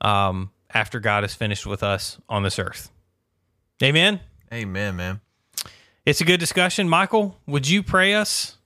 um, 0.02 0.52
after 0.74 1.00
God 1.00 1.24
is 1.24 1.34
finished 1.34 1.66
with 1.66 1.84
us 1.84 2.18
on 2.30 2.44
this 2.44 2.58
earth. 2.60 2.90
Amen. 3.84 4.22
Amen, 4.54 4.96
man. 4.96 5.22
It's 6.06 6.22
a 6.22 6.26
good 6.26 6.40
discussion, 6.40 6.88
Michael. 6.88 7.38
Would 7.48 7.68
you 7.68 7.84
pray 7.84 8.14
us 8.14 8.58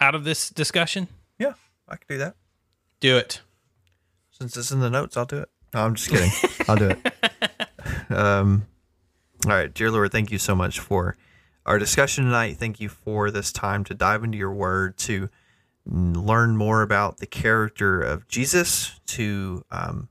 out 0.00 0.14
of 0.14 0.24
this 0.24 0.50
discussion? 0.50 1.08
Yeah, 1.38 1.54
I 1.88 1.96
can 1.96 2.06
do 2.08 2.18
that. 2.18 2.34
Do 3.00 3.16
it. 3.16 3.40
Since 4.30 4.56
it's 4.56 4.70
in 4.70 4.80
the 4.80 4.90
notes, 4.90 5.16
I'll 5.16 5.24
do 5.24 5.38
it. 5.38 5.48
No, 5.72 5.80
I'm 5.84 5.94
just 5.94 6.10
kidding. 6.10 6.30
I'll 6.68 6.76
do 6.76 6.88
it. 6.90 7.14
Um, 8.10 8.66
all 9.46 9.52
right, 9.52 9.72
dear 9.72 9.90
Lord, 9.90 10.12
thank 10.12 10.30
you 10.30 10.38
so 10.38 10.54
much 10.54 10.80
for 10.80 11.16
our 11.68 11.78
discussion 11.78 12.24
tonight. 12.24 12.56
Thank 12.56 12.80
you 12.80 12.88
for 12.88 13.30
this 13.30 13.52
time 13.52 13.84
to 13.84 13.94
dive 13.94 14.24
into 14.24 14.38
your 14.38 14.54
word, 14.54 14.96
to 14.96 15.28
learn 15.84 16.56
more 16.56 16.80
about 16.80 17.18
the 17.18 17.26
character 17.26 18.00
of 18.00 18.26
Jesus, 18.26 18.98
to 19.08 19.62
um, 19.70 20.08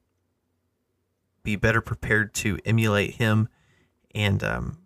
be 1.41 1.55
better 1.55 1.81
prepared 1.81 2.35
to 2.35 2.59
emulate 2.63 3.15
him. 3.15 3.49
And 4.13 4.43
um, 4.43 4.77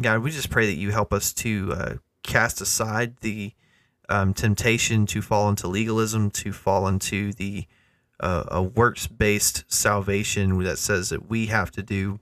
God, 0.00 0.20
we 0.20 0.30
just 0.30 0.48
pray 0.48 0.64
that 0.64 0.78
you 0.80 0.92
help 0.92 1.12
us 1.12 1.30
to 1.34 1.74
uh, 1.74 1.94
cast 2.22 2.62
aside 2.62 3.18
the 3.18 3.52
um, 4.08 4.32
temptation 4.32 5.04
to 5.04 5.20
fall 5.20 5.50
into 5.50 5.68
legalism, 5.68 6.30
to 6.30 6.54
fall 6.54 6.88
into 6.88 7.34
the 7.34 7.66
uh, 8.18 8.44
a 8.48 8.62
works 8.62 9.06
based 9.06 9.64
salvation 9.68 10.58
that 10.64 10.78
says 10.78 11.10
that 11.10 11.28
we 11.28 11.46
have 11.46 11.70
to 11.72 11.82
do 11.82 12.18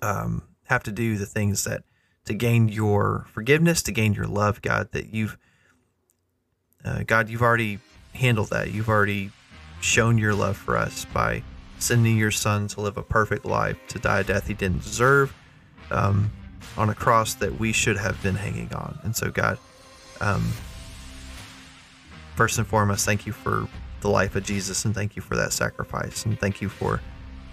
um, 0.00 0.44
have 0.68 0.82
to 0.84 0.92
do 0.92 1.18
the 1.18 1.26
things 1.26 1.64
that 1.64 1.84
to 2.24 2.34
gain 2.34 2.68
your 2.68 3.26
forgiveness, 3.32 3.82
to 3.82 3.92
gain 3.92 4.14
your 4.14 4.26
love, 4.26 4.62
God. 4.62 4.92
That 4.92 5.12
you've 5.12 5.36
uh, 6.84 7.02
God, 7.06 7.28
you've 7.28 7.42
already 7.42 7.78
handled 8.14 8.50
that. 8.50 8.72
You've 8.72 8.88
already 8.88 9.30
shown 9.80 10.18
your 10.18 10.34
love 10.34 10.56
for 10.56 10.76
us 10.76 11.04
by 11.06 11.42
sending 11.78 12.16
your 12.16 12.30
Son 12.30 12.68
to 12.68 12.80
live 12.80 12.96
a 12.96 13.02
perfect 13.02 13.44
life, 13.44 13.76
to 13.88 13.98
die 13.98 14.20
a 14.20 14.24
death 14.24 14.46
he 14.46 14.54
didn't 14.54 14.82
deserve, 14.82 15.34
um, 15.90 16.30
on 16.76 16.90
a 16.90 16.94
cross 16.94 17.34
that 17.34 17.58
we 17.58 17.72
should 17.72 17.96
have 17.96 18.22
been 18.22 18.34
hanging 18.34 18.72
on. 18.74 18.98
And 19.02 19.14
so, 19.14 19.30
God, 19.30 19.58
um, 20.20 20.52
first 22.36 22.58
and 22.58 22.66
foremost, 22.66 23.04
thank 23.04 23.26
you 23.26 23.32
for 23.32 23.68
the 24.00 24.08
life 24.08 24.36
of 24.36 24.44
Jesus, 24.44 24.84
and 24.84 24.94
thank 24.94 25.16
you 25.16 25.22
for 25.22 25.36
that 25.36 25.52
sacrifice, 25.52 26.24
and 26.24 26.38
thank 26.38 26.60
you 26.60 26.68
for 26.68 27.00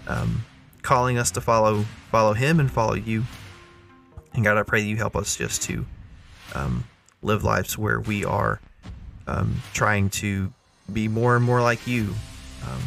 um, 0.06 0.44
calling 0.82 1.18
us 1.18 1.30
to 1.32 1.40
follow 1.40 1.82
follow 2.10 2.34
Him 2.34 2.60
and 2.60 2.70
follow 2.70 2.94
you. 2.94 3.24
And 4.34 4.44
God, 4.44 4.56
I 4.56 4.62
pray 4.62 4.80
that 4.82 4.88
you 4.88 4.96
help 4.96 5.16
us 5.16 5.36
just 5.36 5.62
to 5.62 5.84
um, 6.54 6.84
live 7.22 7.44
lives 7.44 7.76
where 7.76 8.00
we 8.00 8.24
are 8.24 8.60
um, 9.26 9.62
trying 9.72 10.10
to 10.10 10.52
be 10.92 11.08
more 11.08 11.36
and 11.36 11.44
more 11.44 11.60
like 11.60 11.86
you, 11.86 12.14
um, 12.66 12.82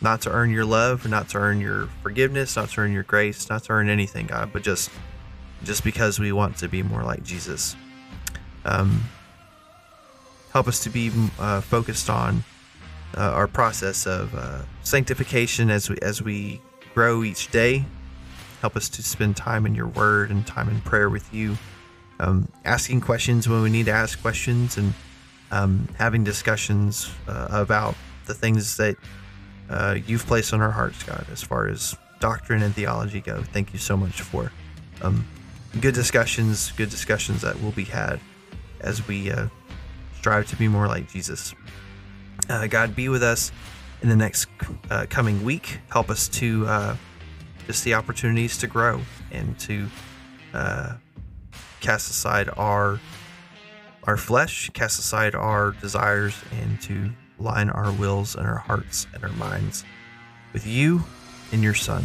not 0.00 0.20
to 0.22 0.30
earn 0.30 0.50
your 0.50 0.64
love, 0.64 1.08
not 1.08 1.28
to 1.30 1.38
earn 1.38 1.60
your 1.60 1.88
forgiveness, 2.02 2.56
not 2.56 2.70
to 2.70 2.80
earn 2.80 2.92
your 2.92 3.02
grace, 3.02 3.48
not 3.48 3.64
to 3.64 3.72
earn 3.72 3.88
anything, 3.88 4.26
God, 4.26 4.52
but 4.52 4.62
just 4.62 4.90
just 5.64 5.84
because 5.84 6.18
we 6.18 6.32
want 6.32 6.58
to 6.58 6.68
be 6.68 6.82
more 6.82 7.02
like 7.02 7.24
Jesus. 7.24 7.76
Um, 8.64 9.04
help 10.52 10.68
us 10.68 10.80
to 10.84 10.90
be 10.90 11.10
uh, 11.38 11.60
focused 11.60 12.10
on 12.10 12.44
uh, 13.16 13.20
our 13.20 13.46
process 13.46 14.06
of 14.06 14.34
uh, 14.34 14.62
sanctification 14.82 15.70
as 15.70 15.88
we 15.88 15.98
as 16.02 16.22
we 16.22 16.60
grow 16.94 17.22
each 17.22 17.50
day. 17.50 17.84
Help 18.60 18.76
us 18.76 18.88
to 18.90 19.02
spend 19.02 19.36
time 19.36 19.66
in 19.66 19.74
your 19.74 19.88
word 19.88 20.30
and 20.30 20.46
time 20.46 20.68
in 20.68 20.80
prayer 20.80 21.10
with 21.10 21.32
you, 21.32 21.56
um, 22.20 22.48
asking 22.64 23.00
questions 23.00 23.48
when 23.48 23.62
we 23.62 23.70
need 23.70 23.86
to 23.86 23.92
ask 23.92 24.20
questions, 24.20 24.76
and 24.76 24.94
um, 25.50 25.88
having 25.98 26.24
discussions 26.24 27.10
uh, 27.28 27.48
about 27.50 27.94
the 28.26 28.34
things 28.34 28.76
that 28.76 28.96
uh, 29.70 29.96
you've 30.06 30.26
placed 30.26 30.52
on 30.52 30.60
our 30.60 30.70
hearts, 30.70 31.02
God, 31.02 31.26
as 31.30 31.42
far 31.42 31.68
as 31.68 31.96
doctrine 32.20 32.62
and 32.62 32.74
theology 32.74 33.20
go. 33.20 33.42
Thank 33.42 33.72
you 33.72 33.78
so 33.78 33.96
much 33.96 34.20
for 34.22 34.52
um, 35.02 35.26
good 35.80 35.94
discussions, 35.94 36.72
good 36.72 36.90
discussions 36.90 37.42
that 37.42 37.60
will 37.62 37.72
be 37.72 37.84
had 37.84 38.20
as 38.80 39.06
we 39.06 39.30
uh, 39.30 39.48
strive 40.14 40.46
to 40.48 40.56
be 40.56 40.68
more 40.68 40.86
like 40.86 41.10
Jesus. 41.10 41.54
Uh, 42.48 42.66
God, 42.66 42.94
be 42.94 43.08
with 43.08 43.22
us 43.22 43.52
in 44.02 44.08
the 44.08 44.16
next 44.16 44.48
uh, 44.90 45.06
coming 45.08 45.44
week. 45.44 45.78
Help 45.90 46.10
us 46.10 46.28
to 46.28 46.66
uh, 46.66 46.96
just 47.66 47.84
the 47.84 47.94
opportunities 47.94 48.56
to 48.58 48.66
grow 48.66 49.00
and 49.30 49.58
to 49.60 49.88
uh, 50.54 50.94
cast 51.80 52.10
aside 52.10 52.48
our 52.56 53.00
our 54.04 54.16
flesh, 54.16 54.70
cast 54.70 55.00
aside 55.00 55.34
our 55.34 55.72
desires, 55.72 56.34
and 56.60 56.80
to 56.80 57.10
line 57.38 57.68
our 57.70 57.90
wills 57.92 58.36
and 58.36 58.46
our 58.46 58.56
hearts 58.56 59.06
and 59.12 59.24
our 59.24 59.32
minds 59.32 59.84
with 60.52 60.66
you 60.66 61.02
and 61.52 61.62
your 61.62 61.74
Son. 61.74 62.04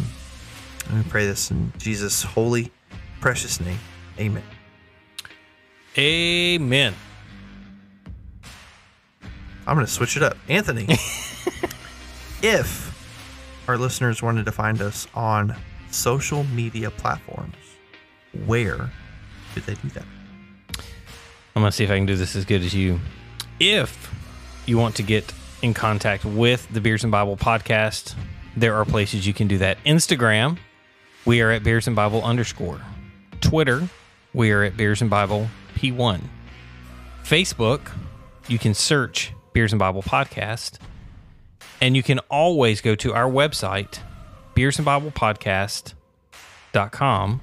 And 0.88 0.98
we 0.98 1.08
pray 1.08 1.26
this 1.26 1.50
in 1.52 1.72
Jesus' 1.78 2.22
holy, 2.22 2.72
precious 3.20 3.60
name. 3.60 3.78
Amen. 4.18 4.42
Amen. 5.96 6.94
I'm 9.66 9.76
going 9.76 9.86
to 9.86 9.92
switch 9.92 10.16
it 10.16 10.24
up. 10.24 10.36
Anthony, 10.48 10.86
if 12.42 12.91
our 13.68 13.78
listeners 13.78 14.22
wanted 14.22 14.44
to 14.46 14.52
find 14.52 14.80
us 14.82 15.06
on 15.14 15.56
social 15.90 16.44
media 16.44 16.90
platforms, 16.90 17.56
where 18.46 18.90
could 19.54 19.64
they 19.64 19.74
do 19.74 19.88
that? 19.90 20.04
I'm 21.54 21.62
gonna 21.62 21.72
see 21.72 21.84
if 21.84 21.90
I 21.90 21.96
can 21.96 22.06
do 22.06 22.16
this 22.16 22.34
as 22.34 22.44
good 22.44 22.62
as 22.62 22.74
you. 22.74 23.00
If 23.60 24.12
you 24.66 24.78
want 24.78 24.96
to 24.96 25.02
get 25.02 25.32
in 25.60 25.74
contact 25.74 26.24
with 26.24 26.66
the 26.72 26.80
Beers 26.80 27.04
and 27.04 27.12
Bible 27.12 27.36
podcast, 27.36 28.14
there 28.56 28.74
are 28.74 28.84
places 28.84 29.26
you 29.26 29.34
can 29.34 29.48
do 29.48 29.58
that. 29.58 29.82
Instagram, 29.84 30.58
we 31.24 31.40
are 31.40 31.50
at 31.50 31.62
Beers 31.62 31.86
and 31.86 31.94
Bible 31.94 32.22
underscore. 32.22 32.80
Twitter, 33.40 33.88
we 34.34 34.50
are 34.50 34.62
at 34.62 34.76
Beers 34.76 35.00
and 35.00 35.10
Bible 35.10 35.48
P1. 35.76 36.20
Facebook, 37.22 37.92
you 38.48 38.58
can 38.58 38.74
search 38.74 39.32
Beers 39.52 39.72
and 39.72 39.78
Bible 39.78 40.02
podcast. 40.02 40.78
And 41.80 41.96
you 41.96 42.02
can 42.02 42.18
always 42.30 42.80
go 42.80 42.94
to 42.96 43.12
our 43.12 43.30
website, 43.30 43.98
beersandbiblepodcast.com. 44.54 47.40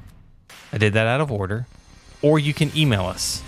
I 0.72 0.78
did 0.78 0.94
that 0.94 1.08
out 1.08 1.22
of 1.22 1.32
order. 1.32 1.66
Or 2.22 2.38
you 2.38 2.54
can 2.54 2.72
email 2.76 3.06
us 3.06 3.42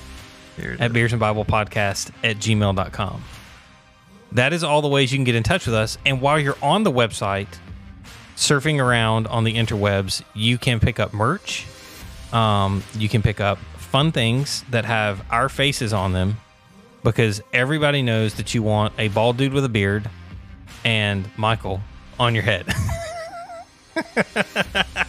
at 0.58 0.80
is. 0.80 0.94
beers 0.94 1.14
and 1.14 1.22
at 1.22 2.38
gmail.com 2.38 3.24
that 4.34 4.54
is 4.54 4.64
all 4.64 4.82
the 4.82 4.88
ways 4.88 5.12
you 5.12 5.18
can 5.18 5.24
get 5.24 5.36
in 5.36 5.44
touch 5.44 5.66
with 5.66 5.76
us 5.76 5.98
and 6.06 6.22
while 6.22 6.40
you're 6.40 6.58
on 6.62 6.84
the 6.84 6.92
website 6.92 7.48
surfing 8.36 8.84
around 8.84 9.28
on 9.28 9.44
the 9.44 9.56
interwebs 9.56 10.24
you 10.34 10.58
can 10.58 10.80
pick 10.80 11.00
up 11.00 11.14
merch 11.14 11.66
um, 12.34 12.84
you 12.98 13.10
can 13.10 13.22
pick 13.22 13.42
up 13.42 13.58
fun 13.78 14.12
things 14.12 14.64
that 14.70 14.86
have 14.86 15.24
our 15.30 15.50
faces 15.50 15.92
on 15.92 16.14
them 16.14 16.38
because 17.04 17.42
everybody 17.52 18.02
knows 18.02 18.36
that 18.36 18.54
you 18.54 18.64
want 18.64 18.94
a 18.98 19.10
bald 19.10 19.38
dude 19.38 19.54
with 19.54 19.66
a 19.66 19.70
beard 19.70 20.10
and 20.84 21.30
michael 21.38 21.82
on 22.20 22.34
your 22.36 22.44
head 22.44 22.66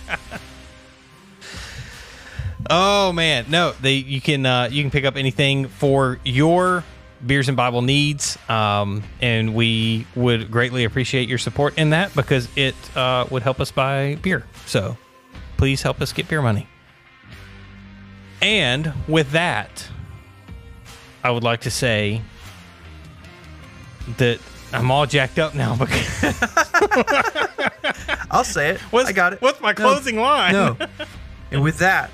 Oh 2.74 3.12
man, 3.12 3.46
no, 3.50 3.72
they 3.80 3.94
you 3.94 4.20
can 4.20 4.46
uh, 4.46 4.68
you 4.70 4.82
can 4.82 4.90
pick 4.90 5.04
up 5.04 5.16
anything 5.16 5.68
for 5.68 6.18
your 6.24 6.84
beers 7.26 7.48
and 7.48 7.56
Bible 7.56 7.82
needs, 7.82 8.38
um, 8.48 9.02
and 9.20 9.54
we 9.54 10.06
would 10.14 10.50
greatly 10.50 10.84
appreciate 10.84 11.28
your 11.28 11.38
support 11.38 11.76
in 11.76 11.90
that 11.90 12.14
because 12.14 12.48
it 12.56 12.74
uh, 12.96 13.26
would 13.30 13.42
help 13.42 13.60
us 13.60 13.70
buy 13.70 14.16
beer. 14.22 14.46
So 14.64 14.96
please 15.56 15.82
help 15.82 16.00
us 16.00 16.12
get 16.12 16.28
beer 16.28 16.40
money. 16.40 16.66
And 18.40 18.92
with 19.06 19.32
that, 19.32 19.86
I 21.22 21.30
would 21.30 21.44
like 21.44 21.60
to 21.62 21.70
say 21.70 22.22
that 24.16 24.40
I'm 24.72 24.90
all 24.90 25.06
jacked 25.06 25.38
up 25.38 25.54
now 25.54 25.76
because 25.76 26.22
I'll 28.30 28.44
say 28.44 28.70
it. 28.70 28.80
what's, 28.90 29.08
I 29.08 29.12
got 29.12 29.32
it. 29.34 29.42
What's 29.42 29.60
my 29.60 29.70
No, 29.70 29.74
closing 29.74 30.18
line? 30.18 30.52
No. 30.52 30.76
and 31.50 31.62
with 31.62 31.78
that, 31.78 32.10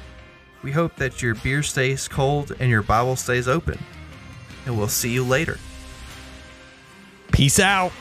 we 0.63 0.73
hope 0.73 0.97
that 0.97 1.23
your 1.23 1.35
beer 1.37 1.63
stays 1.63 2.09
cold 2.09 2.53
and 2.59 2.69
your 2.71 2.83
Bible 2.83 3.17
stays 3.17 3.47
open. 3.49 3.79
And 4.67 4.77
we'll 4.77 4.89
see 4.89 5.11
you 5.11 5.25
later. 5.25 5.59
Peace 7.33 7.61
out. 7.61 7.93